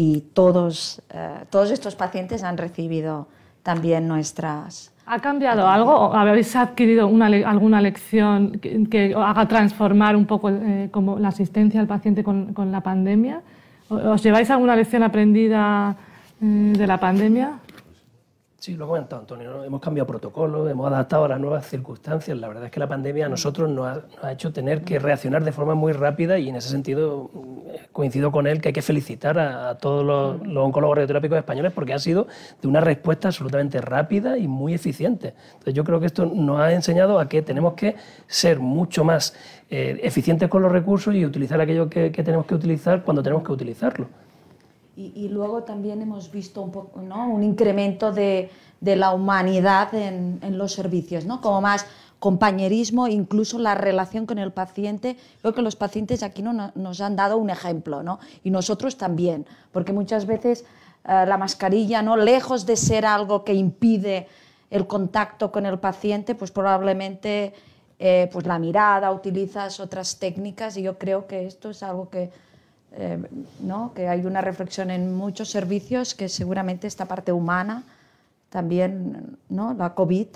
y 0.00 0.20
todos, 0.32 1.02
eh, 1.10 1.44
todos 1.50 1.72
estos 1.72 1.96
pacientes 1.96 2.44
han 2.44 2.56
recibido 2.56 3.26
también 3.64 4.06
nuestras... 4.06 4.92
¿Ha 5.06 5.18
cambiado 5.18 5.66
algo? 5.66 6.14
¿Habéis 6.14 6.54
adquirido 6.54 7.08
una, 7.08 7.26
alguna 7.26 7.80
lección 7.80 8.60
que, 8.60 9.12
haga 9.16 9.48
transformar 9.48 10.14
un 10.14 10.24
poco 10.24 10.50
eh, 10.50 10.88
como 10.92 11.18
la 11.18 11.28
asistencia 11.28 11.80
al 11.80 11.88
paciente 11.88 12.22
con, 12.22 12.54
con, 12.54 12.70
la 12.70 12.80
pandemia? 12.80 13.40
¿Os 13.88 14.22
lleváis 14.22 14.48
alguna 14.50 14.76
lección 14.76 15.02
aprendida 15.02 15.96
eh, 16.40 16.44
de 16.44 16.86
la 16.86 17.00
pandemia? 17.00 17.58
Sí, 18.60 18.74
lo 18.74 18.88
comentado 18.88 19.20
Antonio, 19.20 19.62
hemos 19.62 19.80
cambiado 19.80 20.08
protocolos, 20.08 20.68
hemos 20.68 20.88
adaptado 20.88 21.24
a 21.26 21.28
las 21.28 21.38
nuevas 21.38 21.64
circunstancias. 21.64 22.36
La 22.36 22.48
verdad 22.48 22.64
es 22.64 22.72
que 22.72 22.80
la 22.80 22.88
pandemia 22.88 23.26
a 23.26 23.28
nosotros 23.28 23.70
nos 23.70 24.02
ha, 24.20 24.32
hecho 24.32 24.52
tener 24.52 24.82
que 24.82 24.98
reaccionar 24.98 25.44
de 25.44 25.52
forma 25.52 25.76
muy 25.76 25.92
rápida 25.92 26.40
y 26.40 26.48
en 26.48 26.56
ese 26.56 26.68
sentido 26.68 27.30
coincido 27.92 28.32
con 28.32 28.48
él 28.48 28.60
que 28.60 28.70
hay 28.70 28.72
que 28.72 28.82
felicitar 28.82 29.38
a, 29.38 29.78
todos 29.78 30.04
los, 30.04 30.56
oncólogos 30.56 30.96
radioterápicos 30.96 31.38
españoles 31.38 31.70
porque 31.72 31.94
ha 31.94 32.00
sido 32.00 32.26
de 32.60 32.66
una 32.66 32.80
respuesta 32.80 33.28
absolutamente 33.28 33.80
rápida 33.80 34.36
y 34.36 34.48
muy 34.48 34.74
eficiente. 34.74 35.34
Entonces 35.52 35.74
yo 35.74 35.84
creo 35.84 36.00
que 36.00 36.06
esto 36.06 36.26
nos 36.26 36.58
ha 36.58 36.72
enseñado 36.72 37.20
a 37.20 37.28
que 37.28 37.42
tenemos 37.42 37.74
que 37.74 37.94
ser 38.26 38.58
mucho 38.58 39.04
más 39.04 39.36
eh, 39.70 40.00
eficientes 40.02 40.48
con 40.48 40.62
los 40.62 40.72
recursos 40.72 41.14
y 41.14 41.24
utilizar 41.24 41.60
aquello 41.60 41.88
que, 41.88 42.10
tenemos 42.10 42.44
que 42.44 42.56
utilizar 42.56 43.04
cuando 43.04 43.22
tenemos 43.22 43.44
que 43.44 43.52
utilizarlo. 43.52 44.08
Y, 45.00 45.28
luego 45.28 45.62
también 45.62 46.02
hemos 46.02 46.32
visto 46.32 46.60
un, 46.60 46.72
poco, 46.72 47.00
¿no? 47.00 47.28
un 47.28 47.44
incremento 47.44 48.10
de, 48.10 48.50
de 48.80 48.96
la 48.96 49.12
humanidad 49.12 49.94
en, 49.94 50.40
en, 50.42 50.58
los 50.58 50.72
servicios, 50.72 51.24
¿no? 51.24 51.40
como 51.40 51.60
más 51.60 51.86
compañerismo, 52.18 53.06
incluso 53.06 53.60
la 53.60 53.76
relación 53.76 54.26
con 54.26 54.38
el 54.38 54.50
paciente. 54.50 55.16
Creo 55.40 55.54
que 55.54 55.62
los 55.62 55.76
pacientes 55.76 56.24
aquí 56.24 56.42
no, 56.42 56.72
nos 56.74 57.00
han 57.00 57.14
dado 57.14 57.38
un 57.38 57.48
ejemplo, 57.48 58.02
¿no? 58.02 58.18
y 58.42 58.50
nosotros 58.50 58.96
también, 58.96 59.46
porque 59.70 59.92
muchas 59.92 60.26
veces 60.26 60.64
eh, 61.04 61.24
la 61.28 61.38
mascarilla, 61.38 62.02
¿no? 62.02 62.16
lejos 62.16 62.66
de 62.66 62.74
ser 62.74 63.06
algo 63.06 63.44
que 63.44 63.54
impide 63.54 64.26
el 64.68 64.88
contacto 64.88 65.52
con 65.52 65.64
el 65.64 65.78
paciente, 65.78 66.34
pues 66.34 66.50
probablemente 66.50 67.54
eh, 68.00 68.28
pues 68.32 68.46
la 68.46 68.58
mirada, 68.58 69.12
utilizas 69.12 69.78
otras 69.78 70.18
técnicas 70.18 70.76
y 70.76 70.82
yo 70.82 70.98
creo 70.98 71.28
que 71.28 71.46
esto 71.46 71.70
es 71.70 71.84
algo 71.84 72.10
que, 72.10 72.32
eh, 72.92 73.22
¿no? 73.60 73.92
que 73.94 74.08
hay 74.08 74.24
una 74.24 74.40
reflexión 74.40 74.90
en 74.90 75.14
muchos 75.14 75.50
servicios 75.50 76.14
que 76.14 76.28
seguramente 76.28 76.86
esta 76.86 77.06
parte 77.06 77.32
humana, 77.32 77.84
también 78.48 79.36
¿no? 79.48 79.74
la 79.74 79.94
COVID, 79.94 80.28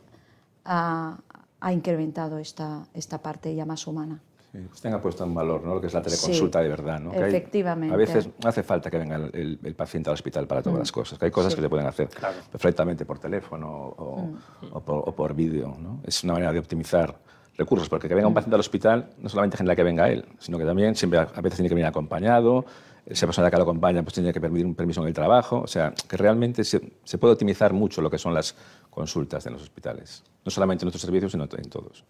ha, 0.64 1.18
ha 1.60 1.72
incrementado 1.72 2.38
esta, 2.38 2.86
esta 2.94 3.18
parte 3.18 3.54
ya 3.54 3.64
más 3.64 3.86
humana. 3.86 4.20
Sí, 4.52 4.58
usted 4.70 4.92
ha 4.92 5.00
puesto 5.00 5.24
en 5.24 5.32
valor 5.32 5.64
¿no? 5.64 5.74
lo 5.74 5.80
que 5.80 5.86
es 5.86 5.94
la 5.94 6.02
teleconsulta 6.02 6.60
de 6.60 6.68
verdad. 6.68 7.00
¿no? 7.00 7.14
efectivamente. 7.14 7.94
a 7.94 7.96
veces 7.96 8.28
no 8.42 8.48
hace 8.50 8.62
falta 8.62 8.90
que 8.90 8.98
venga 8.98 9.16
el, 9.16 9.74
paciente 9.74 10.10
al 10.10 10.14
hospital 10.14 10.46
para 10.46 10.62
todas 10.62 10.78
las 10.78 10.90
mm. 10.90 10.94
cosas, 10.94 11.18
que 11.18 11.24
hay 11.24 11.30
cosas 11.30 11.54
que 11.54 11.62
se 11.62 11.68
pueden 11.70 11.86
hacer 11.86 12.10
perfectamente 12.50 13.06
por 13.06 13.18
teléfono 13.18 13.68
o, 13.70 14.26
mm. 14.26 14.80
por, 14.84 15.14
por 15.14 15.34
vídeo. 15.34 15.74
¿no? 15.78 16.00
Es 16.04 16.22
una 16.22 16.34
manera 16.34 16.52
de 16.52 16.58
optimizar 16.58 17.16
recursos, 17.56 17.88
porque 17.88 18.08
que 18.08 18.14
venga 18.14 18.28
un 18.28 18.34
paciente 18.34 18.54
al 18.54 18.60
hospital 18.60 19.10
no 19.18 19.28
solamente 19.28 19.56
genera 19.56 19.76
que 19.76 19.82
venga 19.82 20.08
él, 20.08 20.24
sino 20.38 20.58
que 20.58 20.64
también 20.64 20.94
siempre 20.94 21.18
a 21.20 21.24
veces 21.24 21.56
tiene 21.56 21.68
que 21.68 21.74
venir 21.74 21.86
acompañado, 21.86 22.64
esa 23.04 23.26
persona 23.26 23.50
que 23.50 23.56
lo 23.56 23.64
acompaña 23.64 24.02
pues 24.02 24.14
tiene 24.14 24.32
que 24.32 24.40
pedir 24.40 24.64
un 24.64 24.74
permiso 24.74 25.02
en 25.02 25.08
el 25.08 25.14
trabajo, 25.14 25.60
o 25.60 25.66
sea, 25.66 25.92
que 26.08 26.16
realmente 26.16 26.64
se, 26.64 26.80
se 27.04 27.18
puede 27.18 27.34
optimizar 27.34 27.72
mucho 27.72 28.00
lo 28.00 28.10
que 28.10 28.18
son 28.18 28.32
las 28.32 28.54
consultas 28.90 29.44
en 29.46 29.54
los 29.54 29.62
hospitales, 29.62 30.22
no 30.44 30.50
solamente 30.50 30.84
en 30.84 30.86
nuestros 30.86 31.02
servicios, 31.02 31.32
sino 31.32 31.44
en 31.44 31.70
todos. 31.70 32.04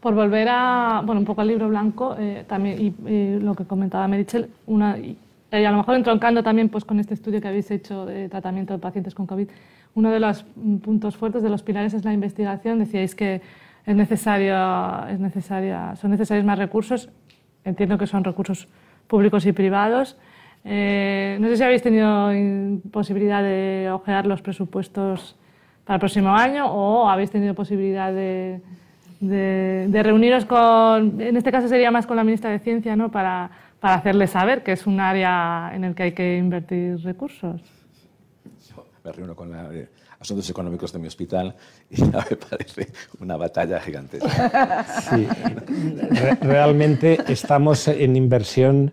Por 0.00 0.14
volver 0.14 0.48
a, 0.50 1.02
bueno, 1.04 1.20
un 1.20 1.24
poco 1.26 1.40
al 1.40 1.48
libro 1.48 1.68
blanco, 1.68 2.16
eh, 2.18 2.44
también, 2.46 2.94
y, 3.06 3.38
lo 3.40 3.54
que 3.54 3.64
comentaba 3.64 4.06
Merichel, 4.06 4.50
una, 4.66 4.98
y, 4.98 5.18
a 5.50 5.70
lo 5.70 5.78
mejor 5.78 5.96
entroncando 5.96 6.42
también 6.42 6.68
pues, 6.68 6.84
con 6.84 7.00
este 7.00 7.14
estudio 7.14 7.40
que 7.40 7.48
habéis 7.48 7.70
hecho 7.70 8.06
de 8.06 8.28
tratamiento 8.28 8.72
de 8.74 8.78
pacientes 8.78 9.14
con 9.14 9.26
COVID, 9.26 9.48
uno 9.96 10.10
de 10.10 10.20
los 10.20 10.44
puntos 10.84 11.16
fuertes 11.16 11.42
de 11.42 11.48
los 11.48 11.62
pilares 11.62 11.94
es 11.94 12.04
la 12.04 12.12
investigación. 12.12 12.78
Decíais 12.78 13.14
que 13.14 13.40
es 13.86 13.96
necesario, 13.96 14.54
es 15.08 15.18
necesaria, 15.18 15.96
son 15.96 16.10
necesarios 16.10 16.44
más 16.44 16.58
recursos. 16.58 17.08
Entiendo 17.64 17.96
que 17.96 18.06
son 18.06 18.22
recursos 18.22 18.68
públicos 19.06 19.46
y 19.46 19.52
privados. 19.52 20.18
Eh, 20.64 21.38
no 21.40 21.48
sé 21.48 21.56
si 21.56 21.62
habéis 21.62 21.80
tenido 21.80 22.30
posibilidad 22.92 23.42
de 23.42 23.88
ojear 23.90 24.26
los 24.26 24.42
presupuestos 24.42 25.34
para 25.86 25.94
el 25.96 26.00
próximo 26.00 26.30
año 26.30 26.66
o 26.66 27.08
habéis 27.08 27.30
tenido 27.30 27.54
posibilidad 27.54 28.12
de, 28.12 28.60
de, 29.20 30.02
reuniros 30.02 30.44
con, 30.44 31.20
en 31.20 31.36
este 31.36 31.50
caso 31.50 31.68
sería 31.68 31.90
más 31.90 32.06
con 32.06 32.16
la 32.16 32.24
ministra 32.24 32.50
de 32.50 32.58
Ciencia, 32.58 32.96
¿no? 32.96 33.10
para, 33.10 33.50
para 33.80 33.94
hacerle 33.94 34.26
saber 34.26 34.62
que 34.62 34.72
es 34.72 34.86
un 34.86 35.00
área 35.00 35.70
en 35.72 35.84
el 35.84 35.94
que 35.94 36.02
hay 36.02 36.12
que 36.12 36.36
invertir 36.36 36.98
recursos. 36.98 37.62
Me 39.06 39.12
reúno 39.12 39.36
con 39.36 39.52
la 39.52 39.68
de 39.68 39.88
asuntos 40.18 40.50
económicos 40.50 40.92
de 40.92 40.98
mi 40.98 41.06
hospital 41.06 41.54
y 41.90 41.98
ya 41.98 42.26
me 42.28 42.36
parece 42.36 42.88
una 43.20 43.36
batalla 43.36 43.78
gigantesca. 43.80 44.84
Sí, 45.08 45.28
realmente 46.40 47.18
estamos 47.28 47.86
en 47.86 48.16
inversión 48.16 48.92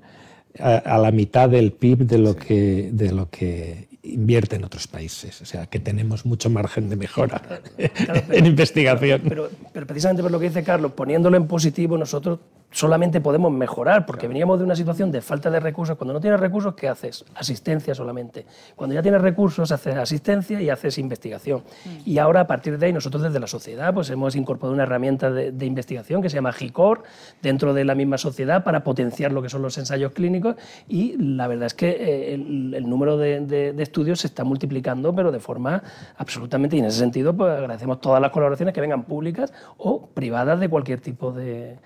a, 0.59 0.99
la 0.99 1.11
mitad 1.11 1.49
del 1.49 1.72
PIB 1.72 2.05
de 2.05 2.18
lo, 2.20 2.36
que, 2.36 2.91
de 2.93 3.11
lo 3.11 3.28
que 3.32 3.88
invierte 4.03 4.57
en 4.57 4.66
otros 4.66 4.88
países. 4.88 5.41
O 5.41 5.45
sea, 5.45 5.66
que 5.66 5.80
tenemos 5.80 6.28
mucho 6.28 6.51
margen 6.51 6.89
de 6.89 6.95
mejora 6.95 7.41
en 8.30 8.45
investigación. 8.45 9.22
Pero, 9.28 9.49
pero, 9.72 9.88
precisamente 9.88 10.22
por 10.22 10.32
lo 10.32 10.39
que 10.39 10.49
dice 10.49 10.64
Carlos, 10.64 10.91
poniéndolo 10.91 11.38
en 11.38 11.47
positivo, 11.47 11.97
nosotros 11.97 12.39
solamente 12.74 13.21
podemos 13.21 13.51
mejorar, 13.51 14.05
porque 14.05 14.28
veníamos 14.28 14.57
de 14.57 14.65
una 14.65 14.76
situación 14.76 15.11
de 15.11 15.21
falta 15.21 15.49
de 15.49 15.59
recursos. 15.59 15.95
Cuando 15.95 16.13
no 16.13 16.19
tienes 16.19 16.39
recursos, 16.39 16.74
¿qué 16.74 16.89
haces? 16.89 17.24
Asistencia 17.36 17.93
solamente. 17.93 18.45
Cuando 18.76 18.95
ya 18.95 19.01
tienes 19.01 19.21
recursos, 19.21 19.71
haces 19.71 19.95
asistencia 19.95 20.59
y 20.59 20.69
haces 20.69 20.97
investigación. 20.97 21.61
Mm. 21.86 21.89
Y 22.05 22.17
ahora, 22.17 22.41
a 22.41 22.47
partir 22.47 22.78
de 22.78 22.88
ahí, 22.88 22.93
nosotros 22.93 23.21
desde 23.24 23.39
la 23.39 23.47
sociedad 23.47 23.93
pues, 23.93 24.09
hemos 24.09 24.36
incorporado 24.36 24.74
una 24.74 24.84
herramienta 24.84 25.32
de, 25.32 25.65
investigación 25.65 26.21
que 26.21 26.30
se 26.30 26.36
llama 26.36 26.51
GICOR 26.51 27.03
dentro 27.41 27.74
de 27.74 27.86
la 27.86 27.95
misma 27.95 28.17
sociedad 28.17 28.63
para 28.63 28.84
potenciar 28.84 29.32
lo 29.32 29.41
que 29.41 29.49
son 29.49 29.61
los 29.61 29.78
ensayos 29.78 30.11
clínicos 30.11 30.55
y 30.89 31.15
la 31.17 31.47
verdad 31.47 31.67
es 31.67 31.74
que 31.74 31.89
eh, 31.89 32.34
el, 32.34 32.89
número 32.89 33.17
de, 33.17 33.74
estudios 33.78 34.19
se 34.19 34.28
está 34.28 34.43
multiplicando, 34.43 35.15
pero 35.15 35.32
de 35.32 35.39
forma 35.39 35.84
absolutamente... 36.17 36.76
Y 36.76 36.80
en 36.80 36.86
ese 36.86 36.99
sentido, 36.99 37.36
pues 37.36 37.51
agradecemos 37.51 38.01
todas 38.01 38.21
las 38.21 38.32
colaboraciones 38.32 38.74
que 38.74 38.82
vengan 38.82 39.03
públicas 39.03 39.53
o 39.78 40.07
privadas 40.07 40.59
de 40.59 40.69
cualquier 40.69 40.99
tipo 40.99 41.32
de 41.32 41.78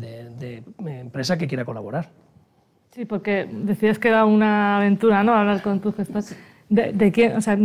de, 0.00 0.62
empresa 0.86 1.36
que 1.36 1.46
quiera 1.46 1.64
colaborar. 1.64 2.08
Sí, 2.92 3.04
porque 3.04 3.46
decías 3.50 3.98
que 3.98 4.08
era 4.08 4.24
una 4.24 4.78
aventura, 4.78 5.22
¿no? 5.22 5.34
Hablar 5.34 5.62
con 5.62 5.80
tu 5.80 5.92
gestor. 5.92 6.22
¿De, 6.68 7.12
quién? 7.12 7.36
O 7.36 7.40
sea, 7.40 7.56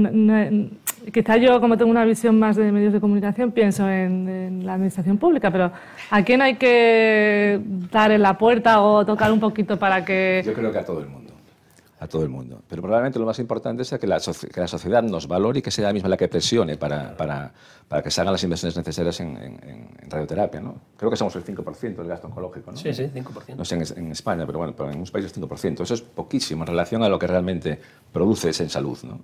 quizá 1.11 1.37
yo, 1.37 1.59
como 1.59 1.77
tengo 1.77 1.89
una 1.89 2.05
visión 2.05 2.37
más 2.37 2.55
de 2.55 2.71
medios 2.71 2.93
de 2.93 2.99
comunicación, 2.99 3.51
pienso 3.51 3.89
en, 3.89 4.29
en, 4.29 4.65
la 4.65 4.73
administración 4.73 5.17
pública, 5.17 5.49
pero 5.49 5.71
¿a 6.09 6.23
quién 6.23 6.41
hay 6.41 6.55
que 6.55 7.59
dar 7.91 8.11
en 8.11 8.21
la 8.21 8.37
puerta 8.37 8.81
o 8.81 9.05
tocar 9.05 9.31
un 9.31 9.39
poquito 9.39 9.79
para 9.79 10.05
que...? 10.05 10.43
Yo 10.45 10.53
creo 10.53 10.71
que 10.71 10.77
a 10.79 10.85
todo 10.85 10.99
el 10.99 11.07
mundo 11.07 11.30
a 12.01 12.07
todo 12.07 12.23
el 12.23 12.29
mundo. 12.29 12.63
Pero 12.67 12.81
probablemente 12.81 13.19
lo 13.19 13.27
más 13.27 13.37
importante 13.37 13.83
es 13.83 13.91
que 13.91 14.07
la, 14.07 14.19
que 14.19 14.59
la 14.59 14.67
sociedad 14.67 15.03
nos 15.03 15.27
valore 15.27 15.59
y 15.59 15.61
que 15.61 15.69
sea 15.69 15.85
la 15.85 15.93
misma 15.93 16.09
la 16.09 16.17
que 16.17 16.27
presione 16.27 16.75
para, 16.75 17.15
para, 17.15 17.53
para 17.87 18.01
que 18.01 18.09
se 18.09 18.19
hagan 18.19 18.33
las 18.33 18.43
inversiones 18.43 18.75
necesarias 18.75 19.19
en, 19.19 19.37
en, 19.37 20.09
radioterapia. 20.09 20.59
¿no? 20.61 20.77
Creo 20.97 21.11
que 21.11 21.15
somos 21.15 21.35
el 21.35 21.45
5% 21.45 21.97
del 21.97 22.07
gasto 22.07 22.25
oncológico. 22.25 22.71
¿no? 22.71 22.77
Sí, 22.77 22.91
sí, 22.91 23.03
5%. 23.03 23.55
No 23.55 23.63
sé 23.63 23.75
en, 23.75 24.11
España, 24.11 24.47
pero 24.47 24.57
bueno, 24.57 24.73
pero 24.75 24.89
en 24.89 24.97
muchos 24.97 25.11
países 25.11 25.39
5%. 25.39 25.81
Eso 25.83 25.93
es 25.93 26.01
poquísimo 26.01 26.63
en 26.63 26.67
relación 26.67 27.03
a 27.03 27.07
lo 27.07 27.19
que 27.19 27.27
realmente 27.27 27.79
produces 28.11 28.59
en 28.61 28.71
salud. 28.71 28.97
¿no? 29.03 29.19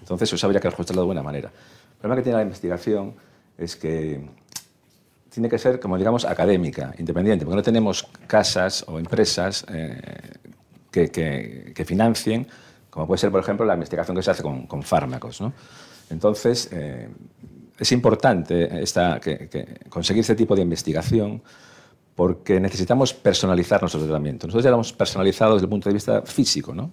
Entonces 0.00 0.30
eso 0.30 0.46
habría 0.46 0.60
que 0.60 0.68
ajustarlo 0.68 1.00
de 1.00 1.06
buena 1.06 1.22
manera. 1.22 1.48
El 1.48 1.98
problema 1.98 2.16
que 2.16 2.24
tiene 2.24 2.36
la 2.36 2.44
investigación 2.44 3.14
es 3.56 3.74
que 3.74 4.22
tiene 5.30 5.48
que 5.48 5.58
ser, 5.58 5.80
como 5.80 5.96
digamos, 5.96 6.24
académica, 6.24 6.94
independiente, 6.98 7.46
porque 7.46 7.56
no 7.56 7.62
tenemos 7.62 8.06
casas 8.26 8.84
o 8.86 8.98
empresas 8.98 9.64
eh, 9.72 9.98
que, 10.90 11.84
financien, 11.86 12.46
como 12.90 13.06
puede 13.06 13.18
ser, 13.18 13.30
por 13.30 13.40
ejemplo, 13.40 13.64
la 13.66 13.74
investigación 13.74 14.16
que 14.16 14.22
se 14.22 14.30
hace 14.30 14.42
con, 14.42 14.82
fármacos. 14.82 15.40
¿no? 15.40 15.52
Entonces, 16.10 16.68
eh, 16.72 17.08
es 17.78 17.92
importante 17.92 18.82
esta, 18.82 19.20
que, 19.20 19.80
conseguir 19.88 20.20
este 20.20 20.34
tipo 20.34 20.54
de 20.54 20.62
investigación 20.62 21.42
porque 22.14 22.58
necesitamos 22.58 23.14
personalizar 23.14 23.80
nuestro 23.80 24.00
tratamiento. 24.02 24.48
Nosotros 24.48 24.64
ya 24.64 24.70
lo 24.70 24.76
hemos 24.76 24.92
personalizado 24.92 25.54
desde 25.54 25.66
el 25.66 25.70
punto 25.70 25.88
de 25.88 25.94
vista 25.94 26.22
físico, 26.22 26.74
¿no? 26.74 26.90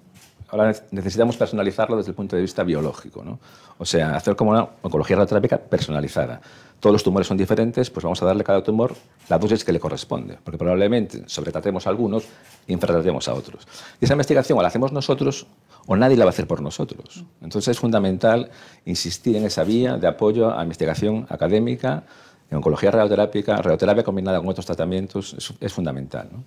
Ahora 0.50 0.72
necesitamos 0.92 1.36
personalizarlo 1.36 1.98
desde 1.98 2.12
el 2.12 2.16
punto 2.16 2.36
de 2.36 2.44
vista 2.44 2.64
biológico, 2.64 3.24
¿no? 3.24 3.40
O 3.80 3.86
sea, 3.86 4.16
hacer 4.16 4.36
como 4.36 4.52
una 4.52 4.68
oncología 4.84 5.16
radioterápica 5.16 5.58
personalizada. 5.58 6.40
Todos 6.80 6.94
los 6.94 7.04
tumores 7.04 7.28
son 7.28 7.38
diferentes, 7.38 7.90
pues 7.90 8.04
vamos 8.04 8.22
a 8.22 8.26
darle 8.26 8.42
a 8.42 8.44
cada 8.44 8.64
tumor 8.64 8.94
la 9.30 9.40
dosis 9.40 9.64
que 9.64 9.72
le 9.72 9.80
corresponde, 9.80 10.38
porque 10.44 10.58
probablemente 10.58 11.24
sobretratemos 11.26 11.88
a 11.88 11.90
algunos 11.90 12.26
y 12.68 12.74
infratratemos 12.74 13.28
a 13.28 13.34
otros. 13.34 13.68
Y 14.00 14.06
esa 14.06 14.14
investigación 14.14 14.60
o 14.60 14.62
la 14.62 14.68
hacemos 14.68 14.92
nosotros 14.92 15.48
o 15.88 15.96
nadie 15.96 16.18
la 16.18 16.26
va 16.26 16.30
a 16.30 16.34
hacer 16.34 16.48
por 16.48 16.62
nosotros. 16.62 17.24
Entonces 17.42 17.70
es 17.70 17.80
fundamental 17.80 18.50
insistir 18.86 19.36
en 19.36 19.46
esa 19.46 19.64
vía 19.64 19.98
de 19.98 20.08
apoyo 20.08 20.58
a 20.58 20.64
investigación 20.64 21.26
académica, 21.30 22.04
en 22.50 22.58
oncología 22.58 22.92
radioterápica, 22.92 23.58
radioterapia 23.58 24.04
combinada 24.04 24.40
con 24.40 24.50
otros 24.50 24.66
tratamientos, 24.66 25.56
es, 25.60 25.74
fundamental. 25.74 26.30
¿no? 26.32 26.44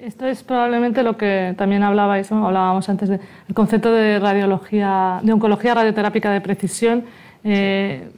Esto 0.00 0.26
es 0.26 0.42
probablemente 0.42 1.02
lo 1.02 1.16
que 1.16 1.54
también 1.58 1.82
hablabais, 1.82 2.30
hablábamos 2.30 2.88
antes 2.88 3.08
del 3.08 3.20
concepto 3.52 3.92
de 3.92 4.20
radiología, 4.20 5.20
de 5.22 5.32
oncología 5.32 5.74
radioterápica 5.74 6.30
de 6.30 6.40
precisión. 6.40 7.04
Eh, 7.42 8.08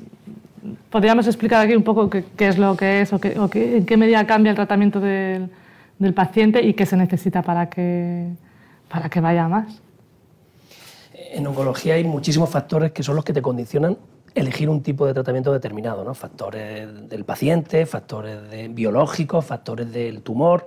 ¿Podríamos 0.90 1.26
explicar 1.26 1.64
aquí 1.64 1.74
un 1.74 1.82
poco 1.82 2.08
qué, 2.08 2.24
es 2.38 2.58
lo 2.58 2.76
que 2.76 3.02
es 3.02 3.12
o, 3.12 3.20
en 3.22 3.84
qué 3.84 3.96
medida 3.96 4.26
cambia 4.26 4.50
el 4.50 4.56
tratamiento 4.56 5.00
del, 5.00 5.50
paciente 6.14 6.62
y 6.62 6.74
qué 6.74 6.86
se 6.86 6.96
necesita 6.96 7.42
para 7.42 7.68
que, 7.68 8.28
para 8.88 9.08
que 9.08 9.20
vaya 9.20 9.48
más? 9.48 9.80
En 11.32 11.46
oncología 11.46 11.94
hay 11.94 12.04
muchísimos 12.04 12.48
factores 12.50 12.92
que 12.92 13.02
son 13.02 13.16
los 13.16 13.24
que 13.24 13.32
te 13.32 13.42
condicionan 13.42 13.96
elegir 14.34 14.68
un 14.68 14.82
tipo 14.82 15.06
de 15.06 15.14
tratamiento 15.14 15.52
determinado, 15.52 16.04
¿no? 16.04 16.14
factores 16.14 17.08
del 17.08 17.24
paciente, 17.24 17.86
factores 17.86 18.74
biológicos, 18.74 19.44
factores 19.44 19.92
del 19.92 20.22
tumor. 20.22 20.66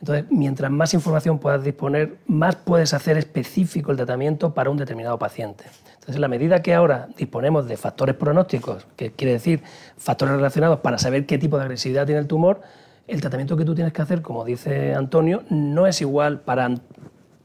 Entonces, 0.00 0.26
mientras 0.30 0.70
más 0.70 0.92
información 0.94 1.38
puedas 1.38 1.64
disponer, 1.64 2.18
más 2.26 2.56
puedes 2.56 2.92
hacer 2.94 3.16
específico 3.16 3.90
el 3.90 3.96
tratamiento 3.96 4.52
para 4.54 4.70
un 4.70 4.76
determinado 4.76 5.18
paciente. 5.18 5.64
Entonces, 5.86 6.16
en 6.16 6.20
la 6.20 6.28
medida 6.28 6.62
que 6.62 6.74
ahora 6.74 7.08
disponemos 7.16 7.66
de 7.66 7.76
factores 7.76 8.14
pronósticos, 8.14 8.86
que 8.96 9.12
quiere 9.12 9.32
decir 9.32 9.62
factores 9.96 10.34
relacionados 10.34 10.80
para 10.80 10.98
saber 10.98 11.26
qué 11.26 11.38
tipo 11.38 11.56
de 11.56 11.62
agresividad 11.62 12.06
tiene 12.06 12.20
el 12.20 12.26
tumor, 12.26 12.60
el 13.06 13.20
tratamiento 13.20 13.56
que 13.56 13.64
tú 13.64 13.74
tienes 13.74 13.92
que 13.92 14.02
hacer, 14.02 14.22
como 14.22 14.44
dice 14.44 14.94
Antonio, 14.94 15.42
no 15.50 15.86
es 15.86 16.00
igual 16.00 16.40
para 16.40 16.70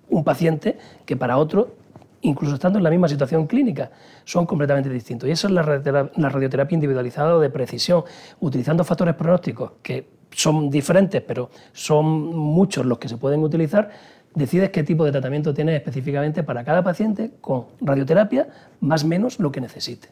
un 0.09 0.23
paciente 0.23 0.77
que 1.05 1.15
para 1.15 1.37
otro, 1.37 1.75
incluso 2.21 2.55
estando 2.55 2.77
en 2.79 2.83
la 2.83 2.89
misma 2.89 3.07
situación 3.07 3.47
clínica. 3.47 3.91
Son 4.23 4.45
completamente 4.45 4.89
distintos. 4.89 5.27
Y 5.29 5.31
eso 5.31 5.47
es 5.47 5.53
la 5.53 5.61
radioterapia 5.63 6.75
individualizada 6.75 7.39
de 7.39 7.49
precisión, 7.49 8.03
utilizando 8.39 8.83
factores 8.83 9.15
pronósticos 9.15 9.71
que 9.81 10.19
son 10.31 10.69
diferentes, 10.69 11.21
pero 11.21 11.49
son 11.73 12.35
muchos 12.35 12.85
los 12.85 12.97
que 12.97 13.09
se 13.09 13.17
pueden 13.17 13.41
utilizar, 13.41 13.89
decides 14.33 14.69
qué 14.69 14.83
tipo 14.83 15.05
de 15.05 15.11
tratamiento 15.11 15.53
tienes 15.53 15.75
específicamente 15.75 16.43
para 16.43 16.63
cada 16.63 16.83
paciente 16.83 17.31
con 17.41 17.65
radioterapia, 17.81 18.47
más 18.79 19.03
o 19.03 19.07
menos 19.07 19.39
lo 19.39 19.51
que 19.51 19.61
necesite. 19.61 20.09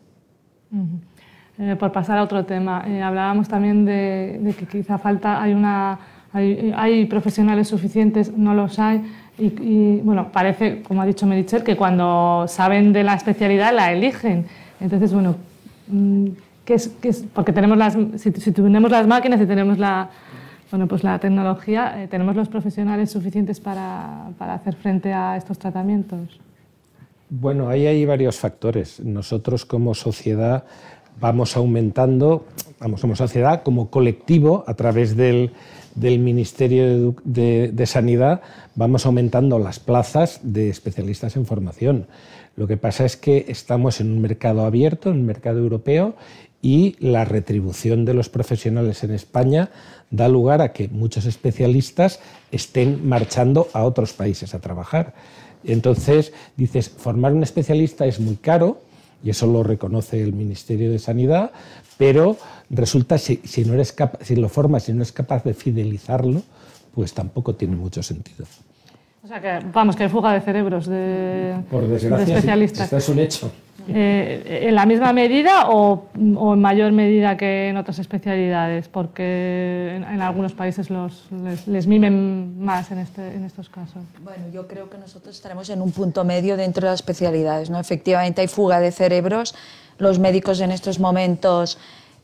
Eh, 1.59 1.75
por 1.79 1.91
pasar 1.91 2.17
a 2.17 2.23
otro 2.23 2.45
tema, 2.45 2.83
eh, 2.87 3.01
hablábamos 3.01 3.47
también 3.47 3.85
de, 3.85 4.55
que 4.57 4.65
quizá 4.65 4.97
falta, 4.97 5.41
hay, 5.41 5.53
una, 5.53 5.99
hay, 6.33 7.05
profesionales 7.05 7.67
suficientes, 7.67 8.35
no 8.35 8.53
los 8.53 8.79
hay, 8.79 9.01
y, 9.39 9.97
bueno, 9.97 10.31
parece, 10.31 10.81
como 10.81 11.01
ha 11.01 11.05
dicho 11.05 11.25
Merichel, 11.25 11.63
que 11.63 11.75
cuando 11.75 12.45
saben 12.47 12.91
de 12.91 13.03
la 13.03 13.13
especialidad 13.13 13.73
la 13.73 13.91
eligen. 13.91 14.45
Entonces, 14.79 15.13
bueno, 15.13 15.35
mm, 15.87 16.27
porque 17.33 17.53
tenemos 17.53 17.77
las, 17.77 17.97
si, 18.17 18.31
tenemos 18.31 18.91
las 18.91 19.07
máquinas 19.07 19.39
y 19.39 19.45
tenemos 19.45 19.77
la, 19.77 20.09
bueno, 20.71 20.87
pues 20.87 21.03
la 21.03 21.19
tecnología, 21.19 22.03
eh, 22.03 22.07
¿tenemos 22.07 22.35
los 22.35 22.49
profesionales 22.49 23.11
suficientes 23.11 23.59
para, 23.59 24.29
para, 24.37 24.55
hacer 24.55 24.75
frente 24.75 25.13
a 25.13 25.37
estos 25.37 25.57
tratamientos? 25.59 26.39
Bueno, 27.29 27.69
ahí 27.69 27.85
hay 27.85 28.05
varios 28.05 28.37
factores. 28.37 28.99
Nosotros 28.99 29.65
como 29.65 29.93
sociedad 29.93 30.65
vamos 31.19 31.57
aumentando, 31.57 32.45
vamos 32.79 33.01
como 33.01 33.15
sociedad, 33.15 33.63
como 33.63 33.89
colectivo, 33.89 34.63
a 34.67 34.73
través 34.73 35.15
del, 35.15 35.51
del 35.97 36.19
Ministerio 36.19 37.15
de, 37.23 37.85
Sanidad, 37.85 38.41
vamos 38.75 39.05
aumentando 39.05 39.57
las 39.57 39.79
plazas 39.79 40.39
de 40.43 40.69
especialistas 40.69 41.35
en 41.35 41.45
formación. 41.45 42.07
Lo 42.55 42.67
que 42.67 42.77
pasa 42.77 43.03
es 43.03 43.17
que 43.17 43.45
estamos 43.47 43.99
en 43.99 44.11
un 44.11 44.21
mercado 44.21 44.63
abierto, 44.65 45.09
en 45.09 45.17
un 45.17 45.25
mercado 45.25 45.57
europeo, 45.59 46.15
y 46.61 46.95
la 46.99 47.25
retribución 47.25 48.05
de 48.05 48.13
los 48.13 48.29
profesionales 48.29 49.03
en 49.03 49.11
España 49.11 49.69
da 50.11 50.27
lugar 50.27 50.61
a 50.61 50.71
que 50.71 50.87
muchos 50.87 51.25
especialistas 51.25 52.19
estén 52.51 53.07
marchando 53.07 53.67
a 53.73 53.83
otros 53.83 54.13
países 54.13 54.53
a 54.53 54.59
trabajar. 54.59 55.15
Entonces, 55.63 56.31
dices, 56.55 56.89
formar 56.89 57.33
un 57.33 57.43
especialista 57.43 58.05
es 58.05 58.19
muy 58.19 58.35
caro, 58.35 58.81
y 59.23 59.31
eso 59.31 59.47
lo 59.47 59.63
reconoce 59.63 60.21
el 60.21 60.33
Ministerio 60.33 60.91
de 60.91 60.99
Sanidad, 60.99 61.51
pero 61.97 62.37
resulta 62.69 63.17
si, 63.17 63.37
si 63.43 63.65
no 63.65 63.73
eres 63.73 63.95
si 64.21 64.35
lo 64.35 64.49
formas 64.49 64.87
y 64.89 64.93
no 64.93 64.99
eres 64.99 65.11
capaz 65.11 65.43
de 65.43 65.53
fidelizarlo, 65.53 66.41
pues 66.93 67.13
tampoco 67.13 67.55
tiene 67.55 67.75
mucho 67.75 68.01
sentido. 68.01 68.45
O 69.23 69.27
sea 69.27 69.41
que, 69.41 69.65
vamos, 69.73 69.95
que 69.95 70.03
hay 70.03 70.09
fuga 70.09 70.31
de 70.33 70.41
cerebros 70.41 70.87
de, 70.87 71.55
Por 71.69 71.87
desgracia, 71.87 72.25
de 72.25 72.31
especialistas. 72.31 72.85
esto 72.85 72.97
es 72.97 73.09
un 73.09 73.19
hecho. 73.19 73.51
Eh, 73.89 74.65
¿En 74.67 74.75
la 74.75 74.85
misma 74.85 75.13
medida 75.13 75.69
o, 75.69 76.07
en 76.15 76.59
mayor 76.59 76.91
medida 76.91 77.37
que 77.37 77.69
en 77.69 77.77
otras 77.77 77.99
especialidades? 77.99 78.87
Porque 78.87 79.93
en, 79.95 80.21
algunos 80.21 80.53
países 80.53 80.89
los, 80.89 81.27
les, 81.67 81.87
mimen 81.87 82.59
más 82.59 82.91
en, 82.91 82.99
este, 82.99 83.35
en 83.35 83.43
estos 83.45 83.69
casos. 83.69 84.03
Bueno, 84.23 84.45
yo 84.53 84.67
creo 84.67 84.89
que 84.89 84.97
nosotros 84.97 85.35
estaremos 85.35 85.69
en 85.69 85.81
un 85.81 85.91
punto 85.91 86.23
medio 86.23 86.57
dentro 86.57 86.85
de 86.85 86.91
las 86.91 86.99
especialidades. 86.99 87.69
¿no? 87.69 87.79
Efectivamente 87.79 88.41
hay 88.41 88.47
fuga 88.47 88.79
de 88.79 88.91
cerebros. 88.91 89.55
Los 89.97 90.19
médicos 90.19 90.59
en 90.61 90.71
estos 90.71 90.99
momentos, 90.99 91.77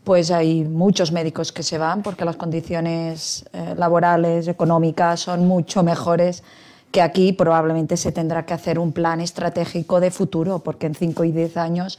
pues 0.04 0.32
hay 0.32 0.64
muchos 0.64 1.12
médicos 1.12 1.52
que 1.52 1.64
se 1.64 1.78
van 1.78 2.04
porque 2.04 2.26
las 2.26 2.36
condiciones 2.36 3.46
eh, 3.54 3.74
laborales, 3.78 4.48
económicas 4.48 5.22
son 5.22 5.48
mucho 5.48 5.84
mejores 5.84 6.44
que 6.94 7.02
aquí 7.02 7.34
probablemente 7.34 7.98
se 7.98 8.12
tendrá 8.12 8.46
que 8.46 8.54
hacer 8.54 8.78
un 8.78 8.92
plan 8.92 9.20
estratégico 9.20 10.00
de 10.00 10.12
futuro, 10.12 10.60
porque 10.60 10.86
en 10.86 10.94
5 10.94 11.24
y 11.24 11.32
10 11.32 11.58
años 11.58 11.98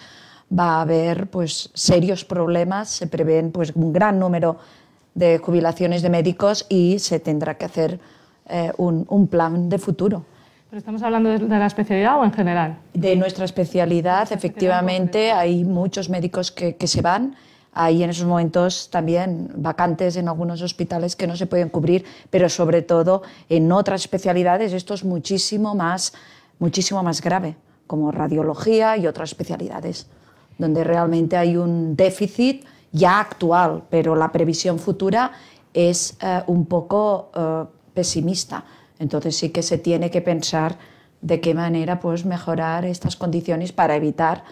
va 0.57 0.77
a 0.77 0.83
haber 0.83 1.27
pues, 1.27 1.71
serios 1.75 2.25
problemas, 2.25 2.91
se 2.91 3.09
prevén 3.09 3.51
pues, 3.51 3.73
un 3.75 3.93
gran 3.93 4.21
número 4.21 4.57
de 5.15 5.39
jubilaciones 5.39 6.01
de 6.03 6.11
médicos 6.11 6.65
y 6.69 7.01
se 7.01 7.19
tendrá 7.19 7.57
que 7.59 7.65
hacer 7.65 7.99
eh, 8.49 8.71
un, 8.77 9.05
un, 9.09 9.27
plan 9.27 9.69
de 9.69 9.79
futuro. 9.79 10.25
¿Pero 10.75 10.81
estamos 10.81 11.05
hablando 11.05 11.31
de, 11.31 11.39
la 11.39 11.67
especialidad 11.67 12.19
o 12.19 12.25
en 12.25 12.33
general? 12.33 12.79
De 12.95 13.15
nuestra 13.15 13.45
especialidad, 13.45 14.33
efectivamente, 14.33 15.31
hay 15.31 15.65
muchos 15.65 16.11
médicos 16.11 16.51
que, 16.51 16.75
que 16.75 16.89
se 16.89 17.01
van 17.01 17.37
hay 17.73 18.03
en 18.03 18.11
esos 18.11 18.27
momentos 18.27 18.91
también 18.91 19.53
vacantes 19.55 20.17
en 20.17 20.27
algunos 20.27 20.63
hospitales 20.63 21.15
que 21.15 21.29
no 21.29 21.37
se 21.37 21.47
pueden 21.47 21.69
cubrir, 21.69 22.05
pero 22.29 22.49
sobre 22.49 22.83
todo 22.83 23.23
en 23.49 23.71
otras 23.71 24.01
especialidades 24.01 24.73
esto 24.73 24.95
es 24.95 25.05
muchísimo 25.05 25.77
más, 25.77 26.13
muchísimo 26.59 27.05
más 27.05 27.23
grave, 27.23 27.55
como 27.87 28.11
radiología 28.11 28.97
y 28.97 29.07
otras 29.07 29.31
especialidades, 29.31 30.09
donde 30.59 30.83
realmente 30.83 31.37
hay 31.37 31.57
un 31.57 31.95
déficit 31.95 32.65
ya 32.91 33.21
actual, 33.21 33.85
pero 33.91 34.17
la 34.17 34.33
previsión 34.33 34.81
futura 34.81 35.31
es 35.73 36.17
eh, 36.21 36.43
un 36.49 36.67
poco 36.67 37.31
eh, 37.33 37.65
pesimista. 37.95 38.65
Entonces 38.99 39.37
sí 39.37 39.51
que 39.51 39.63
se 39.63 39.79
tiene 39.79 40.11
que 40.11 40.21
pensar 40.21 40.79
de 41.21 41.41
qué 41.41 41.55
manera 41.55 42.01
pues, 42.01 42.25
mejorar 42.25 42.85
estas 42.85 43.17
condiciones 43.17 43.73
para 43.73 43.97
evitar 43.97 44.45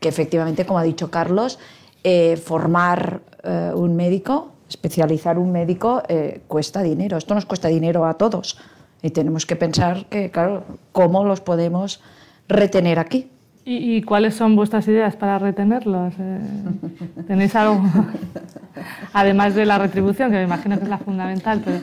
que 0.00 0.08
efectivamente, 0.08 0.66
como 0.66 0.78
ha 0.78 0.82
dicho 0.82 1.10
Carlos, 1.10 1.58
eh, 2.04 2.36
formar 2.36 3.20
eh, 3.42 3.72
un 3.74 3.96
médico, 3.96 4.52
especializar 4.68 5.38
un 5.38 5.52
médico, 5.52 6.02
eh, 6.08 6.42
cuesta 6.48 6.82
dinero. 6.82 7.16
Esto 7.16 7.34
nos 7.34 7.46
cuesta 7.46 7.68
dinero 7.68 8.04
a 8.04 8.14
todos. 8.14 8.58
Y 9.02 9.10
tenemos 9.10 9.46
que 9.46 9.56
pensar 9.56 10.06
que, 10.06 10.30
claro, 10.30 10.64
cómo 10.92 11.24
los 11.24 11.40
podemos 11.40 12.02
retener 12.48 12.98
aquí. 12.98 13.30
¿Y, 13.64 14.02
cuáles 14.02 14.36
son 14.36 14.54
vuestras 14.54 14.86
ideas 14.86 15.16
para 15.16 15.40
retenerlos? 15.40 16.14
¿Tenéis 17.26 17.56
algo? 17.56 17.82
Además 19.12 19.56
de 19.56 19.66
la 19.66 19.78
retribución, 19.78 20.30
que 20.30 20.36
me 20.36 20.44
imagino 20.44 20.78
que 20.78 20.84
es 20.84 20.88
la 20.88 20.98
fundamental, 20.98 21.62
pero 21.64 21.80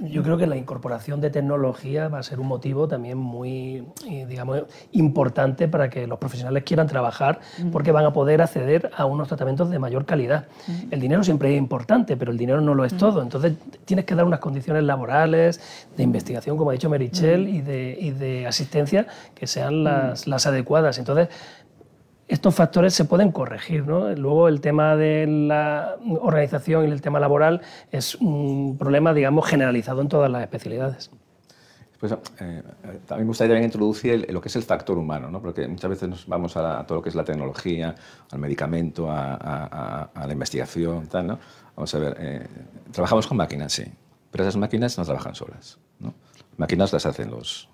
yo 0.00 0.22
creo 0.22 0.38
que 0.38 0.46
la 0.46 0.56
incorporación 0.56 1.20
de 1.20 1.30
tecnología 1.30 2.08
va 2.08 2.18
a 2.18 2.22
ser 2.22 2.40
un 2.40 2.46
motivo 2.46 2.88
también 2.88 3.18
muy, 3.18 3.84
eh, 4.08 4.26
digamos, 4.26 4.62
importante 4.92 5.68
para 5.68 5.90
que 5.90 6.06
los 6.06 6.18
profesionales 6.18 6.64
quieran 6.64 6.86
trabajar 6.86 7.40
porque 7.70 7.92
van 7.92 8.04
a 8.04 8.12
poder 8.12 8.40
acceder 8.42 8.90
a 8.96 9.04
unos 9.04 9.28
tratamientos 9.28 9.70
de 9.70 9.78
mayor 9.78 10.06
calidad. 10.06 10.46
El 10.90 11.00
dinero 11.00 11.22
siempre 11.22 11.52
es 11.52 11.58
importante, 11.58 12.16
pero 12.16 12.32
el 12.32 12.38
dinero 12.38 12.60
no 12.60 12.74
lo 12.74 12.84
es 12.84 12.96
todo. 12.96 13.22
Entonces 13.22 13.54
tienes 13.84 14.04
que 14.04 14.14
dar 14.14 14.24
unas 14.24 14.40
condiciones 14.40 14.84
laborales, 14.84 15.60
de 15.96 16.02
investigación, 16.02 16.56
como 16.56 16.70
ha 16.70 16.72
dicho 16.72 16.88
Merichel, 16.88 17.48
y, 17.48 17.60
de, 17.60 17.96
y 18.00 18.10
de 18.10 18.46
asistencia 18.46 19.06
que 19.34 19.46
sean 19.46 19.84
las, 19.84 20.26
las 20.26 20.46
adecuadas. 20.46 20.98
Entonces, 20.98 21.28
estos 22.30 22.54
factores 22.54 22.94
se 22.94 23.04
pueden 23.04 23.32
corregir. 23.32 23.86
¿no? 23.86 24.08
Luego 24.14 24.48
el 24.48 24.60
tema 24.60 24.96
de 24.96 25.26
la 25.26 25.96
organización 26.20 26.88
y 26.88 26.92
el 26.92 27.02
tema 27.02 27.20
laboral 27.20 27.60
es 27.90 28.14
un 28.14 28.76
problema, 28.78 29.12
digamos, 29.12 29.46
generalizado 29.46 30.00
en 30.00 30.08
todas 30.08 30.30
las 30.30 30.42
especialidades. 30.42 31.10
Pues, 31.98 32.12
eh, 32.12 32.62
también 33.06 33.26
me 33.26 33.30
gustaría 33.30 33.54
también 33.54 33.64
introducir 33.64 34.26
lo 34.32 34.40
que 34.40 34.48
es 34.48 34.56
el 34.56 34.62
factor 34.62 34.96
humano, 34.96 35.30
¿no? 35.30 35.42
porque 35.42 35.68
muchas 35.68 35.90
veces 35.90 36.08
nos 36.08 36.26
vamos 36.26 36.56
a, 36.56 36.86
todo 36.86 36.96
lo 36.96 37.02
que 37.02 37.10
es 37.10 37.14
la 37.14 37.24
tecnología, 37.24 37.94
al 38.30 38.38
medicamento, 38.38 39.10
a, 39.10 40.08
la 40.14 40.32
investigación, 40.32 41.08
tal, 41.08 41.26
¿no? 41.26 41.38
Vamos 41.76 41.94
a 41.94 41.98
ver, 41.98 42.16
eh, 42.18 42.46
trabajamos 42.90 43.26
con 43.26 43.36
máquinas, 43.36 43.74
sí, 43.74 43.84
pero 44.30 44.44
esas 44.44 44.56
máquinas 44.56 44.96
no 44.96 45.04
trabajan 45.04 45.34
solas. 45.34 45.78
¿no? 45.98 46.14
Máquinas 46.56 46.90
las 46.92 47.04
hacen 47.04 47.30
los, 47.30 47.68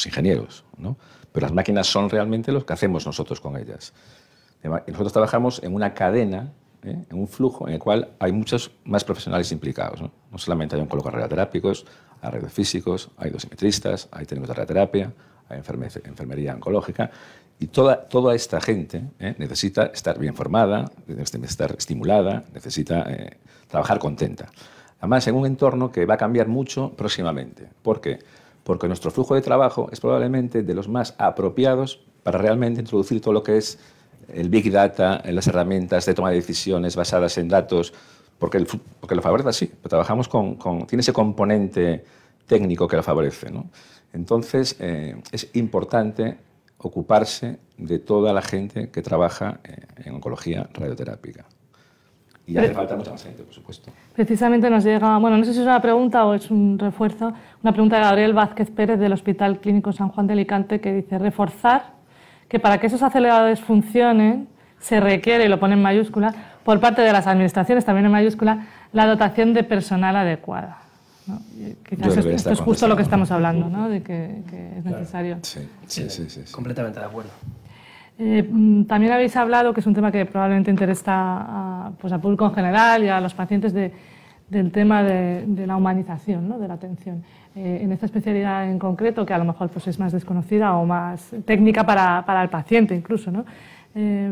los 0.00 0.06
ingenieros, 0.06 0.64
¿no? 0.78 0.96
pero 1.32 1.46
las 1.46 1.54
máquinas 1.54 1.86
son 1.86 2.08
realmente 2.08 2.52
lo 2.52 2.64
que 2.64 2.72
hacemos 2.72 3.06
nosotros 3.06 3.40
con 3.40 3.56
ellas. 3.56 3.92
nosotros 4.62 5.12
trabajamos 5.12 5.62
en 5.62 5.74
una 5.74 5.92
cadena, 5.94 6.52
¿eh? 6.82 7.04
en 7.08 7.18
un 7.18 7.28
flujo 7.28 7.68
en 7.68 7.74
el 7.74 7.80
cual 7.80 8.08
hay 8.18 8.32
muchos 8.32 8.72
más 8.84 9.04
profesionales 9.04 9.52
implicados. 9.52 10.00
No, 10.00 10.38
solamente 10.38 10.74
hay 10.76 10.82
oncólogos 10.82 11.12
radioterápicos, 11.12 11.86
hay 12.22 12.30
radiofísicos, 12.30 13.10
hay 13.18 13.30
dosimetristas, 13.30 14.08
hay 14.10 14.26
técnicos 14.26 14.48
de 14.48 14.54
radioterapia, 14.54 15.12
hay 15.48 15.58
enfermería 15.58 16.54
oncológica, 16.54 17.10
y 17.58 17.66
toda, 17.66 18.08
toda 18.08 18.34
esta 18.34 18.58
gente 18.60 19.02
¿eh? 19.18 19.34
necesita 19.36 19.86
estar 19.86 20.18
bien 20.18 20.34
formada, 20.34 20.90
necesita 21.06 21.46
estar 21.46 21.74
estimulada, 21.76 22.44
necesita 22.54 23.04
eh, 23.06 23.36
trabajar 23.68 23.98
contenta. 23.98 24.50
Además, 24.98 25.26
en 25.26 25.34
un 25.34 25.46
entorno 25.46 25.92
que 25.92 26.06
va 26.06 26.14
a 26.14 26.16
cambiar 26.16 26.48
mucho 26.48 26.92
próximamente. 26.96 27.68
¿Por 27.82 28.00
qué? 28.00 28.18
porque 28.18 28.39
nuestro 28.78 29.10
flujo 29.10 29.34
de 29.34 29.42
trabajo 29.42 29.88
es 29.92 30.00
probablemente 30.00 30.62
de 30.62 30.74
los 30.74 30.88
más 30.88 31.14
apropiados 31.18 32.00
para 32.22 32.38
realmente 32.38 32.80
introducir 32.80 33.20
todo 33.20 33.34
lo 33.34 33.42
que 33.42 33.56
es 33.56 33.78
el 34.28 34.48
Big 34.48 34.70
Data, 34.70 35.22
las 35.24 35.46
herramientas 35.46 36.06
de 36.06 36.14
toma 36.14 36.30
de 36.30 36.36
decisiones 36.36 36.96
basadas 36.96 37.36
en 37.38 37.48
datos 37.48 37.92
porque, 38.38 38.64
porque 39.00 39.14
lo 39.14 39.22
favorece 39.22 39.48
así. 39.48 39.66
Trabajamos 39.88 40.28
con, 40.28 40.54
con, 40.56 40.86
tiene 40.86 41.00
ese 41.00 41.12
componente 41.12 42.04
técnico 42.46 42.88
que 42.88 42.96
lo 42.96 43.02
favorece. 43.02 43.50
¿no? 43.50 43.70
Entonces, 44.12 44.76
eh, 44.80 45.20
es 45.30 45.50
importante 45.54 46.38
ocuparse 46.78 47.58
de 47.76 47.98
toda 47.98 48.32
la 48.32 48.42
gente 48.42 48.90
que 48.90 49.02
trabaja 49.02 49.60
eh, 49.64 49.86
en 50.04 50.14
oncología 50.14 50.68
radioterápica. 50.72 51.46
Y 52.50 52.58
hace 52.58 52.74
falta 52.74 52.96
mucha 52.96 53.12
más 53.12 53.22
gente, 53.22 53.42
por 53.42 53.54
supuesto. 53.54 53.90
Precisamente 54.14 54.68
nos 54.68 54.84
llega, 54.84 55.18
bueno, 55.18 55.38
no 55.38 55.44
sé 55.44 55.52
si 55.52 55.60
es 55.60 55.64
una 55.64 55.80
pregunta 55.80 56.24
o 56.26 56.34
es 56.34 56.50
un 56.50 56.78
refuerzo, 56.78 57.32
una 57.62 57.72
pregunta 57.72 57.96
de 57.96 58.02
Gabriel 58.02 58.32
Vázquez 58.32 58.70
Pérez 58.70 58.98
del 58.98 59.12
Hospital 59.12 59.60
Clínico 59.60 59.92
San 59.92 60.08
Juan 60.08 60.26
de 60.26 60.32
Alicante 60.32 60.80
que 60.80 60.92
dice 60.92 61.18
reforzar 61.18 61.92
que 62.48 62.58
para 62.58 62.78
que 62.78 62.88
esos 62.88 63.02
aceleradores 63.02 63.60
funcionen 63.60 64.48
se 64.80 64.98
requiere, 64.98 65.44
y 65.44 65.48
lo 65.48 65.60
pone 65.60 65.74
en 65.74 65.82
mayúscula, 65.82 66.34
por 66.64 66.80
parte 66.80 67.02
de 67.02 67.12
las 67.12 67.26
administraciones, 67.26 67.84
también 67.84 68.06
en 68.06 68.12
mayúscula, 68.12 68.66
la 68.92 69.06
dotación 69.06 69.52
de 69.54 69.62
personal 69.62 70.16
adecuada. 70.16 70.78
Quizás 71.88 72.16
esto 72.16 72.50
es 72.50 72.60
justo 72.60 72.88
lo 72.88 72.96
que 72.96 73.02
estamos 73.02 73.30
hablando, 73.30 73.68
¿no? 73.68 73.88
de 73.88 74.02
que, 74.02 74.42
es 74.78 74.84
necesario. 74.84 75.38
Sí, 75.42 75.68
sí, 75.86 76.10
sí, 76.10 76.28
sí, 76.28 76.40
completamente 76.50 76.98
de 76.98 77.06
acuerdo. 77.06 77.30
Eh, 78.22 78.46
mm, 78.46 78.84
también 78.84 79.14
habéis 79.14 79.34
hablado, 79.34 79.72
que 79.72 79.80
es 79.80 79.86
un 79.86 79.94
tema 79.94 80.12
que 80.12 80.26
probablemente 80.26 80.70
interesa 80.70 81.14
a, 81.14 81.92
pues, 81.98 82.12
al 82.12 82.20
público 82.20 82.44
en 82.44 82.52
general 82.52 83.02
y 83.02 83.08
a 83.08 83.18
los 83.18 83.32
pacientes, 83.32 83.72
de, 83.72 83.92
del 84.50 84.70
tema 84.70 85.02
de, 85.02 85.66
la 85.66 85.74
humanización, 85.76 86.46
¿no? 86.46 86.58
de 86.58 86.68
la 86.68 86.74
atención. 86.74 87.22
Eh, 87.56 87.80
en 87.80 87.92
esta 87.92 88.04
especialidad 88.04 88.70
en 88.70 88.78
concreto, 88.78 89.24
que 89.24 89.32
a 89.32 89.38
lo 89.38 89.46
mejor 89.46 89.70
pues, 89.70 89.86
es 89.86 89.98
más 89.98 90.12
desconocida 90.12 90.76
o 90.76 90.84
más 90.84 91.34
técnica 91.46 91.86
para, 91.86 92.22
para 92.26 92.42
el 92.42 92.50
paciente 92.50 92.94
incluso. 92.94 93.30
¿no? 93.30 93.46
Eh, 93.94 94.30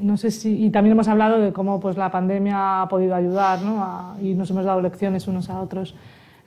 no 0.00 0.16
sé 0.16 0.30
si, 0.30 0.64
y 0.64 0.70
también 0.70 0.92
hemos 0.92 1.08
hablado 1.08 1.38
de 1.38 1.52
cómo 1.52 1.80
pues, 1.80 1.98
la 1.98 2.10
pandemia 2.10 2.80
ha 2.80 2.88
podido 2.88 3.14
ayudar 3.14 3.60
¿no? 3.60 4.16
y 4.22 4.32
nos 4.32 4.50
hemos 4.50 4.64
dado 4.64 4.80
lecciones 4.80 5.28
unos 5.28 5.50
a 5.50 5.60
otros 5.60 5.94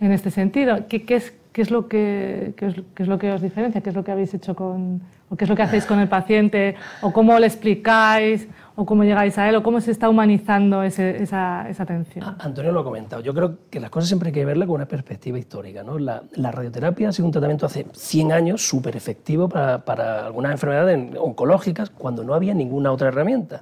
en 0.02 0.12
este 0.12 0.32
sentido. 0.32 0.88
¿Qué, 0.90 1.06
es, 1.08 1.32
qué, 1.54 1.62
es, 1.62 1.72
lo 1.72 1.88
que, 1.88 2.54
qué, 2.58 2.66
es, 2.66 3.08
lo 3.08 3.20
que 3.20 3.32
os 3.32 3.42
diferencia? 3.42 3.82
¿Qué 3.82 3.90
es 3.90 3.96
lo 3.96 4.04
que 4.04 4.12
habéis 4.12 4.34
hecho 4.34 4.56
con, 4.56 5.02
o 5.30 5.36
qué 5.36 5.46
es 5.46 5.50
lo 5.50 5.56
que 5.56 5.62
hacéis 5.62 5.86
con 5.86 6.00
el 6.00 6.10
paciente? 6.10 6.76
¿O 7.02 7.14
cómo 7.14 7.38
le 7.38 7.46
explicáis? 7.46 8.48
¿O 8.76 8.86
cómo 8.86 9.04
llegáis 9.04 9.38
a 9.38 9.48
él? 9.48 9.56
¿O 9.56 9.64
cómo 9.64 9.80
se 9.80 9.92
está 9.92 10.10
humanizando 10.10 10.82
esa, 10.82 11.62
atención? 11.62 12.36
Antonio 12.40 12.72
lo 12.72 12.80
ha 12.80 12.84
comentado. 12.84 13.22
Yo 13.22 13.32
creo 13.34 13.60
que 13.70 13.80
las 13.80 13.92
cosas 13.92 14.08
siempre 14.08 14.30
hay 14.30 14.34
que 14.34 14.44
verlas 14.44 14.68
con 14.68 14.76
una 14.76 14.88
perspectiva 14.88 15.38
histórica. 15.38 15.84
¿no? 15.84 16.00
La, 16.00 16.24
la, 16.34 16.52
radioterapia 16.52 17.10
ha 17.10 17.12
sido 17.12 17.28
un 17.28 17.32
tratamiento 17.32 17.68
hace 17.68 17.86
100 17.94 18.32
años 18.32 18.68
súper 18.68 18.98
efectivo 18.98 19.48
para, 19.48 19.86
para 19.86 20.26
algunas 20.26 20.52
enfermedades 20.52 21.16
oncológicas 21.16 21.92
cuando 21.92 22.24
no 22.24 22.34
había 22.34 22.56
ninguna 22.56 22.92
otra 22.92 23.10
herramienta. 23.10 23.62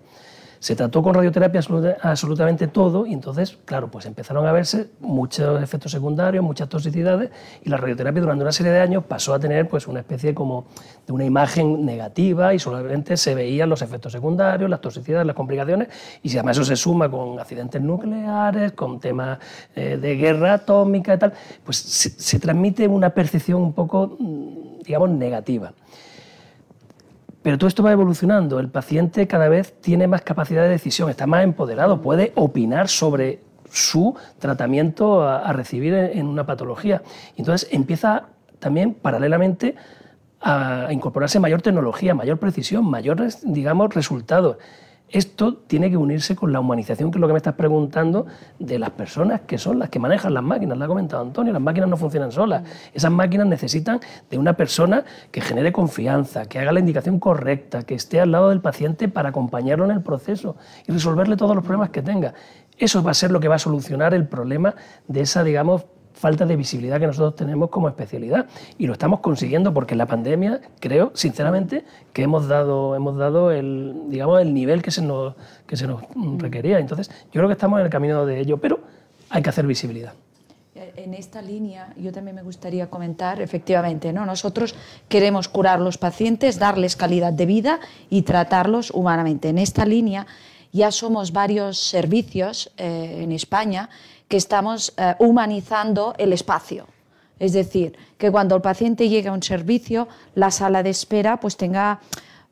Se 0.60 0.76
trató 0.76 1.02
con 1.02 1.14
radioterapia 1.14 1.62
absolutamente 2.02 2.68
todo 2.68 3.06
y 3.06 3.14
entonces, 3.14 3.58
claro, 3.64 3.90
pues 3.90 4.06
empezaron 4.06 4.46
a 4.46 4.52
verse 4.52 4.90
muchos 5.00 5.64
efectos 5.64 5.94
secundarios, 5.94 6.44
muchas 6.44 6.68
toxicidades 6.68 7.30
y 7.64 7.70
la 7.70 7.78
radioterapia 7.78 8.22
durante 8.22 8.44
una 8.44 8.52
serie 8.52 8.74
de 8.74 8.82
años 8.82 9.06
pasó 9.06 9.34
a 9.34 9.40
tener 9.40 9.70
pues 9.70 9.88
una 9.88 10.02
especie 10.02 10.34
como 10.34 10.68
de 11.08 11.14
una 11.14 11.24
imagen 11.24 11.86
negativa 11.86 12.54
y 12.54 12.60
solamente 12.60 13.16
se 13.16 13.36
veían 13.36 13.70
los 13.70 13.82
efectos 13.82 14.12
secundarios, 14.12 14.70
las 14.70 14.82
toxicidades, 14.82 15.26
las 15.26 15.36
complicaciones 15.36 15.88
y 16.24 16.30
si 16.30 16.38
además 16.38 16.58
eso 16.58 16.66
se 16.66 16.76
suma 16.76 17.10
con 17.10 17.40
accidentes 17.40 17.82
nucleares, 17.82 18.74
con 18.74 19.00
temas 19.00 19.40
eh, 19.76 19.98
de 19.98 20.16
guerra 20.18 20.56
atómica 20.56 21.14
y 21.14 21.18
tal, 21.18 21.34
pues 21.64 21.78
se, 21.78 22.10
se 22.10 22.38
transmite 22.38 22.86
una 22.86 23.12
percepción 23.12 23.62
un 23.62 23.72
poco, 23.72 24.18
mm, 24.20 24.80
digamos, 24.84 25.10
negativa. 25.12 25.72
Pero 27.42 27.58
todo 27.58 27.68
esto 27.68 27.84
va 27.84 27.92
evolucionando. 27.92 28.60
El 28.60 28.70
paciente 28.70 29.28
cada 29.28 29.48
vez 29.48 29.74
tiene 29.82 30.08
más 30.08 30.22
capacidad 30.22 30.64
de 30.64 30.70
decisión, 30.70 31.10
está 31.10 31.26
más 31.26 31.44
empoderado, 31.44 32.02
puede 32.02 32.34
opinar 32.36 32.90
sobre 32.90 33.42
su 33.72 34.16
tratamiento 34.40 35.24
a, 35.28 35.52
recibir 35.54 35.94
en, 35.94 36.28
una 36.28 36.46
patología. 36.46 37.02
Entonces 37.38 37.70
empieza 37.72 38.28
también 38.60 38.94
paralelamente 38.94 39.76
a 40.42 40.88
incorporarse 40.92 41.40
mayor 41.40 41.62
tecnología, 41.62 42.14
mayor 42.14 42.40
precisión, 42.40 42.90
mayores, 42.90 43.40
digamos, 43.44 43.94
resultados. 43.94 44.58
Esto 45.12 45.56
tiene 45.56 45.90
que 45.90 45.98
unirse 45.98 46.36
con 46.36 46.54
la 46.54 46.60
humanización, 46.60 47.10
que 47.10 47.18
es 47.18 47.22
lo 47.22 47.28
que 47.28 47.34
me 47.34 47.38
estás 47.38 47.56
preguntando, 47.56 48.28
de 48.60 48.78
las 48.78 48.92
personas 48.92 49.42
que 49.42 49.58
son 49.58 49.80
las 49.80 49.90
que 49.90 49.98
manejan 49.98 50.34
las 50.34 50.44
máquinas. 50.44 50.78
Lo 50.78 50.86
ha 50.86 50.88
comentado 50.88 51.24
Antonio, 51.24 51.52
las 51.52 51.62
máquinas 51.62 51.90
no 51.90 51.98
funcionan 51.98 52.32
solas. 52.32 52.64
Esas 52.94 53.12
máquinas 53.12 53.48
necesitan 53.48 54.00
de 54.30 54.38
una 54.38 54.54
persona 54.54 55.04
que 55.32 55.42
genere 55.42 55.72
confianza, 55.72 56.46
que 56.46 56.60
haga 56.60 56.72
la 56.72 56.80
indicación 56.80 57.20
correcta, 57.20 57.84
que 57.84 57.96
esté 57.96 58.20
al 58.20 58.32
lado 58.32 58.50
del 58.50 58.62
paciente 58.62 59.08
para 59.08 59.30
acompañarlo 59.30 59.86
en 59.86 59.92
el 59.92 60.02
proceso 60.02 60.58
y 60.88 60.92
resolverle 60.92 61.36
todos 61.38 61.56
los 61.56 61.64
problemas 61.64 61.90
que 61.90 62.04
tenga. 62.04 62.36
Eso 62.78 63.02
va 63.02 63.12
a 63.12 63.16
ser 63.16 63.32
lo 63.32 63.40
que 63.40 63.48
va 63.48 63.56
a 63.56 63.60
solucionar 63.60 64.14
el 64.14 64.28
problema 64.28 64.76
de 65.08 65.22
esa, 65.22 65.44
digamos, 65.44 65.86
falta 66.20 66.46
de 66.46 66.58
visibilidad 66.58 67.00
que 67.00 67.08
nosotros 67.08 67.36
tenemos 67.36 67.70
como 67.70 67.88
especialidad. 67.88 68.48
Y 68.78 68.88
lo 68.88 68.94
estamos 68.94 69.22
consiguiendo 69.22 69.74
porque 69.74 69.94
en 69.94 70.00
la 70.00 70.06
pandemia 70.06 70.60
creo, 70.80 71.12
sinceramente, 71.16 71.86
que 72.12 72.24
hemos 72.24 72.48
dado, 72.50 72.94
hemos 72.96 73.18
dado 73.18 73.52
el, 73.52 73.94
digamos, 74.10 74.42
el 74.42 74.54
nivel 74.54 74.82
que 74.82 74.92
se, 74.92 75.02
nos, 75.02 75.36
que 75.66 75.78
se 75.78 75.88
nos 75.88 76.04
requería. 76.38 76.78
Entonces, 76.80 77.10
yo 77.32 77.40
creo 77.40 77.48
que 77.48 77.54
estamos 77.54 77.80
en 77.80 77.86
el 77.86 77.92
camino 77.92 78.26
de 78.26 78.40
ello, 78.42 78.58
pero 78.58 78.82
hay 79.30 79.42
que 79.42 79.50
hacer 79.50 79.66
visibilidad. 79.66 80.14
En 80.76 81.14
esta 81.14 81.42
línea, 81.42 81.94
yo 81.98 82.12
también 82.12 82.36
me 82.36 82.44
gustaría 82.44 82.90
comentar, 82.90 83.42
efectivamente, 83.42 84.12
¿no? 84.12 84.26
nosotros 84.26 84.76
queremos 85.08 85.48
curar 85.48 85.80
a 85.80 85.84
los 85.84 85.98
pacientes, 85.98 86.60
darles 86.60 86.96
calidad 86.96 87.32
de 87.32 87.46
vida 87.46 87.80
y 88.10 88.24
tratarlos 88.24 88.92
humanamente. 88.92 89.50
En 89.50 89.58
esta 89.58 89.86
línea 89.86 90.28
ya 90.72 90.92
somos 90.92 91.32
varios 91.32 91.80
servicios 91.80 92.72
eh, 92.78 93.22
en 93.24 93.32
España 93.32 93.90
que 94.30 94.38
estamos 94.38 94.94
eh, 94.96 95.16
humanizando 95.20 96.14
el 96.18 96.32
espacio. 96.32 96.86
Es 97.40 97.52
decir, 97.54 97.98
que 98.18 98.32
cuando 98.32 98.56
el 98.56 98.62
paciente 98.62 99.10
llegue 99.10 99.30
a 99.30 99.34
un 99.34 99.44
servicio, 99.44 100.08
la 100.36 100.52
sala 100.52 100.84
de 100.84 100.92
espera 100.92 101.40
pues 101.40 101.58
tenga 101.58 102.00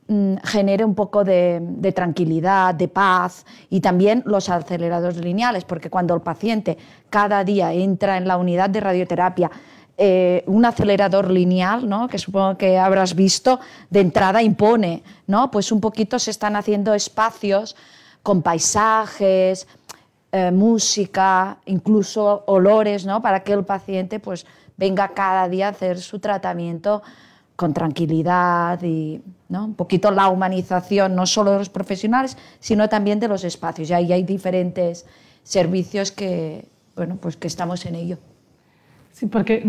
mm, 0.08 0.38
genere 0.44 0.84
un 0.84 0.96
poco 0.96 1.24
de, 1.24 1.62
tranquilidad, 1.94 2.74
de 2.74 2.88
paz 2.88 3.46
y 3.70 3.80
también 3.80 4.24
los 4.26 4.50
aceleradores 4.50 5.18
lineales, 5.18 5.66
porque 5.66 5.90
cuando 5.90 6.16
el 6.16 6.22
paciente 6.22 6.78
cada 7.10 7.44
día 7.44 7.74
entra 7.74 8.18
en 8.18 8.28
la 8.28 8.38
unidad 8.38 8.70
de 8.70 8.80
radioterapia, 8.80 9.52
eh, 10.00 10.44
un 10.48 10.64
acelerador 10.64 11.30
lineal, 11.30 11.88
¿no? 11.88 12.08
que 12.08 12.18
supongo 12.18 12.58
que 12.58 12.78
habrás 12.78 13.14
visto, 13.14 13.60
de 13.90 14.00
entrada 14.02 14.42
impone, 14.42 15.04
¿no? 15.26 15.52
pues 15.52 15.72
un 15.72 15.82
poquito 15.82 16.18
se 16.18 16.32
están 16.32 16.56
haciendo 16.56 16.94
espacios 16.94 17.76
con 18.24 18.42
paisajes, 18.42 19.68
eh, 20.32 20.52
música, 20.52 21.58
incluso 21.66 22.44
olores, 22.48 23.06
¿no? 23.06 23.22
para 23.22 23.44
que 23.44 23.54
el 23.54 23.64
paciente 23.64 24.20
pues, 24.20 24.46
venga 24.76 25.14
cada 25.14 25.48
día 25.48 25.68
a 25.68 25.72
hacer 25.72 26.00
su 26.00 26.20
tratamiento 26.20 27.02
con 27.56 27.74
tranquilidad 27.74 28.82
y 28.84 29.22
¿no? 29.50 29.66
un 29.66 29.74
poquito 29.74 30.12
la 30.12 30.28
humanización 30.28 31.16
no 31.16 31.26
solo 31.26 31.52
de 31.52 31.60
los 31.60 31.70
profesionales, 31.70 32.38
sino 32.60 32.90
también 32.90 33.20
de 33.20 33.28
los 33.28 33.44
espacios. 33.44 33.90
Y 33.90 33.94
ahí 33.94 34.14
hay 34.14 34.24
diferentes 34.24 35.06
servicios 35.44 36.12
que, 36.12 36.68
bueno, 36.96 37.18
pues 37.18 37.38
que 37.38 37.48
estamos 37.48 37.86
en 37.86 37.96
ello. 37.96 38.18
Sí, 39.18 39.26
porque 39.26 39.65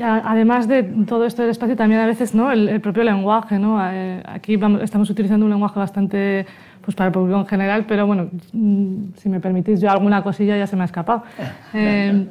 además 0.00 0.68
de 0.68 0.84
todo 0.84 1.26
esto 1.26 1.42
del 1.42 1.50
espacio, 1.50 1.74
también 1.74 2.00
a 2.00 2.06
veces 2.06 2.32
¿no? 2.32 2.52
el, 2.52 2.80
propio 2.80 3.02
lenguaje. 3.02 3.58
¿no? 3.58 3.76
Eh, 3.90 4.22
aquí 4.24 4.56
estamos 4.82 5.10
utilizando 5.10 5.44
un 5.44 5.50
lenguaje 5.50 5.80
bastante 5.80 6.46
pues 6.80 6.94
para 6.94 7.08
el 7.08 7.12
público 7.12 7.40
en 7.40 7.46
general, 7.46 7.86
pero 7.88 8.06
bueno, 8.06 8.28
mm, 8.52 9.14
si 9.16 9.28
me 9.28 9.40
permitís, 9.40 9.80
yo 9.80 9.90
alguna 9.90 10.22
cosilla 10.22 10.56
ya 10.56 10.68
se 10.68 10.76
me 10.76 10.82
ha 10.82 10.84
escapado. 10.84 11.24
Eh, 11.74 12.28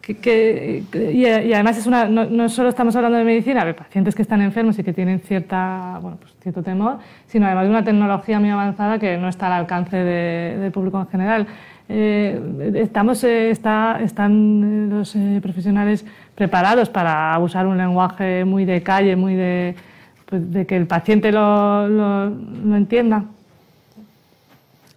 que, 0.00 0.82
y, 1.14 1.24
además 1.54 1.78
es 1.78 1.86
una, 1.86 2.06
no, 2.06 2.48
solo 2.48 2.70
estamos 2.70 2.96
hablando 2.96 3.18
de 3.18 3.24
medicina, 3.24 3.64
de 3.64 3.72
pacientes 3.72 4.16
que 4.16 4.22
están 4.22 4.42
enfermos 4.42 4.76
y 4.80 4.82
que 4.82 4.92
tienen 4.92 5.20
cierta, 5.20 6.00
bueno, 6.02 6.16
pues 6.20 6.34
cierto 6.42 6.64
temor, 6.64 6.98
sino 7.26 7.46
además 7.46 7.64
de 7.66 7.70
una 7.70 7.84
tecnología 7.84 8.40
muy 8.40 8.50
avanzada 8.50 8.98
que 8.98 9.16
no 9.16 9.28
está 9.28 9.46
al 9.46 9.52
alcance 9.52 9.96
del 9.96 10.72
público 10.72 10.98
en 10.98 11.06
general. 11.06 11.46
Eh, 11.88 12.72
estamos, 12.76 13.22
eh, 13.24 13.50
está, 13.50 14.00
están 14.02 14.90
los 14.90 15.16
profesionales 15.42 16.04
preparados 16.34 16.88
para 16.88 17.38
usar 17.38 17.66
un 17.66 17.76
lenguaje 17.76 18.44
muy 18.44 18.64
de 18.64 18.82
calle, 18.82 19.16
muy 19.16 19.34
de, 19.34 19.74
pues, 20.26 20.42
que 20.66 20.76
el 20.76 20.86
paciente 20.86 21.32
lo, 21.32 21.88
lo 21.88 22.76
entienda. 22.76 23.24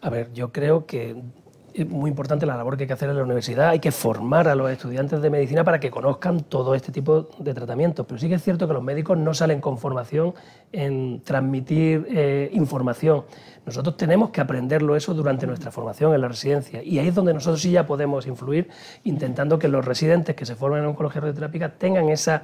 A 0.01 0.09
ver, 0.09 0.31
yo 0.33 0.51
creo 0.51 0.85
que 0.85 1.15
muy 1.83 2.09
importante 2.09 2.45
la 2.45 2.55
labor 2.55 2.77
que 2.77 2.83
hay 2.83 2.87
que 2.87 2.93
hacer 2.93 3.09
en 3.09 3.17
la 3.17 3.23
universidad. 3.23 3.69
Hay 3.69 3.79
que 3.79 3.91
formar 3.91 4.47
a 4.47 4.55
los 4.55 4.71
estudiantes 4.71 5.21
de 5.21 5.29
medicina 5.29 5.63
para 5.63 5.79
que 5.79 5.91
conozcan 5.91 6.41
todo 6.41 6.73
este 6.75 6.91
tipo 6.91 7.27
de 7.39 7.53
tratamientos. 7.53 8.05
Pero 8.05 8.19
sí 8.19 8.29
que 8.29 8.35
es 8.35 8.43
cierto 8.43 8.67
que 8.67 8.73
los 8.73 8.83
médicos 8.83 9.17
no 9.17 9.33
salen 9.33 9.59
con 9.59 9.77
formación 9.77 10.33
en 10.71 11.21
transmitir 11.21 12.07
eh, 12.09 12.49
información. 12.53 13.23
Nosotros 13.65 13.97
tenemos 13.97 14.29
que 14.29 14.41
aprenderlo 14.41 14.95
eso 14.95 15.13
durante 15.13 15.47
nuestra 15.47 15.71
formación 15.71 16.13
en 16.13 16.21
la 16.21 16.27
residencia. 16.27 16.83
Y 16.83 16.99
ahí 16.99 17.07
es 17.07 17.15
donde 17.15 17.33
nosotros 17.33 17.61
sí 17.61 17.71
ya 17.71 17.87
podemos 17.87 18.27
influir, 18.27 18.69
intentando 19.03 19.57
que 19.57 19.67
los 19.67 19.83
residentes 19.83 20.35
que 20.35 20.45
se 20.45 20.55
forman 20.55 20.81
en 20.81 20.85
oncología 20.85 21.21
radioterápica 21.21 21.69
tengan 21.69 22.09
esa 22.09 22.43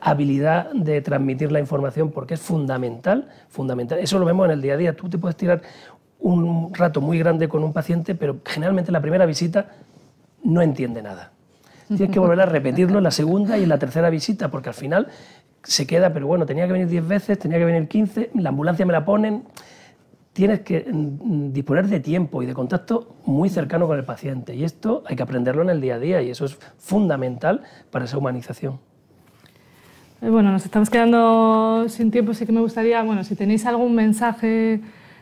habilidad 0.00 0.72
de 0.72 1.00
transmitir 1.02 1.52
la 1.52 1.60
información, 1.60 2.10
porque 2.10 2.34
es 2.34 2.40
fundamental, 2.40 3.28
fundamental. 3.48 4.00
Eso 4.00 4.18
lo 4.18 4.26
vemos 4.26 4.46
en 4.46 4.52
el 4.52 4.62
día 4.62 4.74
a 4.74 4.76
día. 4.76 4.96
Tú 4.96 5.08
te 5.08 5.18
puedes 5.18 5.36
tirar 5.36 5.62
un 6.24 6.72
rato 6.72 7.02
muy 7.02 7.18
grande 7.18 7.48
con 7.48 7.62
un 7.62 7.74
paciente, 7.74 8.14
pero 8.14 8.38
generalmente 8.46 8.90
la 8.90 9.00
primera 9.00 9.26
visita 9.26 9.68
no 10.42 10.62
entiende 10.62 11.02
nada. 11.02 11.32
Tienes 11.88 12.10
que 12.10 12.18
volver 12.18 12.40
a 12.40 12.46
repetirlo 12.46 12.96
en 12.96 13.04
la 13.04 13.10
segunda 13.10 13.58
y 13.58 13.64
en 13.64 13.68
la 13.68 13.78
tercera 13.78 14.08
visita, 14.08 14.50
porque 14.50 14.70
al 14.70 14.74
final 14.74 15.08
se 15.62 15.86
queda, 15.86 16.14
pero 16.14 16.26
bueno, 16.26 16.46
tenía 16.46 16.66
que 16.66 16.72
venir 16.72 16.88
10 16.88 17.06
veces, 17.06 17.38
tenía 17.38 17.58
que 17.58 17.66
venir 17.66 17.88
15, 17.88 18.30
la 18.36 18.48
ambulancia 18.48 18.86
me 18.86 18.94
la 18.94 19.04
ponen. 19.04 19.44
Tienes 20.32 20.60
que 20.60 20.86
mm, 20.90 21.52
disponer 21.52 21.88
de 21.88 22.00
tiempo 22.00 22.42
y 22.42 22.46
de 22.46 22.54
contacto 22.54 23.16
muy 23.26 23.50
cercano 23.50 23.86
con 23.86 23.98
el 23.98 24.04
paciente. 24.04 24.54
Y 24.54 24.64
esto 24.64 25.04
hay 25.06 25.16
que 25.16 25.22
aprenderlo 25.22 25.60
en 25.60 25.68
el 25.68 25.80
día 25.82 25.96
a 25.96 25.98
día 25.98 26.22
y 26.22 26.30
eso 26.30 26.46
es 26.46 26.58
fundamental 26.78 27.62
para 27.90 28.06
esa 28.06 28.16
humanización. 28.16 28.80
Eh, 30.22 30.30
bueno, 30.30 30.52
nos 30.52 30.64
estamos 30.64 30.88
quedando 30.88 31.86
sin 31.90 32.10
tiempo, 32.10 32.32
sí 32.32 32.46
que 32.46 32.52
me 32.52 32.62
gustaría, 32.62 33.02
bueno, 33.02 33.24
si 33.24 33.36
tenéis 33.36 33.66
algún 33.66 33.94
mensaje 33.94 34.80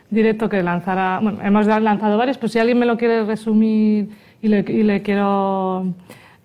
directo 0.09 0.49
que 0.49 0.61
lanzara, 0.63 1.19
bueno, 1.21 1.39
hemos 1.43 1.65
lanzado 1.65 2.17
varios, 2.17 2.37
pero 2.37 2.49
si 2.49 2.59
alguien 2.59 2.79
me 2.79 2.85
lo 2.85 2.97
quiere 2.97 3.25
resumir 3.25 4.09
y 4.41 4.47
le, 4.47 4.59
y 4.59 4.83
le 4.83 5.01
quiero 5.01 5.93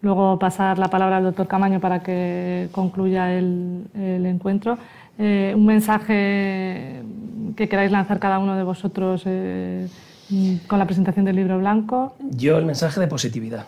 luego 0.00 0.38
pasar 0.38 0.78
la 0.78 0.88
palabra 0.88 1.18
al 1.18 1.24
doctor 1.24 1.46
Camaño 1.46 1.80
para 1.80 2.02
que 2.02 2.68
concluya 2.72 3.32
el, 3.34 3.88
encuentro. 3.94 4.78
Eh, 5.18 5.52
un 5.56 5.66
mensaje 5.66 7.02
que 7.56 7.68
queráis 7.68 7.90
lanzar 7.90 8.20
cada 8.20 8.38
uno 8.38 8.56
de 8.56 8.62
vosotros 8.62 9.22
eh, 9.26 9.88
con 10.66 10.78
la 10.78 10.86
presentación 10.86 11.24
del 11.24 11.36
libro 11.36 11.58
blanco. 11.58 12.14
Yo 12.30 12.58
el 12.58 12.66
mensaje 12.66 13.00
de 13.00 13.08
positividad. 13.08 13.66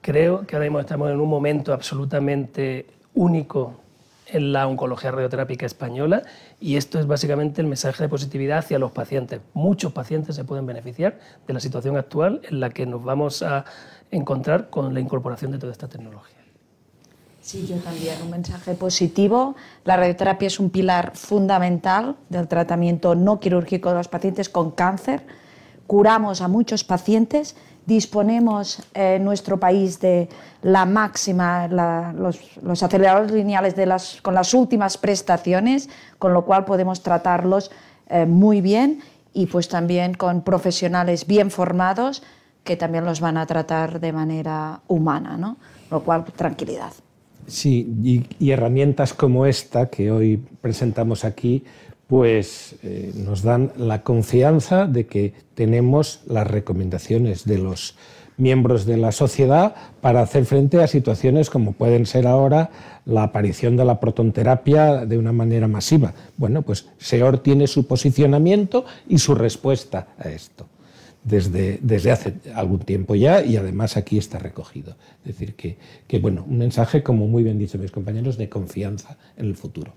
Creo 0.00 0.46
que 0.46 0.56
ahora 0.56 0.64
mismo 0.64 0.80
estamos 0.80 1.10
en 1.10 1.20
un 1.20 1.28
momento 1.28 1.72
absolutamente 1.72 2.86
único 3.14 3.74
en 4.32 4.52
la 4.52 4.66
oncología 4.66 5.10
radioterápica 5.10 5.66
española 5.66 6.22
y 6.60 6.76
esto 6.76 6.98
es 6.98 7.06
básicamente 7.06 7.60
el 7.60 7.66
mensaje 7.66 8.02
de 8.02 8.08
positividad 8.08 8.58
hacia 8.58 8.78
los 8.78 8.92
pacientes. 8.92 9.40
Muchos 9.54 9.92
pacientes 9.92 10.36
se 10.36 10.44
pueden 10.44 10.66
beneficiar 10.66 11.18
de 11.46 11.54
la 11.54 11.60
situación 11.60 11.96
actual 11.96 12.40
en 12.48 12.60
la 12.60 12.70
que 12.70 12.86
nos 12.86 13.02
vamos 13.02 13.42
a 13.42 13.64
encontrar 14.10 14.70
con 14.70 14.94
la 14.94 15.00
incorporación 15.00 15.52
de 15.52 15.58
toda 15.58 15.72
esta 15.72 15.88
tecnología. 15.88 16.40
Sí, 17.40 17.66
yo 17.66 17.76
también. 17.76 18.20
Un 18.22 18.30
mensaje 18.30 18.74
positivo. 18.74 19.56
La 19.84 19.96
radioterapia 19.96 20.46
es 20.46 20.60
un 20.60 20.70
pilar 20.70 21.12
fundamental 21.16 22.16
del 22.28 22.46
tratamiento 22.48 23.14
no 23.14 23.40
quirúrgico 23.40 23.88
de 23.88 23.96
los 23.96 24.08
pacientes 24.08 24.48
con 24.48 24.70
cáncer. 24.70 25.22
Curamos 25.86 26.42
a 26.42 26.48
muchos 26.48 26.84
pacientes. 26.84 27.56
Disponemos 27.90 28.84
en 28.94 29.24
nuestro 29.24 29.58
país 29.58 29.98
de 29.98 30.28
la 30.62 30.86
máxima, 30.86 31.66
los, 31.66 32.38
aceleradores 32.80 33.32
lineales 33.32 33.74
con 34.22 34.32
las 34.32 34.54
últimas 34.54 34.96
prestaciones, 34.96 35.88
con 36.16 36.32
lo 36.32 36.44
cual 36.44 36.64
podemos 36.64 37.02
tratarlos 37.02 37.72
eh, 38.08 38.26
muy 38.26 38.60
bien 38.60 39.00
y 39.34 39.46
pues 39.46 39.68
también 39.68 40.14
con 40.14 40.42
profesionales 40.42 41.26
bien 41.26 41.50
formados 41.50 42.22
que 42.62 42.76
también 42.76 43.04
los 43.04 43.20
van 43.20 43.36
a 43.36 43.46
tratar 43.46 43.98
de 43.98 44.12
manera 44.12 44.82
humana, 44.86 45.36
¿no? 45.36 45.56
Lo 45.90 46.04
cual, 46.04 46.24
tranquilidad. 46.36 46.92
Sí, 47.48 48.24
y, 48.38 48.50
herramientas 48.52 49.12
como 49.12 49.46
esta 49.46 49.90
que 49.90 50.12
hoy 50.12 50.36
presentamos 50.60 51.24
aquí, 51.24 51.64
pues 52.10 52.74
eh, 52.82 53.12
nos 53.14 53.42
dan 53.42 53.70
la 53.76 54.02
confianza 54.02 54.88
de 54.88 55.06
que 55.06 55.32
tenemos 55.54 56.22
las 56.26 56.44
recomendaciones 56.44 57.44
de 57.44 57.58
los 57.58 57.94
miembros 58.36 58.84
de 58.84 58.96
la 58.96 59.12
sociedad 59.12 59.76
para 60.00 60.20
hacer 60.20 60.44
frente 60.44 60.82
a 60.82 60.88
situaciones 60.88 61.50
como 61.50 61.72
pueden 61.72 62.06
ser 62.06 62.26
ahora 62.26 62.70
la 63.04 63.22
aparición 63.22 63.76
de 63.76 63.84
la 63.84 64.00
protonterapia 64.00 65.06
de 65.06 65.18
una 65.18 65.30
manera 65.30 65.68
masiva. 65.68 66.12
Bueno, 66.36 66.62
pues 66.62 66.88
SEOR 66.98 67.38
tiene 67.38 67.68
su 67.68 67.86
posicionamiento 67.86 68.84
y 69.08 69.18
su 69.18 69.36
respuesta 69.36 70.08
a 70.18 70.30
esto 70.30 70.66
desde, 71.22 71.78
desde 71.80 72.10
hace 72.10 72.34
algún 72.56 72.80
tiempo 72.80 73.14
ya 73.14 73.44
y 73.44 73.56
además 73.56 73.96
aquí 73.96 74.18
está 74.18 74.40
recogido. 74.40 74.96
Es 75.24 75.38
decir, 75.38 75.54
que, 75.54 75.78
que, 76.08 76.18
bueno, 76.18 76.44
un 76.44 76.58
mensaje, 76.58 77.04
como 77.04 77.28
muy 77.28 77.44
bien 77.44 77.56
dicho 77.56 77.78
mis 77.78 77.92
compañeros, 77.92 78.36
de 78.36 78.48
confianza 78.48 79.16
en 79.36 79.46
el 79.46 79.54
futuro. 79.54 79.92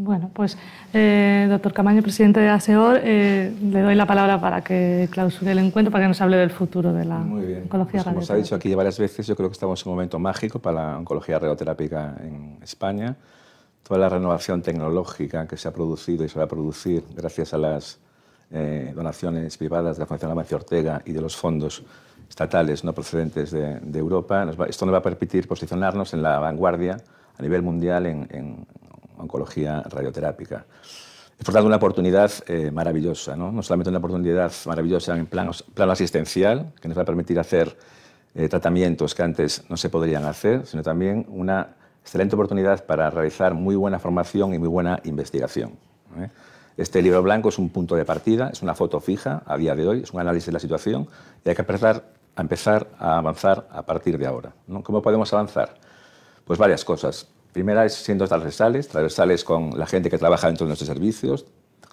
Bueno, 0.00 0.30
pues 0.32 0.56
eh, 0.94 1.48
doctor 1.50 1.72
Camaño, 1.72 2.02
presidente 2.02 2.38
de 2.38 2.48
ASEOR, 2.48 3.00
eh, 3.02 3.52
le 3.60 3.82
doy 3.82 3.96
la 3.96 4.06
palabra 4.06 4.40
para 4.40 4.62
que 4.62 5.08
clausure 5.10 5.50
el 5.50 5.58
encuentro, 5.58 5.90
para 5.90 6.04
que 6.04 6.08
nos 6.08 6.20
hable 6.20 6.36
del 6.36 6.50
futuro 6.50 6.92
de 6.92 7.04
la 7.04 7.18
Muy 7.18 7.44
bien. 7.44 7.62
oncología 7.62 8.04
pues, 8.04 8.14
Como 8.14 8.22
se 8.22 8.32
ha 8.32 8.36
dicho 8.36 8.54
aquí 8.54 8.72
varias 8.76 8.96
veces, 8.96 9.26
yo 9.26 9.34
creo 9.34 9.48
que 9.48 9.54
estamos 9.54 9.84
en 9.84 9.90
un 9.90 9.96
momento 9.96 10.20
mágico 10.20 10.60
para 10.60 10.92
la 10.92 10.98
oncología 10.98 11.40
radioterápica 11.40 12.14
en 12.22 12.58
España. 12.62 13.16
Toda 13.82 13.98
la 13.98 14.08
renovación 14.08 14.62
tecnológica 14.62 15.48
que 15.48 15.56
se 15.56 15.66
ha 15.66 15.72
producido 15.72 16.24
y 16.24 16.28
se 16.28 16.38
va 16.38 16.44
a 16.44 16.48
producir 16.48 17.02
gracias 17.16 17.52
a 17.52 17.58
las 17.58 17.98
eh, 18.52 18.92
donaciones 18.94 19.58
privadas 19.58 19.96
de 19.96 20.02
la 20.02 20.06
Fundación 20.06 20.30
Amancio 20.30 20.58
Ortega 20.58 21.02
y 21.06 21.12
de 21.12 21.20
los 21.20 21.34
fondos 21.34 21.82
estatales 22.28 22.84
no 22.84 22.92
procedentes 22.92 23.50
de, 23.50 23.98
Europa, 23.98 24.46
esto 24.68 24.86
nos 24.86 24.94
va 24.94 24.98
a 24.98 25.02
permitir 25.02 25.48
posicionarnos 25.48 26.14
en 26.14 26.22
la 26.22 26.38
vanguardia 26.38 26.98
a 27.36 27.42
nivel 27.42 27.62
mundial 27.62 28.06
en, 28.06 28.66
oncología 29.18 29.82
radioterápica. 29.82 30.64
Es 31.38 31.44
por 31.44 31.54
tanto 31.54 31.66
una 31.66 31.76
oportunidad 31.76 32.32
eh, 32.46 32.70
maravillosa, 32.70 33.36
¿no? 33.36 33.62
solamente 33.62 33.90
una 33.90 33.98
oportunidad 33.98 34.52
maravillosa 34.66 35.16
en 35.16 35.26
plano, 35.26 35.52
plano 35.72 35.92
asistencial, 35.92 36.72
que 36.80 36.88
nos 36.88 36.98
va 36.98 37.02
a 37.02 37.06
permitir 37.06 37.38
hacer 37.38 37.76
eh, 38.34 38.48
tratamientos 38.48 39.14
que 39.14 39.22
antes 39.22 39.64
no 39.68 39.76
se 39.76 39.88
podrían 39.88 40.24
hacer, 40.24 40.66
sino 40.66 40.82
también 40.82 41.26
una 41.28 41.76
excelente 42.02 42.34
oportunidad 42.34 42.84
para 42.86 43.08
realizar 43.10 43.54
muy 43.54 43.76
buena 43.76 43.98
formación 43.98 44.54
y 44.54 44.58
muy 44.58 44.68
buena 44.68 45.00
investigación. 45.04 45.72
Este 46.76 47.02
libro 47.02 47.22
blanco 47.22 47.48
es 47.50 47.58
un 47.58 47.68
punto 47.68 47.94
de 47.96 48.04
partida, 48.04 48.50
es 48.50 48.62
una 48.62 48.74
foto 48.74 49.00
fija 49.00 49.42
a 49.46 49.56
día 49.56 49.74
de 49.74 49.86
hoy, 49.86 50.00
es 50.02 50.12
un 50.12 50.20
análisis 50.20 50.46
de 50.46 50.52
la 50.52 50.58
situación 50.58 51.08
y 51.44 51.48
hay 51.48 51.54
que 51.54 51.62
empezar 51.62 52.04
a, 52.36 52.40
empezar 52.40 52.86
a 52.98 53.18
avanzar 53.18 53.68
a 53.70 53.82
partir 53.82 54.16
de 54.18 54.26
ahora. 54.26 54.52
¿Cómo 54.82 55.02
podemos 55.02 55.32
avanzar? 55.32 55.74
Pues 56.44 56.58
varias 56.58 56.84
cosas. 56.84 57.28
Primera 57.52 57.84
es 57.84 57.94
siendo 57.94 58.26
transversales, 58.26 58.88
transversales 58.88 59.44
con 59.44 59.78
la 59.78 59.86
gente 59.86 60.10
que 60.10 60.18
trabaja 60.18 60.46
dentro 60.48 60.66
de 60.66 60.68
nuestros 60.68 60.88
servicios, 60.88 61.46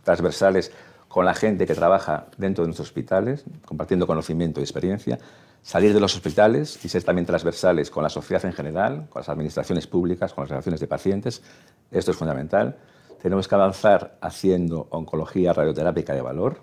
transversales 0.04 0.72
con 1.08 1.26
la 1.26 1.34
gente 1.34 1.66
que 1.66 1.76
trabaja 1.76 2.28
dentro 2.38 2.64
de 2.64 2.68
nuestros 2.68 2.90
hospitales, 2.90 3.46
compartiendo 3.66 4.06
conocimiento 4.06 4.60
y 4.60 4.64
experiencia, 4.64 5.18
salir 5.62 5.94
de 5.94 6.00
los 6.00 6.14
hospitales 6.14 6.84
y 6.84 6.90
ser 6.90 7.04
también 7.04 7.26
transversales 7.26 7.90
con 7.90 8.04
la 8.04 8.10
sociedad 8.10 8.46
en 8.46 8.54
general, 8.54 9.08
con 9.10 9.22
las 9.22 9.30
administraciones 9.30 9.88
públicas, 9.88 10.34
con 10.34 10.44
las 10.44 10.50
relaciones 10.50 10.80
de 10.80 10.88
pacientes. 10.88 11.42
Esto 11.90 12.12
es 12.12 12.18
fundamental. 12.18 12.78
Tenemos 13.22 13.48
que 13.48 13.56
avanzar 13.56 14.18
haciendo 14.22 14.88
oncología 14.92 15.54
radioterápica 15.54 16.14
de 16.14 16.22
valor, 16.22 16.62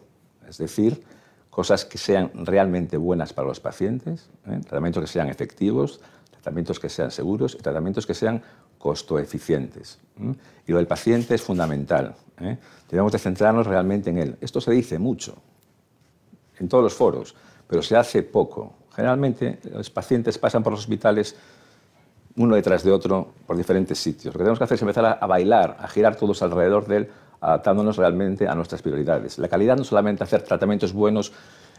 es 0.48 0.58
decir, 0.58 1.02
cosas 1.50 1.84
que 1.84 1.98
sean 1.98 2.30
realmente 2.34 2.96
buenas 2.96 3.32
para 3.32 3.48
los 3.48 3.58
pacientes, 3.58 4.30
¿eh? 4.46 4.60
tratamientos 4.60 5.02
que 5.02 5.08
sean 5.08 5.28
efectivos, 5.28 6.00
tratamientos 6.30 6.78
que 6.78 6.88
sean 6.88 7.10
seguros 7.10 7.56
y 7.58 7.58
tratamientos 7.58 8.06
que 8.06 8.14
sean 8.14 8.42
costo 8.82 9.18
eficientes. 9.20 10.00
Y 10.66 10.72
lo 10.72 10.78
del 10.78 10.88
paciente 10.88 11.36
es 11.36 11.42
fundamental. 11.42 12.16
¿eh? 12.40 12.58
Tenemos 12.88 13.12
que 13.12 13.18
centrarnos 13.18 13.66
realmente 13.66 14.10
en 14.10 14.18
él. 14.18 14.36
Esto 14.40 14.60
se 14.60 14.72
dice 14.72 14.98
mucho 14.98 15.36
en 16.58 16.68
todos 16.68 16.82
los 16.82 16.92
foros, 16.92 17.34
pero 17.68 17.80
se 17.80 17.96
hace 17.96 18.24
poco. 18.24 18.74
Generalmente 18.94 19.60
los 19.72 19.88
pacientes 19.88 20.36
pasan 20.36 20.64
por 20.64 20.72
los 20.72 20.80
hospitales 20.80 21.36
uno 22.36 22.56
detrás 22.56 22.82
de 22.82 22.90
otro 22.90 23.32
por 23.46 23.56
diferentes 23.56 23.98
sitios. 23.98 24.34
Lo 24.34 24.38
que 24.38 24.44
tenemos 24.44 24.58
que 24.58 24.64
hacer 24.64 24.74
es 24.74 24.82
empezar 24.82 25.18
a, 25.20 25.26
bailar, 25.26 25.76
a 25.78 25.86
girar 25.86 26.16
todos 26.16 26.42
alrededor 26.42 26.86
de 26.86 26.96
él, 26.96 27.10
adaptándonos 27.40 27.96
realmente 27.96 28.48
a 28.48 28.54
nuestras 28.54 28.82
prioridades. 28.82 29.38
La 29.38 29.48
calidad 29.48 29.76
no 29.76 29.84
solamente 29.84 30.24
hacer 30.24 30.42
tratamientos 30.42 30.92
buenos 30.92 31.32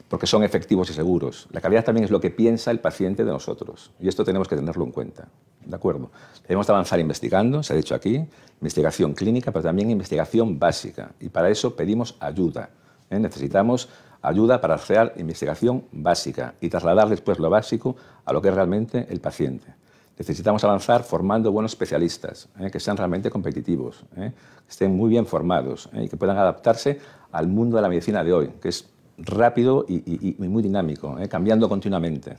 porque 0.08 0.28
son 0.28 0.44
efectivos 0.44 0.90
y 0.90 0.94
seguros. 0.94 1.48
La 1.52 1.60
calidad 1.60 1.84
también 1.84 2.06
es 2.06 2.12
lo 2.12 2.22
que 2.22 2.30
piensa 2.30 2.72
el 2.72 2.80
paciente 2.80 3.26
de 3.26 3.32
nosotros. 3.32 3.92
Y 4.00 4.08
esto 4.08 4.24
tenemos 4.24 4.48
que 4.48 4.56
tenerlo 4.56 4.86
en 4.86 4.92
cuenta. 4.92 5.28
¿De 5.66 5.76
acuerdo? 5.76 6.12
Debemos 6.44 6.70
avanzar 6.70 7.00
investigando, 7.00 7.64
se 7.64 7.74
ha 7.74 7.76
dicho 7.76 7.96
aquí, 7.96 8.26
investigación 8.62 9.14
clínica, 9.14 9.52
pero 9.52 9.64
también 9.64 9.90
investigación 9.90 10.60
básica. 10.60 11.12
Y 11.20 11.30
para 11.30 11.50
eso 11.50 11.76
pedimos 11.76 12.16
ayuda. 12.20 12.70
¿eh? 13.10 13.20
Necesitamos 13.20 13.90
ayuda 14.22 14.60
para 14.60 14.76
hacer 14.76 15.14
investigación 15.18 15.84
básica 15.92 16.56
y 16.62 16.70
trasladar 16.70 17.10
después 17.10 17.40
lo 17.40 17.50
básico 17.50 17.96
a 18.26 18.34
lo 18.34 18.42
que 18.42 18.50
es 18.50 18.56
realmente 18.56 19.08
el 19.10 19.20
paciente. 19.20 19.74
Necesitamos 20.18 20.64
avanzar 20.64 21.04
formando 21.04 21.52
buenos 21.52 21.72
especialistas, 21.72 22.48
¿eh? 22.60 22.70
que 22.70 22.80
sean 22.80 22.98
realmente 22.98 23.32
competitivos, 23.32 24.06
¿eh? 24.16 24.32
que 24.66 24.70
estén 24.70 24.96
muy 24.96 25.10
bien 25.10 25.26
formados 25.26 25.90
¿eh? 25.94 26.04
y 26.04 26.10
que 26.10 26.18
puedan 26.18 26.38
adaptarse 26.38 27.00
al 27.32 27.48
mundo 27.48 27.78
de 27.78 27.82
la 27.82 27.90
medicina 27.90 28.24
de 28.24 28.32
hoy, 28.32 28.50
que 28.62 28.70
es 28.70 28.88
rápido 29.18 29.86
y, 29.88 30.36
muy 30.40 30.64
dinámico, 30.64 31.16
cambiando 31.30 31.70
continuamente. 31.70 32.38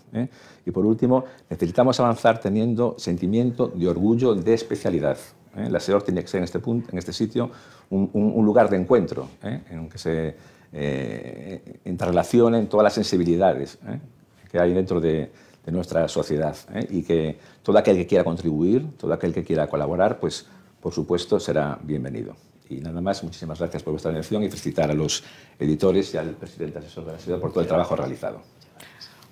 Y 0.67 0.71
por 0.71 0.85
último, 0.85 1.25
necesitamos 1.49 1.99
avanzar 2.01 2.41
teniendo 2.41 2.95
sentimiento 2.99 3.69
de 3.69 3.89
orgullo 3.89 4.35
de 4.35 4.55
especialidad. 4.55 5.19
La 5.55 5.79
SEOR 5.79 6.03
tiene 6.03 6.23
que 6.23 6.29
ser 6.29 6.39
en 6.39 6.45
este, 6.45 6.59
punto, 6.59 6.91
en 6.91 6.99
este 6.99 7.13
sitio 7.13 7.51
un, 7.91 8.45
lugar 8.45 8.69
de 8.69 8.77
encuentro, 8.77 9.29
en 9.43 9.89
que 9.89 9.99
se 9.99 10.37
interrelacionen 11.85 12.67
todas 12.67 12.85
las 12.85 12.95
sensibilidades 12.95 13.79
que 14.51 14.59
hay 14.59 14.75
dentro 14.75 15.01
de, 15.01 15.31
de 15.65 15.73
nuestra 15.73 16.07
sociedad 16.09 16.57
¿eh? 16.75 16.87
y 16.91 17.03
que 17.03 17.39
todo 17.63 17.79
aquel 17.79 17.97
que 17.97 18.07
quiera 18.07 18.25
contribuir, 18.25 18.87
todo 18.99 19.13
aquel 19.13 19.33
que 19.33 19.43
quiera 19.43 19.67
colaborar, 19.67 20.21
pues 20.21 20.47
por 20.81 20.93
supuesto 20.93 21.41
será 21.41 21.79
bienvenido. 21.83 22.37
Y 22.69 22.77
nada 22.77 23.01
más, 23.01 23.23
muchísimas 23.23 23.59
gracias 23.59 23.83
por 23.83 23.93
vuestra 23.93 24.11
atención 24.11 24.43
y 24.43 24.49
felicitar 24.49 24.91
a 24.91 24.95
los 24.95 25.23
editores 25.59 26.15
y 26.15 26.17
al 26.17 26.31
presidente 26.31 26.79
asesor 26.79 27.05
de 27.07 27.13
la 27.13 27.19
ciudad 27.19 27.39
por 27.39 27.51
todo 27.51 27.61
el 27.61 27.67
trabajo 27.67 27.95
realizado. 27.95 28.41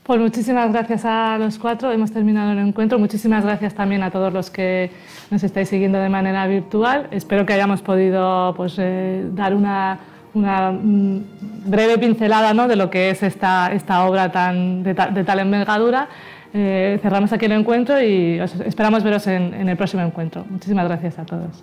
Pues 0.02 0.20
muchísimas 0.20 0.72
gracias 0.72 1.04
a 1.04 1.38
los 1.38 1.58
cuatro. 1.58 1.92
Hemos 1.92 2.12
terminado 2.12 2.52
el 2.52 2.58
encuentro. 2.58 2.98
Muchísimas 2.98 3.44
gracias 3.44 3.74
también 3.74 4.02
a 4.02 4.10
todos 4.10 4.32
los 4.32 4.50
que 4.50 4.90
nos 5.30 5.44
estáis 5.44 5.68
siguiendo 5.68 5.98
de 5.98 6.08
manera 6.08 6.46
virtual. 6.48 7.06
Espero 7.12 7.46
que 7.46 7.52
hayamos 7.52 7.82
podido 7.82 8.52
pues, 8.56 8.74
eh, 8.78 9.24
dar 9.32 9.54
una, 9.54 10.00
una 10.34 10.72
mm, 10.72 11.24
breve 11.66 11.98
pincelada 11.98 12.52
¿no? 12.52 12.66
de 12.66 12.74
lo 12.74 12.90
que 12.90 13.10
es 13.10 13.22
esta, 13.22 13.72
esta 13.72 14.04
obra 14.04 14.32
tan, 14.32 14.82
de, 14.82 14.92
de 14.92 15.24
tal 15.24 15.38
envergadura. 15.38 16.08
Eh, 16.52 16.98
cerramos 17.00 17.32
aquí 17.32 17.46
el 17.46 17.52
encuentro 17.52 18.02
y 18.02 18.40
os 18.40 18.56
esperamos 18.56 19.04
veros 19.04 19.26
en, 19.28 19.54
en 19.54 19.68
el 19.68 19.76
próximo 19.76 20.02
encuentro. 20.02 20.44
Muchísimas 20.50 20.86
gracias 20.86 21.18
a 21.20 21.24
todos. 21.24 21.62